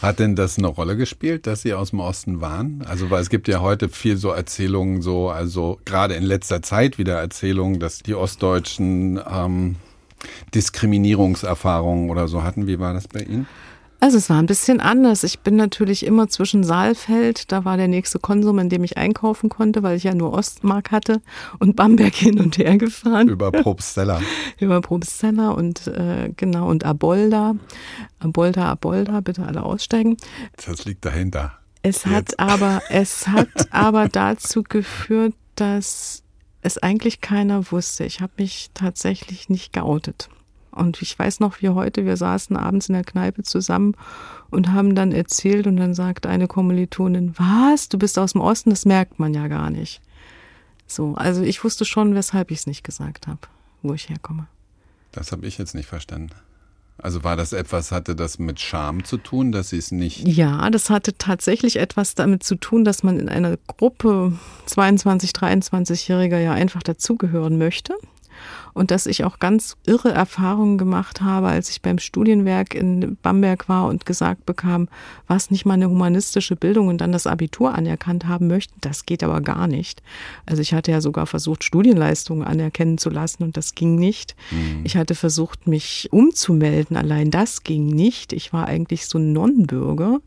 Hat 0.00 0.18
denn 0.18 0.36
das 0.36 0.58
eine 0.58 0.68
Rolle 0.68 0.96
gespielt, 0.96 1.46
dass 1.46 1.62
Sie 1.62 1.74
aus 1.74 1.90
dem 1.90 2.00
Osten 2.00 2.40
waren? 2.40 2.82
Also, 2.86 3.10
weil 3.10 3.22
es 3.22 3.30
gibt 3.30 3.48
ja 3.48 3.60
heute 3.60 3.88
viel 3.88 4.16
so 4.16 4.30
Erzählungen, 4.30 5.02
so, 5.02 5.30
also 5.30 5.78
gerade 5.84 6.14
in 6.14 6.24
letzter 6.24 6.62
Zeit 6.62 6.98
wieder 6.98 7.18
Erzählungen, 7.18 7.80
dass 7.80 8.00
die 8.00 8.14
Ostdeutschen 8.14 9.20
ähm, 9.30 9.76
Diskriminierungserfahrungen 10.54 12.10
oder 12.10 12.28
so 12.28 12.42
hatten. 12.42 12.66
Wie 12.66 12.78
war 12.78 12.94
das 12.94 13.08
bei 13.08 13.20
Ihnen? 13.20 13.46
Also 14.02 14.18
es 14.18 14.28
war 14.28 14.38
ein 14.38 14.46
bisschen 14.46 14.80
anders. 14.80 15.22
Ich 15.22 15.38
bin 15.38 15.54
natürlich 15.54 16.04
immer 16.04 16.26
zwischen 16.26 16.64
Saalfeld, 16.64 17.52
da 17.52 17.64
war 17.64 17.76
der 17.76 17.86
nächste 17.86 18.18
Konsum, 18.18 18.58
in 18.58 18.68
dem 18.68 18.82
ich 18.82 18.96
einkaufen 18.96 19.48
konnte, 19.48 19.84
weil 19.84 19.96
ich 19.96 20.02
ja 20.02 20.12
nur 20.12 20.32
Ostmark 20.32 20.90
hatte 20.90 21.22
und 21.60 21.76
Bamberg 21.76 22.12
hin 22.12 22.40
und 22.40 22.58
her 22.58 22.78
gefahren. 22.78 23.28
Über 23.28 23.52
Probstzeller. 23.52 24.20
Über 24.58 24.80
Probstzeller 24.80 25.56
und 25.56 25.86
äh, 25.86 26.32
genau 26.36 26.68
und 26.68 26.84
Abolda. 26.84 27.54
Abolda, 28.18 28.72
Abolda, 28.72 29.20
bitte 29.20 29.46
alle 29.46 29.62
aussteigen. 29.62 30.16
Das 30.66 30.84
liegt 30.84 31.04
dahinter. 31.04 31.52
Es 31.82 32.02
Jetzt. 32.02 32.10
hat 32.10 32.40
aber, 32.40 32.82
es 32.90 33.28
hat 33.28 33.48
aber 33.70 34.08
dazu 34.08 34.64
geführt, 34.64 35.34
dass 35.54 36.21
es 36.62 36.78
eigentlich 36.78 37.20
keiner 37.20 37.70
wusste. 37.70 38.04
Ich 38.04 38.20
habe 38.20 38.32
mich 38.38 38.70
tatsächlich 38.72 39.48
nicht 39.48 39.72
geoutet. 39.72 40.28
Und 40.70 41.02
ich 41.02 41.18
weiß 41.18 41.40
noch 41.40 41.60
wie 41.60 41.68
heute, 41.68 42.06
wir 42.06 42.16
saßen 42.16 42.56
abends 42.56 42.88
in 42.88 42.94
der 42.94 43.04
Kneipe 43.04 43.42
zusammen 43.42 43.94
und 44.48 44.72
haben 44.72 44.94
dann 44.94 45.12
erzählt 45.12 45.66
und 45.66 45.76
dann 45.76 45.92
sagt 45.92 46.24
eine 46.24 46.48
Kommilitonin, 46.48 47.34
was, 47.36 47.90
du 47.90 47.98
bist 47.98 48.18
aus 48.18 48.32
dem 48.32 48.40
Osten, 48.40 48.70
das 48.70 48.86
merkt 48.86 49.18
man 49.18 49.34
ja 49.34 49.48
gar 49.48 49.68
nicht. 49.68 50.00
So, 50.86 51.14
also 51.14 51.42
ich 51.42 51.62
wusste 51.62 51.84
schon, 51.84 52.14
weshalb 52.14 52.50
ich 52.50 52.60
es 52.60 52.66
nicht 52.66 52.84
gesagt 52.84 53.26
habe, 53.26 53.40
wo 53.82 53.92
ich 53.92 54.08
herkomme. 54.08 54.46
Das 55.10 55.30
habe 55.32 55.46
ich 55.46 55.58
jetzt 55.58 55.74
nicht 55.74 55.88
verstanden. 55.88 56.30
Also 57.02 57.24
war 57.24 57.36
das 57.36 57.52
etwas, 57.52 57.90
hatte 57.90 58.14
das 58.14 58.38
mit 58.38 58.60
Scham 58.60 59.04
zu 59.04 59.16
tun, 59.18 59.50
dass 59.50 59.70
sie 59.70 59.78
es 59.78 59.90
nicht? 59.90 60.26
Ja, 60.26 60.70
das 60.70 60.88
hatte 60.88 61.18
tatsächlich 61.18 61.76
etwas 61.76 62.14
damit 62.14 62.44
zu 62.44 62.54
tun, 62.54 62.84
dass 62.84 63.02
man 63.02 63.18
in 63.18 63.28
einer 63.28 63.56
Gruppe 63.66 64.32
22, 64.66 65.32
23-Jähriger 65.32 66.38
ja 66.38 66.52
einfach 66.52 66.84
dazugehören 66.84 67.58
möchte 67.58 67.94
und 68.74 68.90
dass 68.90 69.06
ich 69.06 69.24
auch 69.24 69.38
ganz 69.38 69.76
irre 69.86 70.12
Erfahrungen 70.12 70.78
gemacht 70.78 71.20
habe, 71.20 71.48
als 71.48 71.70
ich 71.70 71.82
beim 71.82 71.98
Studienwerk 71.98 72.74
in 72.74 73.16
Bamberg 73.22 73.68
war 73.68 73.86
und 73.86 74.06
gesagt 74.06 74.46
bekam, 74.46 74.88
was 75.26 75.50
nicht 75.50 75.66
mal 75.66 75.74
eine 75.74 75.88
humanistische 75.88 76.56
Bildung 76.56 76.88
und 76.88 77.00
dann 77.00 77.12
das 77.12 77.26
Abitur 77.26 77.74
anerkannt 77.74 78.26
haben 78.26 78.46
möchten, 78.46 78.74
das 78.80 79.06
geht 79.06 79.22
aber 79.22 79.40
gar 79.40 79.66
nicht. 79.66 80.02
Also 80.46 80.62
ich 80.62 80.74
hatte 80.74 80.90
ja 80.90 81.00
sogar 81.00 81.26
versucht, 81.26 81.64
Studienleistungen 81.64 82.46
anerkennen 82.46 82.98
zu 82.98 83.10
lassen 83.10 83.42
und 83.42 83.56
das 83.56 83.74
ging 83.74 83.96
nicht. 83.96 84.34
Mhm. 84.50 84.80
Ich 84.84 84.96
hatte 84.96 85.14
versucht, 85.14 85.66
mich 85.66 86.08
umzumelden, 86.10 86.96
allein 86.96 87.30
das 87.30 87.64
ging 87.64 87.86
nicht. 87.86 88.32
Ich 88.32 88.52
war 88.52 88.66
eigentlich 88.66 89.06
so 89.06 89.18
ein 89.18 89.32
Nonnenbürger. 89.32 90.20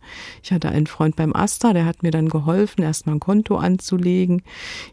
Ich 0.43 0.51
hatte 0.51 0.69
einen 0.69 0.88
Freund 0.88 1.15
beim 1.15 1.36
Asta, 1.36 1.73
der 1.73 1.86
hat 1.86 2.04
mir 2.04 2.12
dann 2.12 2.30
geholfen, 2.30 2.84
erstmal 2.84 3.15
ein 3.15 3.19
Konto 3.19 3.58
anzulegen. 3.58 4.43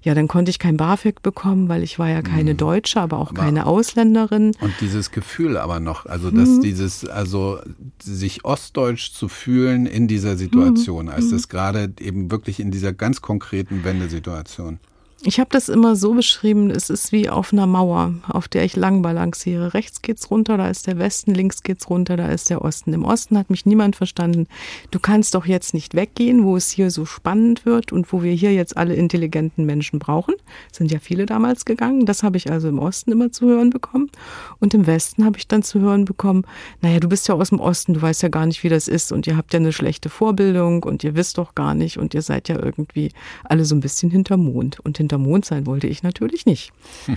Ja, 0.02 0.14
dann 0.14 0.28
konnte 0.28 0.50
ich 0.50 0.58
kein 0.58 0.76
BAföG 0.76 1.22
bekommen, 1.22 1.68
weil 1.68 1.82
ich 1.82 1.98
war 1.98 2.08
ja 2.08 2.22
keine 2.22 2.54
mhm. 2.54 2.58
Deutsche, 2.58 3.00
aber 3.12 3.22
auch 3.22 3.30
aber 3.30 3.42
keine 3.42 3.66
Ausländerin. 3.66 4.52
Und 4.60 4.72
dieses 4.80 5.10
Gefühl 5.10 5.56
aber 5.56 5.80
noch, 5.80 6.06
also 6.06 6.30
dass 6.30 6.48
mhm. 6.48 6.60
dieses, 6.62 7.04
also 7.04 7.60
sich 8.02 8.44
ostdeutsch 8.44 9.12
zu 9.12 9.28
fühlen 9.28 9.86
in 9.86 10.08
dieser 10.08 10.36
Situation, 10.36 11.06
mhm. 11.06 11.12
als 11.12 11.30
das 11.30 11.48
gerade 11.48 11.92
eben 12.00 12.30
wirklich 12.30 12.60
in 12.60 12.70
dieser 12.70 12.92
ganz 12.92 13.20
konkreten 13.20 13.84
Wendesituation. 13.84 14.78
Ich 15.24 15.38
habe 15.38 15.50
das 15.52 15.68
immer 15.68 15.94
so 15.94 16.14
beschrieben, 16.14 16.68
es 16.70 16.90
ist 16.90 17.12
wie 17.12 17.30
auf 17.30 17.52
einer 17.52 17.68
Mauer, 17.68 18.12
auf 18.26 18.48
der 18.48 18.64
ich 18.64 18.74
lang 18.74 19.02
balanciere. 19.02 19.72
Rechts 19.72 20.02
geht's 20.02 20.32
runter, 20.32 20.56
da 20.56 20.68
ist 20.68 20.88
der 20.88 20.98
Westen, 20.98 21.32
links 21.32 21.62
geht's 21.62 21.88
runter, 21.88 22.16
da 22.16 22.26
ist 22.26 22.50
der 22.50 22.60
Osten. 22.60 22.92
Im 22.92 23.04
Osten 23.04 23.38
hat 23.38 23.48
mich 23.48 23.64
niemand 23.64 23.94
verstanden. 23.94 24.48
Du 24.90 24.98
kannst 24.98 25.36
doch 25.36 25.46
jetzt 25.46 25.74
nicht 25.74 25.94
weggehen, 25.94 26.42
wo 26.42 26.56
es 26.56 26.70
hier 26.70 26.90
so 26.90 27.04
spannend 27.04 27.64
wird 27.64 27.92
und 27.92 28.12
wo 28.12 28.24
wir 28.24 28.32
hier 28.32 28.52
jetzt 28.52 28.76
alle 28.76 28.94
intelligenten 28.94 29.64
Menschen 29.64 30.00
brauchen. 30.00 30.34
Sind 30.72 30.90
ja 30.90 30.98
viele 30.98 31.24
damals 31.24 31.64
gegangen. 31.66 32.04
Das 32.04 32.24
habe 32.24 32.36
ich 32.36 32.50
also 32.50 32.66
im 32.68 32.80
Osten 32.80 33.12
immer 33.12 33.30
zu 33.30 33.46
hören 33.46 33.70
bekommen. 33.70 34.10
Und 34.58 34.74
im 34.74 34.88
Westen 34.88 35.24
habe 35.24 35.38
ich 35.38 35.46
dann 35.46 35.62
zu 35.62 35.78
hören 35.78 36.04
bekommen, 36.04 36.44
naja, 36.80 36.98
du 36.98 37.08
bist 37.08 37.28
ja 37.28 37.36
aus 37.36 37.50
dem 37.50 37.60
Osten, 37.60 37.94
du 37.94 38.02
weißt 38.02 38.22
ja 38.24 38.28
gar 38.28 38.46
nicht, 38.46 38.64
wie 38.64 38.68
das 38.68 38.88
ist 38.88 39.12
und 39.12 39.28
ihr 39.28 39.36
habt 39.36 39.52
ja 39.52 39.60
eine 39.60 39.72
schlechte 39.72 40.08
Vorbildung 40.08 40.82
und 40.82 41.04
ihr 41.04 41.14
wisst 41.14 41.38
doch 41.38 41.54
gar 41.54 41.74
nicht 41.74 41.96
und 41.96 42.12
ihr 42.12 42.22
seid 42.22 42.48
ja 42.48 42.58
irgendwie 42.60 43.12
alle 43.44 43.64
so 43.64 43.76
ein 43.76 43.80
bisschen 43.80 44.10
hinter 44.10 44.36
Mond 44.36 44.80
und 44.80 44.98
hinter 44.98 45.11
hinterm 45.12 45.22
Mond 45.22 45.44
sein 45.44 45.66
wollte 45.66 45.86
ich 45.86 46.02
natürlich 46.02 46.46
nicht. 46.46 46.72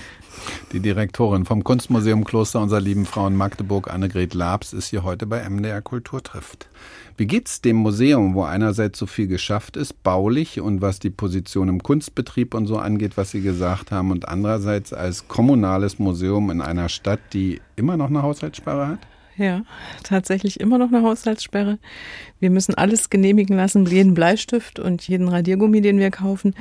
Die 0.73 0.81
Direktorin 0.81 1.45
vom 1.45 1.63
Kunstmuseum 1.63 2.25
Kloster 2.25 2.61
unserer 2.61 2.81
lieben 2.81 3.05
Frau 3.05 3.25
in 3.27 3.35
Magdeburg, 3.35 3.91
Annegret 3.91 4.33
Labs, 4.33 4.73
ist 4.73 4.89
hier 4.89 5.03
heute 5.03 5.25
bei 5.25 5.47
MDR 5.49 5.81
Kultur 5.81 6.21
trifft. 6.21 6.67
Wie 7.17 7.25
geht's 7.25 7.61
dem 7.61 7.77
Museum, 7.77 8.35
wo 8.35 8.43
einerseits 8.43 8.99
so 8.99 9.05
viel 9.05 9.27
geschafft 9.27 9.77
ist, 9.77 10.03
baulich 10.03 10.59
und 10.59 10.81
was 10.81 10.99
die 10.99 11.09
Position 11.09 11.69
im 11.69 11.81
Kunstbetrieb 11.81 12.53
und 12.53 12.67
so 12.67 12.77
angeht, 12.77 13.15
was 13.15 13.31
Sie 13.31 13.41
gesagt 13.41 13.91
haben, 13.91 14.11
und 14.11 14.27
andererseits 14.27 14.91
als 14.91 15.29
kommunales 15.29 15.97
Museum 15.97 16.51
in 16.51 16.59
einer 16.59 16.89
Stadt, 16.89 17.21
die 17.31 17.61
immer 17.77 17.95
noch 17.95 18.09
eine 18.09 18.21
Haushaltssperre 18.21 18.87
hat? 18.89 18.99
Ja, 19.37 19.63
tatsächlich 20.03 20.61
immer 20.61 20.77
noch 20.77 20.87
eine 20.87 21.01
Haushaltssperre. 21.01 21.77
Wir 22.39 22.49
müssen 22.49 22.75
alles 22.75 23.09
genehmigen 23.09 23.57
lassen, 23.57 23.85
jeden 23.85 24.13
Bleistift 24.13 24.79
und 24.79 25.05
jeden 25.07 25.27
Radiergummi, 25.27 25.81
den 25.81 25.99
wir 25.99 26.09
kaufen. 26.09 26.55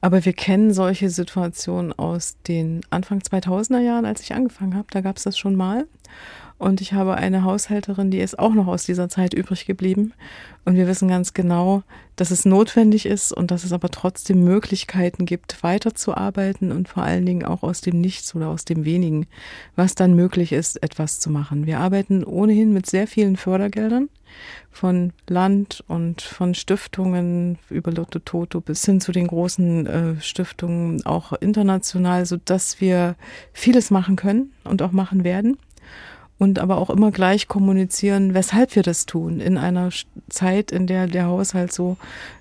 Aber 0.00 0.24
wir 0.24 0.32
kennen 0.32 0.72
solche 0.74 1.08
Situationen 1.08 1.92
aus 1.92 2.36
den 2.48 2.80
Anfang 2.90 3.20
2000er 3.20 3.78
Jahren, 3.78 4.06
als 4.06 4.22
ich 4.22 4.34
angefangen 4.34 4.74
habe. 4.74 4.88
Da 4.90 5.02
gab 5.02 5.18
es 5.18 5.22
das 5.22 5.38
schon 5.38 5.54
mal. 5.54 5.86
Und 6.58 6.80
ich 6.80 6.94
habe 6.94 7.14
eine 7.14 7.44
Haushälterin, 7.44 8.10
die 8.10 8.20
ist 8.20 8.38
auch 8.38 8.54
noch 8.54 8.66
aus 8.66 8.84
dieser 8.84 9.10
Zeit 9.10 9.34
übrig 9.34 9.66
geblieben. 9.66 10.14
Und 10.64 10.76
wir 10.76 10.86
wissen 10.86 11.06
ganz 11.06 11.34
genau, 11.34 11.82
dass 12.16 12.30
es 12.30 12.46
notwendig 12.46 13.04
ist 13.04 13.30
und 13.30 13.50
dass 13.50 13.62
es 13.62 13.72
aber 13.72 13.90
trotzdem 13.90 14.42
Möglichkeiten 14.42 15.26
gibt, 15.26 15.62
weiterzuarbeiten 15.62 16.72
und 16.72 16.88
vor 16.88 17.02
allen 17.02 17.26
Dingen 17.26 17.44
auch 17.44 17.62
aus 17.62 17.82
dem 17.82 18.00
Nichts 18.00 18.34
oder 18.34 18.48
aus 18.48 18.64
dem 18.64 18.86
Wenigen, 18.86 19.26
was 19.76 19.94
dann 19.94 20.14
möglich 20.14 20.52
ist, 20.52 20.82
etwas 20.82 21.20
zu 21.20 21.30
machen. 21.30 21.66
Wir 21.66 21.78
arbeiten 21.78 22.24
ohnehin 22.24 22.72
mit 22.72 22.86
sehr 22.86 23.06
vielen 23.06 23.36
Fördergeldern 23.36 24.08
von 24.72 25.12
Land 25.28 25.84
und 25.88 26.22
von 26.22 26.54
Stiftungen 26.54 27.58
über 27.68 27.92
Lotto 27.92 28.18
Toto 28.18 28.60
bis 28.60 28.84
hin 28.84 29.00
zu 29.00 29.12
den 29.12 29.26
großen 29.26 29.86
äh, 29.86 30.20
Stiftungen 30.20 31.04
auch 31.04 31.32
international, 31.34 32.24
so 32.24 32.38
dass 32.42 32.80
wir 32.80 33.14
vieles 33.52 33.90
machen 33.90 34.16
können 34.16 34.52
und 34.64 34.82
auch 34.82 34.92
machen 34.92 35.22
werden 35.22 35.58
und 36.38 36.58
aber 36.58 36.76
auch 36.76 36.90
immer 36.90 37.10
gleich 37.10 37.48
kommunizieren, 37.48 38.34
weshalb 38.34 38.76
wir 38.76 38.82
das 38.82 39.06
tun, 39.06 39.40
in 39.40 39.56
einer 39.56 39.88
Zeit, 40.28 40.70
in 40.70 40.86
der 40.86 41.06
der 41.06 41.26
Haushalt 41.26 41.72
so 41.72 41.96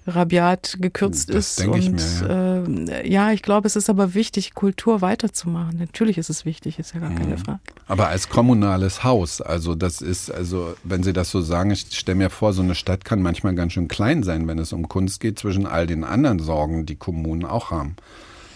rabiat 0.05 0.77
gekürzt 0.81 1.29
das 1.29 1.59
ist. 1.59 1.67
und 1.67 1.93
mir, 1.93 2.27
ja. 2.27 2.97
Äh, 2.97 3.09
ja. 3.09 3.31
ich 3.31 3.41
glaube, 3.41 3.67
es 3.67 3.75
ist 3.75 3.89
aber 3.89 4.13
wichtig, 4.13 4.53
Kultur 4.53 5.01
weiterzumachen. 5.01 5.77
Natürlich 5.79 6.17
ist 6.17 6.29
es 6.29 6.43
wichtig, 6.43 6.77
ist 6.77 6.93
ja 6.93 6.99
gar 6.99 7.09
mhm. 7.09 7.19
keine 7.19 7.37
Frage. 7.37 7.59
Aber 7.87 8.09
als 8.09 8.27
kommunales 8.27 9.03
Haus, 9.03 9.39
also 9.39 9.75
das 9.75 10.01
ist, 10.01 10.29
also 10.29 10.75
wenn 10.83 11.01
Sie 11.01 11.13
das 11.13 11.31
so 11.31 11.41
sagen, 11.41 11.71
ich 11.71 11.87
stelle 11.91 12.17
mir 12.17 12.29
vor, 12.29 12.51
so 12.51 12.61
eine 12.61 12.75
Stadt 12.75 13.05
kann 13.05 13.21
manchmal 13.21 13.55
ganz 13.55 13.73
schön 13.73 13.87
klein 13.87 14.23
sein, 14.23 14.47
wenn 14.47 14.59
es 14.59 14.73
um 14.73 14.89
Kunst 14.89 15.21
geht, 15.21 15.39
zwischen 15.39 15.65
all 15.65 15.87
den 15.87 16.03
anderen 16.03 16.39
Sorgen, 16.39 16.85
die 16.85 16.95
Kommunen 16.95 17.45
auch 17.45 17.71
haben. 17.71 17.95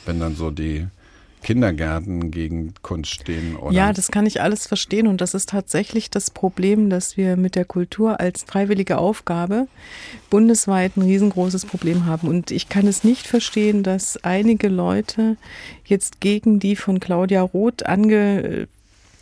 Wenn 0.06 0.20
dann 0.20 0.36
so 0.36 0.52
die 0.52 0.88
Kindergärten 1.42 2.32
gegen 2.32 2.74
Kunst 2.82 3.12
stehen. 3.12 3.56
Oder? 3.56 3.74
Ja, 3.74 3.94
das 3.94 4.12
kann 4.12 4.26
ich 4.26 4.42
alles 4.42 4.68
verstehen 4.68 5.08
und 5.08 5.22
das 5.22 5.34
ist 5.34 5.50
tatsächlich 5.50 6.10
das 6.10 6.30
Problem, 6.32 6.90
dass 6.90 7.18
wir 7.18 7.38
mit 7.38 7.56
der 7.56 7.66
Kultur 7.66 8.20
als 8.20 8.44
freiwillige 8.44 8.98
Aufgabe 8.98 9.68
bundesweit 10.30 10.98
ein 10.98 11.04
riesengroßes 11.04 11.66
Problem 11.66 12.06
haben. 12.06 12.28
Und 12.28 12.52
ich 12.52 12.70
kann 12.70 12.88
es 12.88 13.04
nicht 13.04 13.28
verstehen, 13.28 13.84
dass 13.84 14.18
einige 14.24 14.68
Leute 14.68 15.38
jetzt 15.86 16.20
gegen 16.20 16.60
die 16.60 16.76
von 16.76 17.00
Claudia 17.00 17.42
Roth 17.42 17.86
ange 17.86 18.68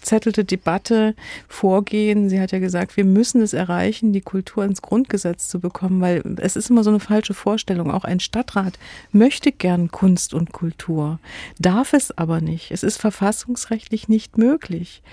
verzettelte 0.08 0.46
Debatte 0.46 1.16
vorgehen. 1.50 2.30
Sie 2.30 2.40
hat 2.40 2.54
ja 2.54 2.60
gesagt, 2.60 2.96
wir 2.96 3.04
müssen 3.04 3.42
es 3.42 3.52
erreichen, 3.52 4.14
die 4.14 4.22
Kultur 4.22 4.64
ins 4.64 4.82
Grundgesetz 4.82 5.50
zu 5.50 5.60
bekommen, 5.60 6.00
weil 6.00 6.24
es 6.38 6.56
ist 6.56 6.70
immer 6.70 6.86
so 6.86 6.90
eine 6.90 7.02
falsche 7.02 7.34
Vorstellung. 7.34 7.92
Auch 7.92 8.06
ein 8.06 8.22
Stadtrat 8.22 8.80
möchte 9.12 9.52
gern 9.52 9.92
Kunst 9.92 10.34
und 10.34 10.54
Kultur, 10.54 11.20
darf 11.60 11.92
es 11.92 12.18
aber 12.18 12.40
nicht. 12.40 12.72
Es 12.72 12.84
ist 12.84 12.98
verfassungsrechtlich 12.98 14.08
nicht 14.08 14.38
möglich 14.38 15.04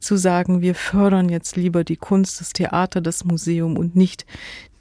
zu 0.00 0.16
sagen, 0.16 0.60
wir 0.60 0.74
fördern 0.74 1.30
jetzt 1.30 1.56
lieber 1.56 1.82
die 1.82 1.96
Kunst, 1.96 2.40
das 2.40 2.50
Theater, 2.50 3.00
das 3.00 3.24
Museum 3.24 3.78
und 3.78 3.96
nicht 3.96 4.26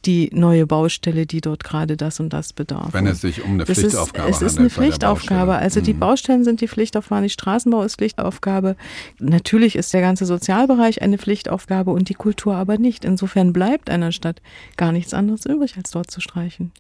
die 0.06 0.30
neue 0.34 0.66
Baustelle, 0.66 1.26
die 1.26 1.42
dort 1.42 1.64
gerade 1.64 1.98
das 1.98 2.20
und 2.20 2.34
das 2.34 2.54
bedarf. 2.54 2.94
Wenn 2.94 3.08
es 3.08 3.22
sich 3.22 3.44
um 3.44 3.52
eine 3.52 3.66
das 3.66 3.78
Pflichtaufgabe 3.78 4.24
handelt. 4.24 4.42
Es 4.42 4.54
ist 4.54 4.60
eine 4.60 4.70
Pflichtaufgabe. 4.70 5.56
Also 5.56 5.82
die 5.82 5.94
mhm. 5.94 6.00
Baustellen 6.00 6.44
sind 6.44 6.62
die 6.62 6.68
Pflichtaufgabe, 6.68 7.24
die 7.24 7.30
Straßenbau 7.30 7.84
ist 7.84 7.98
Pflichtaufgabe. 7.98 8.76
Natürlich 9.20 9.76
ist 9.76 9.94
der 9.94 10.02
ganze 10.02 10.26
Sozialbereich 10.26 11.02
eine 11.02 11.18
Pflichtaufgabe 11.18 11.92
und 11.92 12.10
die 12.10 12.16
Kultur 12.16 12.56
aber 12.56 12.78
nicht. 12.78 13.06
Insofern 13.06 13.54
bleibt 13.54 13.90
einer 13.90 14.12
Stadt 14.12 14.42
gar 14.78 14.92
nichts 14.92 15.14
anderes 15.14 15.46
übrig, 15.46 15.78
als 15.78 15.92
dort 15.92 16.10
zu 16.10 16.22
streichen. 16.22 16.72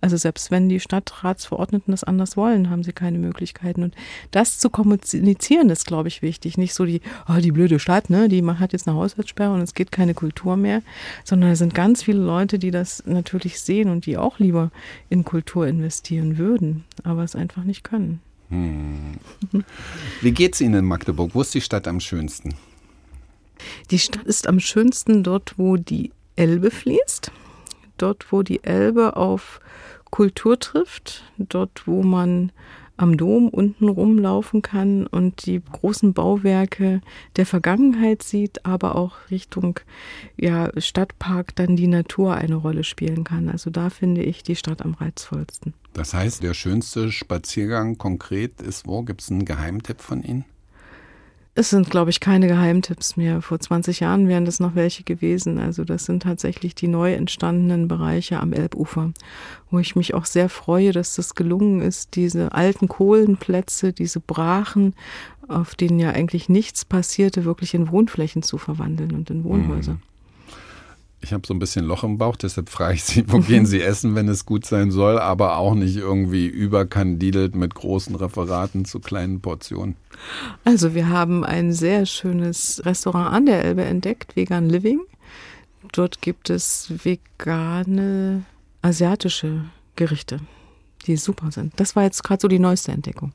Also 0.00 0.16
selbst 0.16 0.50
wenn 0.50 0.68
die 0.68 0.80
Stadtratsverordneten 0.80 1.92
das 1.92 2.04
anders 2.04 2.36
wollen, 2.36 2.70
haben 2.70 2.82
sie 2.82 2.92
keine 2.92 3.18
Möglichkeiten. 3.18 3.82
Und 3.82 3.94
das 4.30 4.58
zu 4.58 4.70
kommunizieren 4.70 5.70
ist, 5.70 5.86
glaube 5.86 6.08
ich, 6.08 6.22
wichtig. 6.22 6.56
Nicht 6.56 6.74
so 6.74 6.84
die, 6.84 7.00
oh, 7.28 7.38
die 7.40 7.52
blöde 7.52 7.78
Stadt, 7.78 8.10
ne, 8.10 8.28
die 8.28 8.44
hat 8.44 8.72
jetzt 8.72 8.88
eine 8.88 8.96
Haushaltssperre 8.96 9.52
und 9.52 9.60
es 9.60 9.74
geht 9.74 9.92
keine 9.92 10.14
Kultur 10.14 10.56
mehr, 10.56 10.82
sondern 11.24 11.50
es 11.50 11.58
sind 11.58 11.74
ganz 11.74 12.02
viele 12.02 12.20
Leute, 12.20 12.58
die 12.58 12.70
das 12.70 13.04
natürlich 13.06 13.60
sehen 13.60 13.90
und 13.90 14.06
die 14.06 14.16
auch 14.16 14.38
lieber 14.38 14.70
in 15.08 15.24
Kultur 15.24 15.66
investieren 15.66 16.38
würden, 16.38 16.84
aber 17.04 17.22
es 17.22 17.36
einfach 17.36 17.64
nicht 17.64 17.84
können. 17.84 18.20
Hm. 18.48 19.18
Wie 20.22 20.32
geht's 20.32 20.60
Ihnen 20.60 20.74
in 20.74 20.84
Magdeburg? 20.84 21.30
Wo 21.34 21.42
ist 21.42 21.54
die 21.54 21.60
Stadt 21.60 21.86
am 21.86 22.00
schönsten? 22.00 22.54
Die 23.90 23.98
Stadt 23.98 24.24
ist 24.24 24.46
am 24.48 24.58
schönsten 24.58 25.22
dort, 25.22 25.54
wo 25.56 25.76
die 25.76 26.10
Elbe 26.36 26.70
fließt. 26.70 27.30
Dort, 28.00 28.32
wo 28.32 28.42
die 28.42 28.64
Elbe 28.64 29.16
auf 29.16 29.60
Kultur 30.10 30.58
trifft, 30.58 31.24
dort 31.38 31.86
wo 31.86 32.02
man 32.02 32.52
am 33.00 33.16
Dom 33.16 33.48
unten 33.48 33.88
rumlaufen 33.88 34.60
kann 34.60 35.06
und 35.06 35.46
die 35.46 35.62
großen 35.72 36.12
Bauwerke 36.12 37.00
der 37.36 37.46
Vergangenheit 37.46 38.22
sieht, 38.22 38.66
aber 38.66 38.94
auch 38.94 39.30
Richtung 39.30 39.80
ja, 40.36 40.70
Stadtpark 40.78 41.56
dann 41.56 41.76
die 41.76 41.86
Natur 41.86 42.34
eine 42.34 42.56
Rolle 42.56 42.84
spielen 42.84 43.24
kann. 43.24 43.48
Also 43.48 43.70
da 43.70 43.88
finde 43.88 44.22
ich 44.22 44.42
die 44.42 44.56
Stadt 44.56 44.82
am 44.82 44.92
reizvollsten. 44.92 45.72
Das 45.94 46.12
heißt, 46.12 46.42
der 46.42 46.52
schönste 46.52 47.10
Spaziergang 47.10 47.96
konkret 47.96 48.60
ist 48.60 48.86
wo? 48.86 49.02
Gibt 49.02 49.22
es 49.22 49.30
einen 49.30 49.46
Geheimtipp 49.46 50.02
von 50.02 50.22
Ihnen? 50.22 50.44
Es 51.54 51.70
sind, 51.70 51.90
glaube 51.90 52.10
ich, 52.10 52.20
keine 52.20 52.46
Geheimtipps 52.46 53.16
mehr. 53.16 53.42
Vor 53.42 53.58
20 53.58 54.00
Jahren 54.00 54.28
wären 54.28 54.44
das 54.44 54.60
noch 54.60 54.76
welche 54.76 55.02
gewesen. 55.02 55.58
Also 55.58 55.82
das 55.84 56.04
sind 56.04 56.22
tatsächlich 56.22 56.76
die 56.76 56.86
neu 56.86 57.12
entstandenen 57.12 57.88
Bereiche 57.88 58.38
am 58.38 58.52
Elbufer, 58.52 59.12
wo 59.70 59.80
ich 59.80 59.96
mich 59.96 60.14
auch 60.14 60.26
sehr 60.26 60.48
freue, 60.48 60.92
dass 60.92 61.16
das 61.16 61.34
gelungen 61.34 61.80
ist, 61.80 62.14
diese 62.14 62.52
alten 62.52 62.86
Kohlenplätze, 62.86 63.92
diese 63.92 64.20
Brachen, 64.20 64.94
auf 65.48 65.74
denen 65.74 65.98
ja 65.98 66.10
eigentlich 66.10 66.48
nichts 66.48 66.84
passierte, 66.84 67.44
wirklich 67.44 67.74
in 67.74 67.90
Wohnflächen 67.90 68.42
zu 68.42 68.56
verwandeln 68.56 69.12
und 69.12 69.28
in 69.30 69.42
Wohnhäuser. 69.42 69.94
Mhm. 69.94 70.09
Ich 71.22 71.32
habe 71.34 71.46
so 71.46 71.52
ein 71.52 71.58
bisschen 71.58 71.84
Loch 71.84 72.02
im 72.02 72.16
Bauch, 72.16 72.36
deshalb 72.36 72.70
frage 72.70 72.94
ich 72.94 73.04
Sie, 73.04 73.24
wo 73.30 73.40
gehen 73.40 73.66
Sie 73.66 73.82
essen, 73.82 74.14
wenn 74.14 74.28
es 74.28 74.46
gut 74.46 74.64
sein 74.64 74.90
soll, 74.90 75.18
aber 75.18 75.58
auch 75.58 75.74
nicht 75.74 75.96
irgendwie 75.96 76.46
überkandidelt 76.46 77.54
mit 77.54 77.74
großen 77.74 78.14
Referaten 78.14 78.84
zu 78.86 79.00
kleinen 79.00 79.40
Portionen. 79.40 79.96
Also 80.64 80.94
wir 80.94 81.08
haben 81.08 81.44
ein 81.44 81.72
sehr 81.72 82.06
schönes 82.06 82.82
Restaurant 82.84 83.34
an 83.34 83.46
der 83.46 83.64
Elbe 83.64 83.84
entdeckt, 83.84 84.34
Vegan 84.34 84.68
Living. 84.68 85.00
Dort 85.92 86.22
gibt 86.22 86.50
es 86.50 86.92
vegane 87.04 88.44
asiatische 88.82 89.64
Gerichte, 89.96 90.40
die 91.06 91.16
super 91.16 91.50
sind. 91.52 91.72
Das 91.76 91.96
war 91.96 92.04
jetzt 92.04 92.22
gerade 92.22 92.40
so 92.40 92.48
die 92.48 92.58
neueste 92.58 92.92
Entdeckung. 92.92 93.32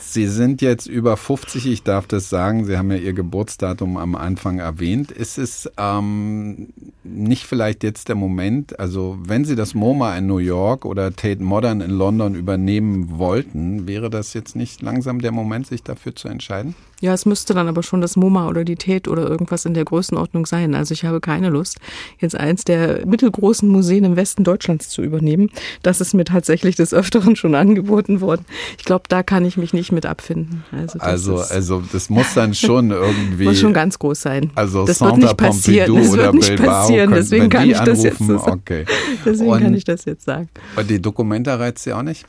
Sie 0.00 0.26
sind 0.26 0.62
jetzt 0.62 0.86
über 0.86 1.16
50, 1.16 1.66
ich 1.66 1.82
darf 1.82 2.06
das 2.06 2.28
sagen. 2.28 2.64
Sie 2.64 2.76
haben 2.76 2.90
ja 2.90 2.96
Ihr 2.96 3.12
Geburtsdatum 3.12 3.96
am 3.96 4.14
Anfang 4.14 4.58
erwähnt. 4.58 5.10
Ist 5.10 5.38
es 5.38 5.70
ähm, 5.76 6.68
nicht 7.04 7.44
vielleicht 7.44 7.82
jetzt 7.82 8.08
der 8.08 8.14
Moment, 8.14 8.78
also 8.78 9.18
wenn 9.20 9.44
Sie 9.44 9.56
das 9.56 9.74
MoMA 9.74 10.16
in 10.16 10.26
New 10.26 10.38
York 10.38 10.84
oder 10.84 11.14
Tate 11.14 11.42
Modern 11.42 11.80
in 11.80 11.90
London 11.90 12.34
übernehmen 12.34 13.18
wollten, 13.18 13.86
wäre 13.86 14.10
das 14.10 14.34
jetzt 14.34 14.56
nicht 14.56 14.82
langsam 14.82 15.20
der 15.20 15.32
Moment, 15.32 15.66
sich 15.66 15.82
dafür 15.82 16.14
zu 16.14 16.28
entscheiden? 16.28 16.74
Ja, 17.00 17.12
es 17.14 17.26
müsste 17.26 17.54
dann 17.54 17.68
aber 17.68 17.82
schon 17.84 18.00
das 18.00 18.16
MoMA 18.16 18.48
oder 18.48 18.64
die 18.64 18.74
Tate 18.74 19.08
oder 19.08 19.28
irgendwas 19.28 19.64
in 19.64 19.74
der 19.74 19.84
Größenordnung 19.84 20.46
sein. 20.46 20.74
Also 20.74 20.94
ich 20.94 21.04
habe 21.04 21.20
keine 21.20 21.48
Lust, 21.48 21.78
jetzt 22.18 22.34
eins 22.34 22.64
der 22.64 23.06
mittelgroßen 23.06 23.68
Museen 23.68 24.04
im 24.04 24.16
Westen 24.16 24.42
Deutschlands 24.42 24.88
zu 24.88 25.02
übernehmen. 25.02 25.50
Das 25.82 26.00
ist 26.00 26.14
mir 26.14 26.24
tatsächlich 26.24 26.74
des 26.74 26.92
Öfteren 26.92 27.36
schon 27.36 27.54
angeboten 27.54 28.20
worden. 28.20 28.44
Ich 28.78 28.84
glaube, 28.84 29.04
da 29.08 29.22
kann 29.22 29.44
ich 29.44 29.56
mich 29.56 29.72
nicht 29.72 29.92
mit 29.92 30.06
abfinden. 30.06 30.64
Also, 30.72 30.98
also, 30.98 31.36
also, 31.36 31.82
das 31.92 32.10
muss 32.10 32.34
dann 32.34 32.54
schon 32.54 32.90
irgendwie. 32.90 33.44
muss 33.44 33.60
schon 33.60 33.74
ganz 33.74 33.98
groß 33.98 34.20
sein. 34.20 34.50
Also 34.56 34.84
das 34.84 34.98
Santa 34.98 35.16
wird 35.16 35.22
nicht 35.22 35.36
passieren. 35.36 35.94
Pompidou 35.94 36.16
das 36.16 36.24
wird 36.24 36.34
nicht 36.34 36.48
Bilbao 36.48 36.80
passieren. 36.80 37.12
Deswegen 37.12 37.48
kann 37.48 37.70
ich 37.70 37.78
das 37.78 38.02
jetzt 38.02 38.18
sagen. 38.18 38.60
Okay. 38.60 38.84
Deswegen 39.24 39.50
und, 39.50 39.60
kann 39.60 39.74
ich 39.74 39.84
das 39.84 40.04
jetzt 40.04 40.24
sagen. 40.24 40.48
Und 40.74 40.90
die 40.90 41.00
Dokumenta 41.00 41.54
reizt 41.54 41.84
Sie 41.84 41.92
auch 41.92 42.02
nicht? 42.02 42.26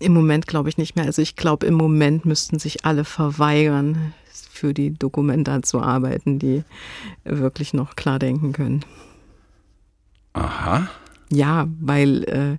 Im 0.00 0.12
Moment 0.12 0.46
glaube 0.46 0.68
ich 0.68 0.78
nicht 0.78 0.96
mehr. 0.96 1.06
Also 1.06 1.22
ich 1.22 1.36
glaube, 1.36 1.66
im 1.66 1.74
Moment 1.74 2.24
müssten 2.24 2.58
sich 2.58 2.84
alle 2.84 3.04
verweigern, 3.04 4.14
für 4.58 4.74
die 4.74 4.92
Dokumenta 4.92 5.62
zu 5.62 5.80
arbeiten, 5.80 6.38
die 6.38 6.64
wirklich 7.24 7.74
noch 7.74 7.96
klar 7.96 8.18
denken 8.18 8.52
können. 8.52 8.84
Aha. 10.32 10.88
Ja, 11.30 11.68
weil 11.80 12.24
äh, 12.24 12.56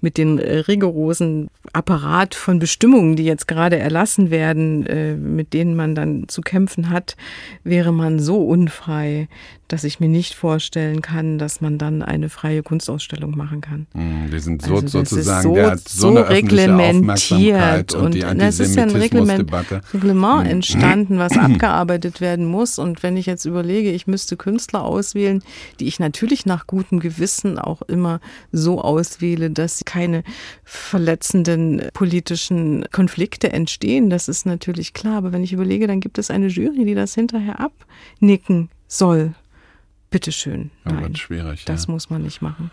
mit 0.00 0.16
den 0.16 0.38
äh, 0.38 0.58
rigorosen 0.58 1.48
Apparat 1.72 2.36
von 2.36 2.60
Bestimmungen, 2.60 3.16
die 3.16 3.24
jetzt 3.24 3.48
gerade 3.48 3.78
erlassen 3.78 4.30
werden, 4.30 4.86
äh, 4.86 5.16
mit 5.16 5.52
denen 5.52 5.74
man 5.74 5.96
dann 5.96 6.28
zu 6.28 6.40
kämpfen 6.40 6.88
hat, 6.88 7.16
wäre 7.64 7.92
man 7.92 8.20
so 8.20 8.46
unfrei, 8.46 9.28
dass 9.72 9.84
ich 9.84 10.00
mir 10.00 10.08
nicht 10.08 10.34
vorstellen 10.34 11.00
kann, 11.00 11.38
dass 11.38 11.62
man 11.62 11.78
dann 11.78 12.02
eine 12.02 12.28
freie 12.28 12.62
Kunstausstellung 12.62 13.34
machen 13.34 13.62
kann. 13.62 13.86
Mm, 13.94 14.30
die 14.30 14.38
sind 14.38 14.60
so, 14.60 14.74
also 14.74 14.86
sozusagen, 14.86 15.42
so, 15.42 15.54
der 15.54 15.70
hat 15.70 15.88
so, 15.88 16.08
eine 16.08 16.28
reglementiert 16.28 17.94
und, 17.94 18.04
und 18.04 18.14
die 18.14 18.20
es 18.20 18.60
ist 18.60 18.76
ja 18.76 18.82
ein 18.82 18.90
Reglement, 18.90 19.50
mm. 19.50 20.40
entstanden, 20.44 21.18
was 21.18 21.32
abgearbeitet 21.38 22.20
werden 22.20 22.44
muss. 22.44 22.78
Und 22.78 23.02
wenn 23.02 23.16
ich 23.16 23.24
jetzt 23.24 23.46
überlege, 23.46 23.90
ich 23.92 24.06
müsste 24.06 24.36
Künstler 24.36 24.84
auswählen, 24.84 25.42
die 25.80 25.86
ich 25.86 25.98
natürlich 25.98 26.44
nach 26.44 26.66
gutem 26.66 27.00
Gewissen 27.00 27.58
auch 27.58 27.80
immer 27.80 28.20
so 28.50 28.78
auswähle, 28.78 29.50
dass 29.50 29.86
keine 29.86 30.22
verletzenden 30.64 31.88
politischen 31.94 32.84
Konflikte 32.92 33.50
entstehen, 33.54 34.10
das 34.10 34.28
ist 34.28 34.44
natürlich 34.44 34.92
klar. 34.92 35.16
Aber 35.16 35.32
wenn 35.32 35.42
ich 35.42 35.54
überlege, 35.54 35.86
dann 35.86 36.00
gibt 36.00 36.18
es 36.18 36.30
eine 36.30 36.48
Jury, 36.48 36.84
die 36.84 36.94
das 36.94 37.14
hinterher 37.14 37.58
abnicken 37.58 38.68
soll. 38.86 39.32
Bitteschön. 40.12 40.70
Nein, 40.84 41.00
wird 41.00 41.18
schwierig. 41.18 41.64
Das 41.64 41.86
ja. 41.86 41.92
muss 41.92 42.10
man 42.10 42.22
nicht 42.22 42.42
machen. 42.42 42.70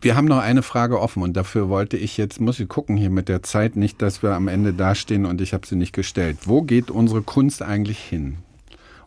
Wir 0.00 0.14
haben 0.14 0.26
noch 0.26 0.38
eine 0.38 0.62
Frage 0.62 1.00
offen 1.00 1.24
und 1.24 1.36
dafür 1.36 1.68
wollte 1.68 1.96
ich 1.96 2.16
jetzt, 2.16 2.40
muss 2.40 2.60
ich 2.60 2.68
gucken 2.68 2.96
hier 2.96 3.10
mit 3.10 3.28
der 3.28 3.42
Zeit, 3.42 3.74
nicht, 3.74 4.00
dass 4.00 4.22
wir 4.22 4.34
am 4.34 4.46
Ende 4.46 4.72
dastehen 4.72 5.26
und 5.26 5.40
ich 5.40 5.52
habe 5.52 5.66
sie 5.66 5.74
nicht 5.74 5.92
gestellt. 5.92 6.38
Wo 6.44 6.62
geht 6.62 6.90
unsere 6.90 7.22
Kunst 7.22 7.62
eigentlich 7.62 7.98
hin? 7.98 8.36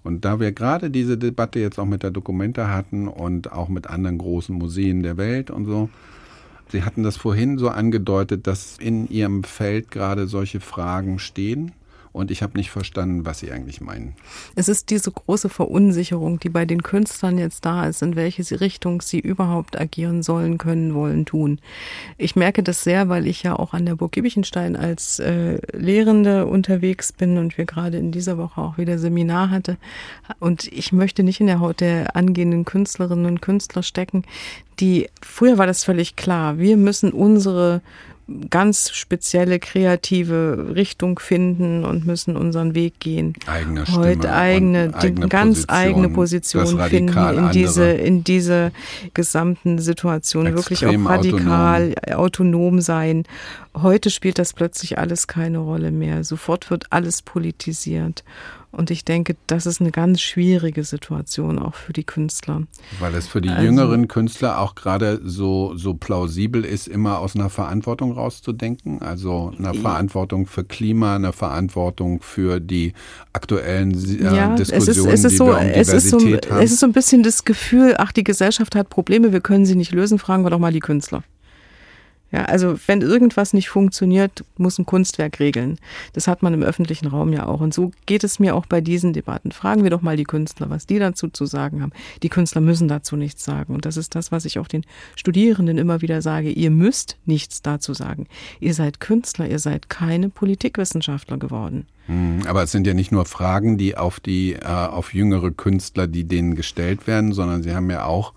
Und 0.04 0.26
da 0.26 0.40
wir 0.42 0.52
gerade 0.52 0.92
diese 0.92 1.18
Debatte 1.18 1.60
jetzt 1.60 1.80
auch 1.80 1.86
mit 1.86 2.04
der 2.04 2.12
Dokumenta 2.12 2.68
hatten 2.68 3.08
und 3.08 3.54
auch 3.54 3.70
mit 3.70 3.88
anderen 3.88 4.18
großen 4.18 4.54
Museen 4.56 5.02
der 5.02 5.16
Welt 5.16 5.50
und 5.50 5.66
so, 5.66 5.90
Sie 6.70 6.84
hatten 6.84 7.04
das 7.04 7.16
vorhin 7.16 7.60
so 7.60 7.70
angedeutet, 7.70 8.48
dass 8.48 8.78
in 8.80 9.08
Ihrem 9.08 9.44
Feld 9.44 9.92
gerade 9.92 10.28
solche 10.28 10.60
Fragen 10.60 11.20
stehen 11.20 11.72
und 12.16 12.32
ich 12.32 12.42
habe 12.42 12.58
nicht 12.58 12.72
verstanden, 12.72 13.26
was 13.26 13.40
Sie 13.40 13.52
eigentlich 13.52 13.82
meinen. 13.82 14.16
Es 14.56 14.70
ist 14.70 14.90
diese 14.90 15.12
große 15.12 15.50
Verunsicherung, 15.50 16.40
die 16.40 16.48
bei 16.48 16.66
den 16.66 16.82
Künstlern 16.82 17.38
jetzt 17.38 17.66
da 17.66 17.88
ist, 17.88 18.02
in 18.02 18.16
welche 18.16 18.62
Richtung 18.62 19.02
sie 19.02 19.20
überhaupt 19.20 19.80
agieren 19.80 20.24
sollen, 20.24 20.58
können, 20.58 20.94
wollen, 20.94 21.26
tun. 21.26 21.60
Ich 22.18 22.36
merke 22.36 22.64
das 22.64 22.84
sehr, 22.84 23.10
weil 23.10 23.28
ich 23.28 23.44
ja 23.44 23.58
auch 23.58 23.74
an 23.74 23.86
der 23.86 23.96
Burg 23.96 24.14
Giebichenstein 24.14 24.78
als 24.78 25.20
äh, 25.20 25.60
Lehrende 25.74 26.46
unterwegs 26.46 27.12
bin 27.12 27.38
und 27.38 27.58
wir 27.58 27.66
gerade 27.66 27.98
in 27.98 28.14
dieser 28.14 28.38
Woche 28.38 28.62
auch 28.62 28.78
wieder 28.78 28.98
Seminar 28.98 29.50
hatte. 29.50 29.78
Und 30.40 30.72
ich 30.72 30.94
möchte 30.94 31.22
nicht 31.22 31.42
in 31.42 31.48
der 31.48 31.60
Haut 31.60 31.82
der 31.82 32.16
angehenden 32.16 32.64
Künstlerinnen 32.64 33.26
und 33.26 33.42
Künstler 33.42 33.84
stecken, 33.84 34.24
die, 34.80 35.10
früher 35.22 35.58
war 35.58 35.68
das 35.68 35.84
völlig 35.84 36.16
klar, 36.16 36.58
wir 36.60 36.78
müssen 36.78 37.12
unsere 37.12 37.82
ganz 38.50 38.90
spezielle 38.92 39.60
kreative 39.60 40.74
Richtung 40.76 41.20
finden 41.20 41.86
und 41.86 42.08
müssen 42.08 42.36
unseren 42.36 42.74
Weg 42.74 43.00
gehen. 43.00 43.34
Eigene 43.46 43.86
Stimme 43.86 43.98
Heute 44.00 44.34
eigene, 44.34 44.94
eigene 44.96 45.28
ganz 45.28 45.68
Position, 45.68 45.78
eigene 45.78 46.10
Position 46.10 46.80
finden 46.90 47.38
in 47.38 47.52
diese, 47.52 47.92
in 47.92 48.24
diese 48.24 48.72
gesamten 49.14 49.78
Situationen. 49.78 50.56
Wirklich 50.56 50.86
auch 50.86 51.06
radikal 51.06 51.94
autonom. 52.08 52.20
autonom 52.20 52.82
sein. 52.82 53.24
Heute 53.76 54.10
spielt 54.10 54.40
das 54.40 54.54
plötzlich 54.54 54.98
alles 54.98 55.28
keine 55.28 55.60
Rolle 55.60 55.92
mehr. 55.92 56.24
Sofort 56.24 56.72
wird 56.72 56.86
alles 56.92 57.22
politisiert. 57.22 58.24
Und 58.76 58.92
ich 58.92 59.06
denke, 59.06 59.38
das 59.48 59.66
ist 59.66 59.80
eine 59.80 59.92
ganz 59.92 60.20
schwierige 60.20 60.84
Situation 60.84 61.60
auch 61.60 61.76
für 61.76 61.94
die 61.94 62.04
Künstler. 62.04 62.64
Weil 63.00 63.16
es 63.16 63.28
für 63.28 63.40
die 63.40 63.50
also, 63.50 63.64
jüngeren 63.64 64.08
Künstler 64.10 64.60
auch 64.60 64.76
gerade 64.76 65.22
so, 65.24 65.76
so 65.78 65.94
plausibel 65.94 66.66
ist, 66.66 66.88
immer 66.88 67.20
aus 67.20 67.36
einer 67.36 67.50
Verantwortung 67.50 68.12
rauszudenken. 68.12 69.02
Also 69.02 69.54
einer 69.58 69.74
Verantwortung 69.74 70.46
für 70.46 70.66
Klima, 70.66 71.16
eine 71.16 71.32
Verantwortung 71.32 72.22
für 72.22 72.60
die 72.60 72.94
aktuellen 73.32 73.94
äh, 73.94 74.36
ja, 74.36 74.56
Diskussionen, 74.56 74.90
es 74.90 74.98
ist, 74.98 75.06
es 75.06 75.24
ist 75.24 75.32
die 75.32 75.38
so, 75.38 75.46
wir 75.48 75.58
um 75.58 75.64
es 75.64 75.94
ist 75.94 76.10
so, 76.10 76.20
haben. 76.20 76.60
Es 76.60 76.72
ist 76.72 76.80
so 76.82 76.86
ein 76.86 76.94
bisschen 76.94 77.24
das 77.24 77.46
Gefühl, 77.46 77.96
ach, 77.98 78.12
die 78.12 78.24
Gesellschaft 78.26 78.76
hat 78.76 78.90
Probleme, 78.90 79.32
wir 79.32 79.42
können 79.42 79.66
sie 79.66 79.76
nicht 79.76 79.94
lösen, 79.94 80.20
fragen 80.20 80.44
wir 80.44 80.50
doch 80.50 80.60
mal 80.60 80.74
die 80.74 80.82
Künstler. 80.82 81.24
Ja, 82.36 82.44
also 82.44 82.78
wenn 82.88 83.00
irgendwas 83.00 83.54
nicht 83.54 83.70
funktioniert, 83.70 84.44
muss 84.58 84.78
ein 84.78 84.86
Kunstwerk 84.86 85.40
regeln. 85.40 85.80
Das 86.12 86.28
hat 86.28 86.44
man 86.44 86.54
im 86.54 86.64
öffentlichen 86.64 87.08
Raum 87.08 87.32
ja 87.32 87.46
auch. 87.46 87.62
Und 87.62 87.74
so 87.74 87.94
geht 88.08 88.26
es 88.26 88.40
mir 88.40 88.56
auch 88.56 88.66
bei 88.66 88.82
diesen 88.82 89.14
Debatten. 89.14 89.54
Fragen 89.54 89.84
wir 89.84 89.90
doch 89.90 90.02
mal 90.02 90.18
die 90.18 90.26
Künstler, 90.26 90.70
was 90.70 90.86
die 90.86 91.00
dazu 91.00 91.30
zu 91.30 91.46
sagen 91.46 91.82
haben. 91.82 91.94
Die 92.24 92.28
Künstler 92.28 92.60
müssen 92.60 92.90
dazu 92.90 93.16
nichts 93.16 93.46
sagen. 93.46 93.74
Und 93.74 93.86
das 93.86 93.96
ist 93.96 94.16
das, 94.16 94.34
was 94.34 94.44
ich 94.44 94.60
auch 94.60 94.68
den 94.68 94.84
Studierenden 95.16 95.78
immer 95.78 96.02
wieder 96.02 96.22
sage. 96.22 96.50
Ihr 96.50 96.72
müsst 96.72 97.16
nichts 97.26 97.62
dazu 97.62 97.94
sagen. 97.94 98.28
Ihr 98.60 98.74
seid 98.74 99.00
Künstler, 99.00 99.48
ihr 99.48 99.60
seid 99.60 99.90
keine 99.90 100.28
Politikwissenschaftler 100.28 101.38
geworden. 101.38 101.86
Hm, 102.08 102.42
aber 102.48 102.64
es 102.64 102.72
sind 102.74 102.86
ja 102.86 102.94
nicht 102.94 103.14
nur 103.14 103.24
Fragen, 103.24 103.78
die 103.78 103.96
auf 103.96 104.20
die, 104.20 104.56
äh, 104.56 104.66
auf 104.66 105.14
jüngere 105.14 105.52
Künstler, 105.52 106.06
die 106.08 106.26
denen 106.26 106.56
gestellt 106.56 107.08
werden, 107.08 107.32
sondern 107.32 107.64
sie 107.64 107.74
haben 107.74 107.90
ja 107.90 108.04
auch 108.04 108.34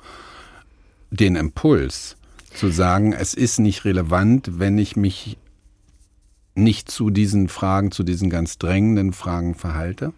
den 1.11 1.35
Impuls 1.35 2.18
zu 2.59 2.69
sagen, 2.71 3.13
es 3.13 3.35
ist 3.35 3.59
nicht 3.59 3.85
relevant, 3.85 4.59
wenn 4.59 4.79
ich 4.79 4.97
mich 4.97 5.39
nicht 6.55 6.91
zu 6.91 7.11
diesen 7.11 7.49
Fragen, 7.49 7.93
zu 7.93 8.03
diesen 8.03 8.31
ganz 8.31 8.59
drängenden 8.59 9.13
Fragen 9.13 9.55
verhalte? 9.55 10.13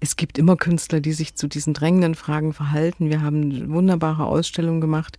Es 0.00 0.16
gibt 0.16 0.38
immer 0.38 0.56
Künstler, 0.56 1.00
die 1.00 1.12
sich 1.12 1.34
zu 1.34 1.48
diesen 1.48 1.72
drängenden 1.72 2.14
Fragen 2.14 2.52
verhalten. 2.52 3.10
Wir 3.10 3.22
haben 3.22 3.72
wunderbare 3.72 4.26
Ausstellungen 4.26 4.80
gemacht 4.80 5.18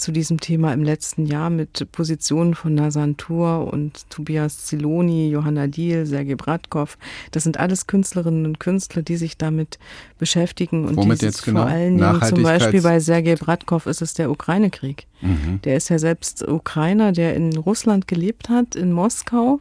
zu 0.00 0.12
diesem 0.12 0.40
Thema 0.40 0.72
im 0.72 0.82
letzten 0.82 1.26
Jahr 1.26 1.50
mit 1.50 1.86
Positionen 1.92 2.54
von 2.54 2.74
Nasantur 2.74 3.72
und 3.72 4.08
Tobias 4.10 4.66
Ziloni, 4.66 5.30
Johanna 5.30 5.66
Diel, 5.66 6.06
Sergei 6.06 6.34
Bratkov. 6.34 6.98
Das 7.30 7.44
sind 7.44 7.58
alles 7.58 7.86
Künstlerinnen 7.86 8.46
und 8.46 8.60
Künstler, 8.60 9.02
die 9.02 9.16
sich 9.16 9.36
damit 9.36 9.78
beschäftigen. 10.18 10.86
Und 10.86 10.96
Womit 10.96 11.22
jetzt 11.22 11.44
genau? 11.44 11.62
Vor 11.62 11.70
allen 11.70 11.98
Dingen 11.98 12.22
zum 12.22 12.42
Beispiel 12.42 12.82
bei 12.82 13.00
Sergei 13.00 13.36
Bratkov 13.36 13.86
ist 13.86 14.02
es 14.02 14.14
der 14.14 14.30
Ukraine-Krieg. 14.30 15.06
Mhm. 15.20 15.60
Der 15.64 15.76
ist 15.76 15.90
ja 15.90 15.98
selbst 15.98 16.46
Ukrainer, 16.46 17.12
der 17.12 17.34
in 17.36 17.56
Russland 17.56 18.08
gelebt 18.08 18.48
hat, 18.48 18.74
in 18.74 18.92
Moskau 18.92 19.60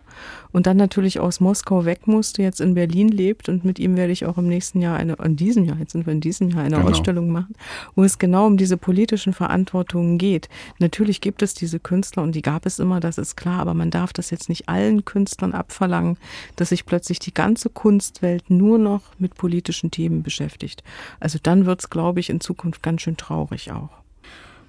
und 0.52 0.68
dann 0.68 0.78
natürlich 0.78 1.20
aus 1.20 1.40
Moskau 1.40 1.86
weg 1.86 2.08
musste, 2.08 2.42
jetzt 2.42 2.62
in 2.62 2.74
Berlin 2.74 3.10
lebt 3.10 3.50
und 3.50 3.66
mit 3.66 3.78
ihm 3.78 3.98
werde 3.98 4.14
ich 4.14 4.26
auch 4.26 4.38
im 4.38 4.48
nächsten 4.48 4.82
Jahr 4.82 4.98
eine, 4.98 5.14
in 5.24 5.36
diesem 5.36 5.66
Jahr, 5.66 5.78
jetzt 5.78 5.92
sind 5.92 6.06
wir 6.06 6.14
in 6.14 6.22
diesem 6.22 6.50
Jahr 6.50 6.64
eine 6.64 6.78
genau. 6.78 6.90
Ausstellung 6.90 7.30
machen, 7.30 7.56
wo 7.96 8.04
es 8.04 8.18
genau 8.20 8.48
um 8.48 8.58
diese 8.58 8.78
politischen 8.78 9.34
Verantwortungen 9.34 10.18
geht 10.18 10.29
geht. 10.30 10.48
Natürlich 10.78 11.22
gibt 11.22 11.42
es 11.42 11.56
diese 11.56 11.80
Künstler 11.80 12.22
und 12.22 12.34
die 12.34 12.44
gab 12.44 12.68
es 12.68 12.78
immer, 12.78 13.00
das 13.00 13.18
ist 13.18 13.36
klar, 13.36 13.60
aber 13.60 13.74
man 13.74 13.90
darf 13.90 14.14
das 14.14 14.30
jetzt 14.30 14.48
nicht 14.48 14.70
allen 14.70 15.04
Künstlern 15.04 15.54
abverlangen, 15.54 16.18
dass 16.56 16.70
sich 16.70 16.86
plötzlich 16.86 17.18
die 17.18 17.34
ganze 17.34 17.70
Kunstwelt 17.70 18.50
nur 18.50 18.78
noch 18.78 19.02
mit 19.18 19.34
politischen 19.34 19.90
Themen 19.90 20.22
beschäftigt. 20.22 20.84
Also 21.20 21.40
dann 21.42 21.66
wird 21.66 21.82
es, 21.82 21.90
glaube 21.90 22.20
ich, 22.20 22.30
in 22.30 22.42
Zukunft 22.42 22.84
ganz 22.84 23.02
schön 23.02 23.18
traurig 23.18 23.72
auch. 23.72 23.90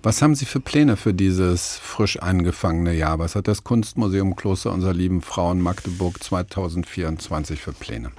Was 0.02 0.22
haben 0.22 0.34
Sie 0.34 0.46
für 0.46 0.60
Pläne 0.60 0.96
für 0.96 1.12
dieses 1.12 1.76
frisch 1.76 2.18
angefangene 2.18 2.94
Jahr? 2.94 3.18
Was 3.18 3.34
hat 3.36 3.46
das 3.46 3.64
Kunstmuseum 3.64 4.34
Kloster 4.34 4.72
unserer 4.72 4.94
lieben 4.94 5.20
Frauen 5.20 5.60
Magdeburg 5.60 6.22
2024 6.22 7.60
für 7.60 7.74
Pläne? 7.74 8.10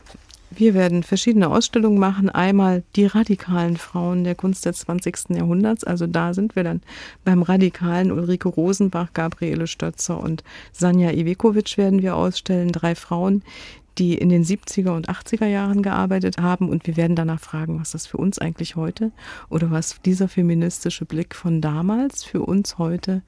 Wir 0.53 0.73
werden 0.73 1.03
verschiedene 1.03 1.49
Ausstellungen 1.49 1.97
machen. 1.97 2.29
Einmal 2.29 2.83
die 2.97 3.05
radikalen 3.05 3.77
Frauen 3.77 4.25
der 4.25 4.35
Kunst 4.35 4.65
des 4.65 4.79
20. 4.79 5.29
Jahrhunderts. 5.29 5.85
Also 5.85 6.07
da 6.07 6.33
sind 6.33 6.57
wir 6.57 6.63
dann 6.63 6.81
beim 7.23 7.41
radikalen 7.41 8.11
Ulrike 8.11 8.49
Rosenbach, 8.49 9.13
Gabriele 9.13 9.65
Stötzer 9.65 10.21
und 10.21 10.43
Sanja 10.73 11.11
Ivekovic 11.11 11.77
werden 11.77 12.01
wir 12.01 12.17
ausstellen. 12.17 12.73
Drei 12.73 12.95
Frauen, 12.95 13.43
die 13.97 14.15
in 14.15 14.27
den 14.27 14.43
70er 14.43 14.91
und 14.91 15.09
80er 15.09 15.47
Jahren 15.47 15.83
gearbeitet 15.83 16.37
haben. 16.37 16.69
Und 16.69 16.85
wir 16.85 16.97
werden 16.97 17.15
danach 17.15 17.39
fragen, 17.39 17.79
was 17.79 17.91
das 17.91 18.05
für 18.05 18.17
uns 18.17 18.37
eigentlich 18.37 18.75
heute 18.75 19.11
oder 19.49 19.71
was 19.71 20.01
dieser 20.01 20.27
feministische 20.27 21.05
Blick 21.05 21.33
von 21.33 21.61
damals 21.61 22.25
für 22.25 22.41
uns 22.41 22.77
heute 22.77 23.21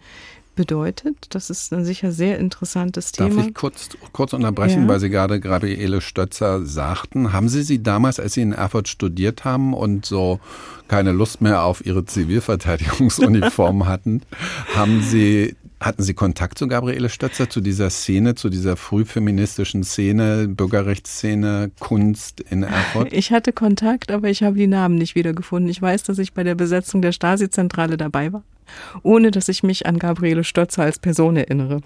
bedeutet. 0.56 1.16
Das 1.30 1.50
ist 1.50 1.74
ein 1.74 1.86
sicher 1.86 2.12
sehr 2.12 2.40
interessantes 2.40 3.12
Thema. 3.12 3.36
Darf 3.36 3.48
ich 3.48 3.54
kurz, 3.54 3.90
kurz 4.12 4.34
unterbrechen, 4.34 4.84
ja. 4.84 4.88
weil 4.88 5.00
Sie 5.00 5.10
gerade 5.10 5.40
Gabriele 5.40 6.02
Stötzer 6.02 6.66
sagten. 6.66 7.34
Haben 7.34 7.50
Sie 7.50 7.64
sie 7.64 7.82
damals, 7.82 8.20
als 8.20 8.34
Sie 8.34 8.42
in 8.42 8.54
Erfurt 8.54 8.88
studiert 8.88 9.46
haben 9.46 9.74
und 9.74 10.06
so 10.06 10.40
keine 10.88 11.12
Lust 11.12 11.42
mehr 11.42 11.64
auf 11.64 11.86
Ihre 11.86 12.06
Zivilverteidigungsuniform 12.06 13.86
hatten, 13.88 14.22
haben 14.76 15.02
Sie 15.02 15.56
hatten 15.80 16.02
Sie 16.02 16.14
Kontakt 16.14 16.58
zu 16.58 16.68
Gabriele 16.68 17.10
Stötzer, 17.10 17.50
zu 17.50 17.60
dieser 17.60 17.90
Szene, 17.90 18.36
zu 18.36 18.50
dieser 18.50 18.78
frühfeministischen 18.78 19.84
Szene, 19.84 20.48
Bürgerrechtsszene, 20.48 21.72
Kunst 21.80 22.40
in 22.40 22.64
Erfurt? 22.64 23.12
Ich 23.12 23.32
hatte 23.32 23.52
Kontakt, 23.52 24.10
aber 24.10 24.30
ich 24.30 24.44
habe 24.44 24.56
die 24.56 24.68
Namen 24.68 24.96
nicht 24.96 25.16
wiedergefunden. 25.16 25.70
Ich 25.70 25.82
weiß, 25.82 26.04
dass 26.04 26.20
ich 26.20 26.34
bei 26.34 26.44
der 26.44 26.56
Besetzung 26.56 27.02
der 27.02 27.12
Stasi-Zentrale 27.12 27.98
dabei 27.98 28.32
war. 28.32 28.44
Ohne 29.02 29.32
dass 29.32 29.50
ich 29.50 29.64
mich 29.64 29.86
an 29.86 30.00
Gabriele 30.00 30.44
Stotzer 30.44 30.84
als 30.84 31.00
Person 31.00 31.36
erinnere. 31.36 31.82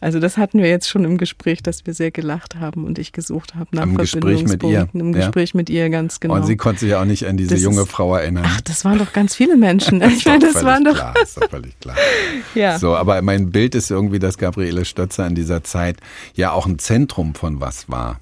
Also 0.00 0.20
das 0.20 0.36
hatten 0.36 0.58
wir 0.58 0.68
jetzt 0.68 0.88
schon 0.88 1.04
im 1.04 1.18
Gespräch, 1.18 1.62
dass 1.62 1.86
wir 1.86 1.94
sehr 1.94 2.10
gelacht 2.10 2.56
haben 2.56 2.84
und 2.84 2.98
ich 2.98 3.12
gesucht 3.12 3.54
habe 3.54 3.68
nach 3.72 3.84
Im 3.84 3.96
Gespräch 3.96 4.44
mit 4.44 4.62
ihr. 4.62 4.88
Im 4.92 5.12
Gespräch 5.12 5.50
ja. 5.50 5.56
mit 5.58 5.70
ihr, 5.70 5.90
ganz 5.90 6.20
genau. 6.20 6.34
Und 6.34 6.46
sie 6.46 6.56
konnte 6.56 6.80
sich 6.80 6.94
auch 6.94 7.04
nicht 7.04 7.26
an 7.26 7.36
diese 7.36 7.54
das 7.54 7.62
junge 7.62 7.82
ist, 7.82 7.90
Frau 7.90 8.16
erinnern. 8.16 8.44
Ach, 8.46 8.60
das 8.62 8.84
waren 8.84 8.98
doch 8.98 9.12
ganz 9.12 9.34
viele 9.34 9.56
Menschen. 9.56 10.02
ich 10.16 10.24
meine, 10.24 10.46
das 10.52 10.64
waren 10.64 10.84
doch. 10.84 10.94
Klar, 10.94 11.14
ist 11.22 11.36
doch 11.36 11.48
völlig 11.48 11.78
klar. 11.80 11.96
ja. 12.54 12.78
So, 12.78 12.94
aber 12.96 13.20
mein 13.22 13.50
Bild 13.50 13.74
ist 13.74 13.90
irgendwie, 13.90 14.18
dass 14.18 14.38
Gabriele 14.38 14.84
Stotzer 14.84 15.26
in 15.26 15.34
dieser 15.34 15.64
Zeit 15.64 15.98
ja 16.34 16.52
auch 16.52 16.66
ein 16.66 16.78
Zentrum 16.78 17.34
von 17.34 17.60
was 17.60 17.88
war. 17.88 18.20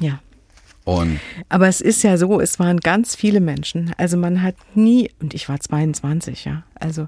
Ja. 0.00 0.20
Und 0.90 1.20
Aber 1.48 1.68
es 1.68 1.80
ist 1.80 2.02
ja 2.02 2.16
so, 2.16 2.40
es 2.40 2.58
waren 2.58 2.80
ganz 2.80 3.14
viele 3.14 3.40
Menschen. 3.40 3.92
Also 3.96 4.16
man 4.16 4.42
hat 4.42 4.56
nie, 4.74 5.08
und 5.20 5.34
ich 5.34 5.48
war 5.48 5.60
22, 5.60 6.46
ja, 6.46 6.64
also 6.74 7.06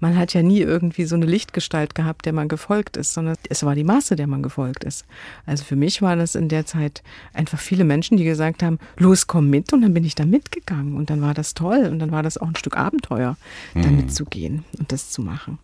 man 0.00 0.18
hat 0.18 0.34
ja 0.34 0.42
nie 0.42 0.60
irgendwie 0.60 1.06
so 1.06 1.14
eine 1.14 1.24
Lichtgestalt 1.24 1.94
gehabt, 1.94 2.26
der 2.26 2.34
man 2.34 2.48
gefolgt 2.48 2.98
ist, 2.98 3.14
sondern 3.14 3.36
es 3.48 3.64
war 3.64 3.74
die 3.74 3.84
Masse, 3.84 4.16
der 4.16 4.26
man 4.26 4.42
gefolgt 4.42 4.84
ist. 4.84 5.06
Also 5.46 5.64
für 5.64 5.76
mich 5.76 6.02
waren 6.02 6.18
das 6.18 6.34
in 6.34 6.50
der 6.50 6.66
Zeit 6.66 7.02
einfach 7.32 7.58
viele 7.58 7.84
Menschen, 7.84 8.18
die 8.18 8.24
gesagt 8.24 8.62
haben, 8.62 8.78
los, 8.98 9.26
komm 9.26 9.48
mit. 9.48 9.72
Und 9.72 9.80
dann 9.80 9.94
bin 9.94 10.04
ich 10.04 10.14
da 10.14 10.26
mitgegangen. 10.26 10.94
Und 10.94 11.08
dann 11.08 11.22
war 11.22 11.32
das 11.32 11.54
toll. 11.54 11.88
Und 11.90 12.00
dann 12.00 12.10
war 12.10 12.22
das 12.22 12.36
auch 12.36 12.48
ein 12.48 12.56
Stück 12.56 12.76
Abenteuer, 12.76 13.38
da 13.72 13.80
mhm. 13.80 13.96
mitzugehen 13.96 14.64
und 14.78 14.92
das 14.92 15.10
zu 15.10 15.22
machen. 15.22 15.58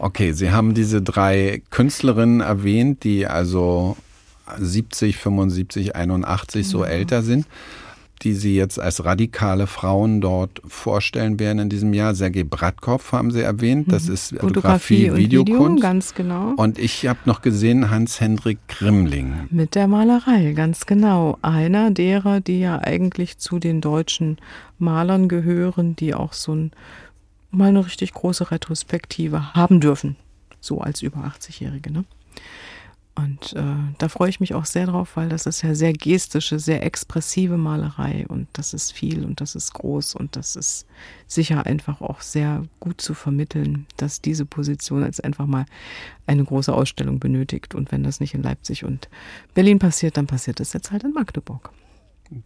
Okay, 0.00 0.32
Sie 0.32 0.50
haben 0.50 0.74
diese 0.74 1.00
drei 1.00 1.62
Künstlerinnen 1.70 2.40
erwähnt, 2.40 3.04
die 3.04 3.26
also 3.26 3.96
70, 4.58 5.16
75, 5.16 5.96
81 5.96 6.66
so 6.68 6.84
ja. 6.84 6.90
älter 6.90 7.22
sind, 7.22 7.46
die 8.22 8.34
Sie 8.34 8.56
jetzt 8.56 8.80
als 8.80 9.04
radikale 9.04 9.66
Frauen 9.66 10.20
dort 10.20 10.60
vorstellen 10.66 11.38
werden 11.38 11.60
in 11.60 11.68
diesem 11.68 11.94
Jahr. 11.94 12.14
Sergei 12.14 12.42
Bratkov 12.44 13.12
haben 13.12 13.30
Sie 13.30 13.42
erwähnt, 13.42 13.92
das 13.92 14.08
mhm. 14.08 14.14
ist 14.14 14.28
Fotografie, 14.30 15.08
Fotografie 15.08 15.16
Videokunst. 15.16 15.76
Video, 15.76 15.80
ganz 15.80 16.14
genau. 16.14 16.52
Und 16.56 16.78
ich 16.78 17.06
habe 17.06 17.20
noch 17.26 17.42
gesehen 17.42 17.90
Hans-Hendrik 17.90 18.58
Grimling. 18.68 19.46
Mit 19.50 19.74
der 19.74 19.86
Malerei, 19.86 20.52
ganz 20.52 20.86
genau. 20.86 21.38
Einer 21.42 21.90
derer, 21.90 22.40
die 22.40 22.60
ja 22.60 22.78
eigentlich 22.80 23.38
zu 23.38 23.58
den 23.58 23.80
deutschen 23.80 24.38
Malern 24.78 25.28
gehören, 25.28 25.94
die 25.96 26.14
auch 26.14 26.32
so 26.32 26.54
ein, 26.54 26.72
mal 27.50 27.68
eine 27.68 27.84
richtig 27.84 28.12
große 28.12 28.50
Retrospektive 28.50 29.54
haben 29.54 29.80
dürfen. 29.80 30.16
So 30.60 30.80
als 30.80 31.02
über 31.02 31.18
80-Jährige, 31.18 31.92
ne? 31.92 32.04
Und 33.18 33.52
äh, 33.54 33.74
da 33.98 34.08
freue 34.08 34.30
ich 34.30 34.38
mich 34.38 34.54
auch 34.54 34.64
sehr 34.64 34.86
drauf, 34.86 35.16
weil 35.16 35.28
das 35.28 35.46
ist 35.46 35.62
ja 35.62 35.74
sehr 35.74 35.92
gestische, 35.92 36.60
sehr 36.60 36.84
expressive 36.84 37.56
Malerei 37.56 38.24
und 38.28 38.46
das 38.52 38.74
ist 38.74 38.92
viel 38.92 39.24
und 39.24 39.40
das 39.40 39.56
ist 39.56 39.74
groß 39.74 40.14
und 40.14 40.36
das 40.36 40.54
ist 40.54 40.86
sicher 41.26 41.66
einfach 41.66 42.00
auch 42.00 42.20
sehr 42.20 42.62
gut 42.78 43.00
zu 43.00 43.14
vermitteln, 43.14 43.86
dass 43.96 44.20
diese 44.20 44.46
Position 44.46 45.04
jetzt 45.04 45.24
einfach 45.24 45.46
mal 45.46 45.66
eine 46.28 46.44
große 46.44 46.72
Ausstellung 46.72 47.18
benötigt. 47.18 47.74
Und 47.74 47.90
wenn 47.90 48.04
das 48.04 48.20
nicht 48.20 48.34
in 48.34 48.44
Leipzig 48.44 48.84
und 48.84 49.08
Berlin 49.52 49.80
passiert, 49.80 50.16
dann 50.16 50.28
passiert 50.28 50.60
es 50.60 50.72
jetzt 50.72 50.92
halt 50.92 51.02
in 51.02 51.12
Magdeburg 51.12 51.72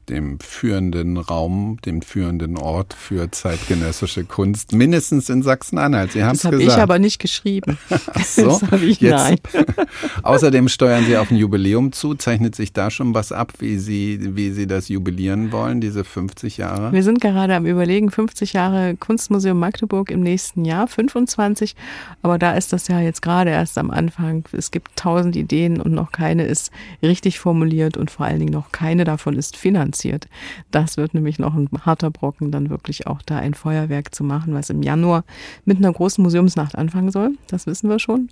dem 0.08 0.38
führenden 0.38 1.16
Raum, 1.16 1.78
dem 1.84 2.02
führenden 2.02 2.56
Ort 2.56 2.94
für 2.94 3.30
zeitgenössische 3.32 4.24
Kunst, 4.24 4.72
mindestens 4.72 5.28
in 5.28 5.42
Sachsen-Anhalt. 5.42 6.12
Sie 6.12 6.22
haben 6.22 6.36
es 6.36 6.42
gesagt. 6.42 6.54
Das 6.54 6.62
habe 6.62 6.72
ich 6.72 6.82
aber 6.82 6.98
nicht 7.00 7.18
geschrieben. 7.18 7.78
Ach 7.90 8.24
so, 8.24 8.44
das 8.44 8.62
habe 8.70 8.84
ich 8.84 9.00
Jetzt. 9.00 9.10
nein. 9.10 9.38
Außerdem 10.22 10.68
steuern 10.68 11.04
Sie 11.04 11.16
auf 11.16 11.30
ein 11.30 11.36
Jubiläum 11.36 11.90
zu. 11.90 12.14
Zeichnet 12.14 12.54
sich 12.54 12.72
da 12.72 12.90
schon 12.90 13.14
was 13.14 13.32
ab, 13.32 13.54
wie 13.58 13.76
Sie, 13.76 14.36
wie 14.36 14.52
Sie 14.52 14.68
das 14.68 14.88
jubilieren 14.88 15.50
wollen, 15.50 15.80
diese 15.80 16.04
50 16.04 16.58
Jahre? 16.58 16.92
Wir 16.92 17.02
sind 17.02 17.20
gerade 17.20 17.56
am 17.56 17.66
Überlegen, 17.66 18.10
50 18.10 18.52
Jahre 18.52 18.96
Kunstmuseum 18.96 19.58
Magdeburg 19.58 20.12
im 20.12 20.20
nächsten 20.20 20.64
Jahr, 20.64 20.86
25. 20.86 21.74
Aber 22.22 22.38
da 22.38 22.52
ist 22.52 22.72
das 22.72 22.86
ja 22.86 23.00
jetzt 23.00 23.20
gerade 23.20 23.50
erst 23.50 23.78
am 23.78 23.90
Anfang. 23.90 24.44
Es 24.52 24.70
gibt 24.70 24.94
tausend 24.94 25.34
Ideen 25.34 25.80
und 25.80 25.92
noch 25.92 26.12
keine 26.12 26.44
ist 26.44 26.70
richtig 27.02 27.40
formuliert 27.40 27.96
und 27.96 28.12
vor 28.12 28.26
allen 28.26 28.38
Dingen 28.38 28.52
noch 28.52 28.70
keine 28.70 29.02
davon 29.02 29.34
ist 29.34 29.56
final 29.56 29.71
finanziert. 29.72 30.28
Das 30.70 30.98
wird 30.98 31.14
nämlich 31.14 31.38
noch 31.38 31.54
ein 31.54 31.68
harter 31.80 32.10
Brocken, 32.10 32.50
dann 32.50 32.68
wirklich 32.68 33.06
auch 33.06 33.22
da 33.22 33.38
ein 33.38 33.54
Feuerwerk 33.54 34.14
zu 34.14 34.22
machen, 34.22 34.52
was 34.52 34.68
im 34.68 34.82
Januar 34.82 35.24
mit 35.64 35.78
einer 35.78 35.92
großen 35.92 36.22
Museumsnacht 36.22 36.76
anfangen 36.76 37.10
soll. 37.10 37.32
Das 37.48 37.66
wissen 37.66 37.88
wir 37.88 37.98
schon. 37.98 38.28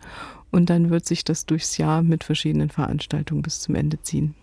Und 0.50 0.68
dann 0.68 0.90
wird 0.90 1.06
sich 1.06 1.24
das 1.24 1.46
durchs 1.46 1.78
Jahr 1.78 2.02
mit 2.02 2.24
verschiedenen 2.24 2.68
Veranstaltungen 2.68 3.40
bis 3.40 3.60
zum 3.60 3.74
Ende 3.74 4.02
ziehen. 4.02 4.34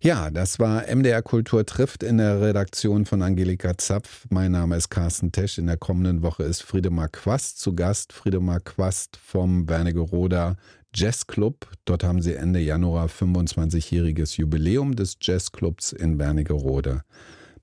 Ja, 0.00 0.30
das 0.30 0.58
war 0.58 0.84
MDR 0.86 1.22
Kultur 1.22 1.66
trifft 1.66 2.02
in 2.04 2.18
der 2.18 2.40
Redaktion 2.40 3.04
von 3.04 3.20
Angelika 3.20 3.76
Zapf. 3.76 4.26
Mein 4.30 4.52
Name 4.52 4.76
ist 4.76 4.90
Carsten 4.90 5.32
Tesch. 5.32 5.58
In 5.58 5.66
der 5.66 5.76
kommenden 5.76 6.22
Woche 6.22 6.44
ist 6.44 6.62
Friedemar 6.62 7.08
Quast 7.08 7.58
zu 7.58 7.74
Gast. 7.74 8.12
Friedemar 8.12 8.60
Quast 8.60 9.16
vom 9.16 9.68
Wernigeroder 9.68 10.56
Jazzclub. 10.94 11.68
Dort 11.84 12.04
haben 12.04 12.22
sie 12.22 12.34
Ende 12.34 12.60
Januar 12.60 13.06
25-jähriges 13.06 14.38
Jubiläum 14.38 14.96
des 14.96 15.16
Jazzclubs 15.20 15.92
in 15.92 16.18
Wernigerode. 16.18 17.02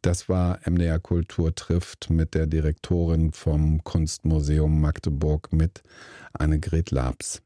Das 0.01 0.29
war 0.29 0.59
MDR 0.65 0.99
Kultur 0.99 1.55
trifft 1.55 2.09
mit 2.09 2.35
der 2.35 2.45
Direktorin 2.45 3.31
vom 3.31 3.83
Kunstmuseum 3.83 4.79
Magdeburg 4.79 5.51
mit 5.51 5.81
Annegret 6.33 6.91
Labs. 6.91 7.41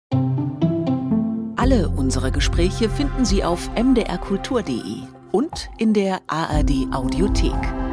Alle 1.55 1.89
unsere 1.89 2.31
Gespräche 2.31 2.89
finden 2.89 3.25
Sie 3.25 3.43
auf 3.43 3.69
mdrkultur.de 3.75 5.03
und 5.31 5.69
in 5.77 5.93
der 5.93 6.21
ARD 6.27 6.87
Audiothek. 6.91 7.88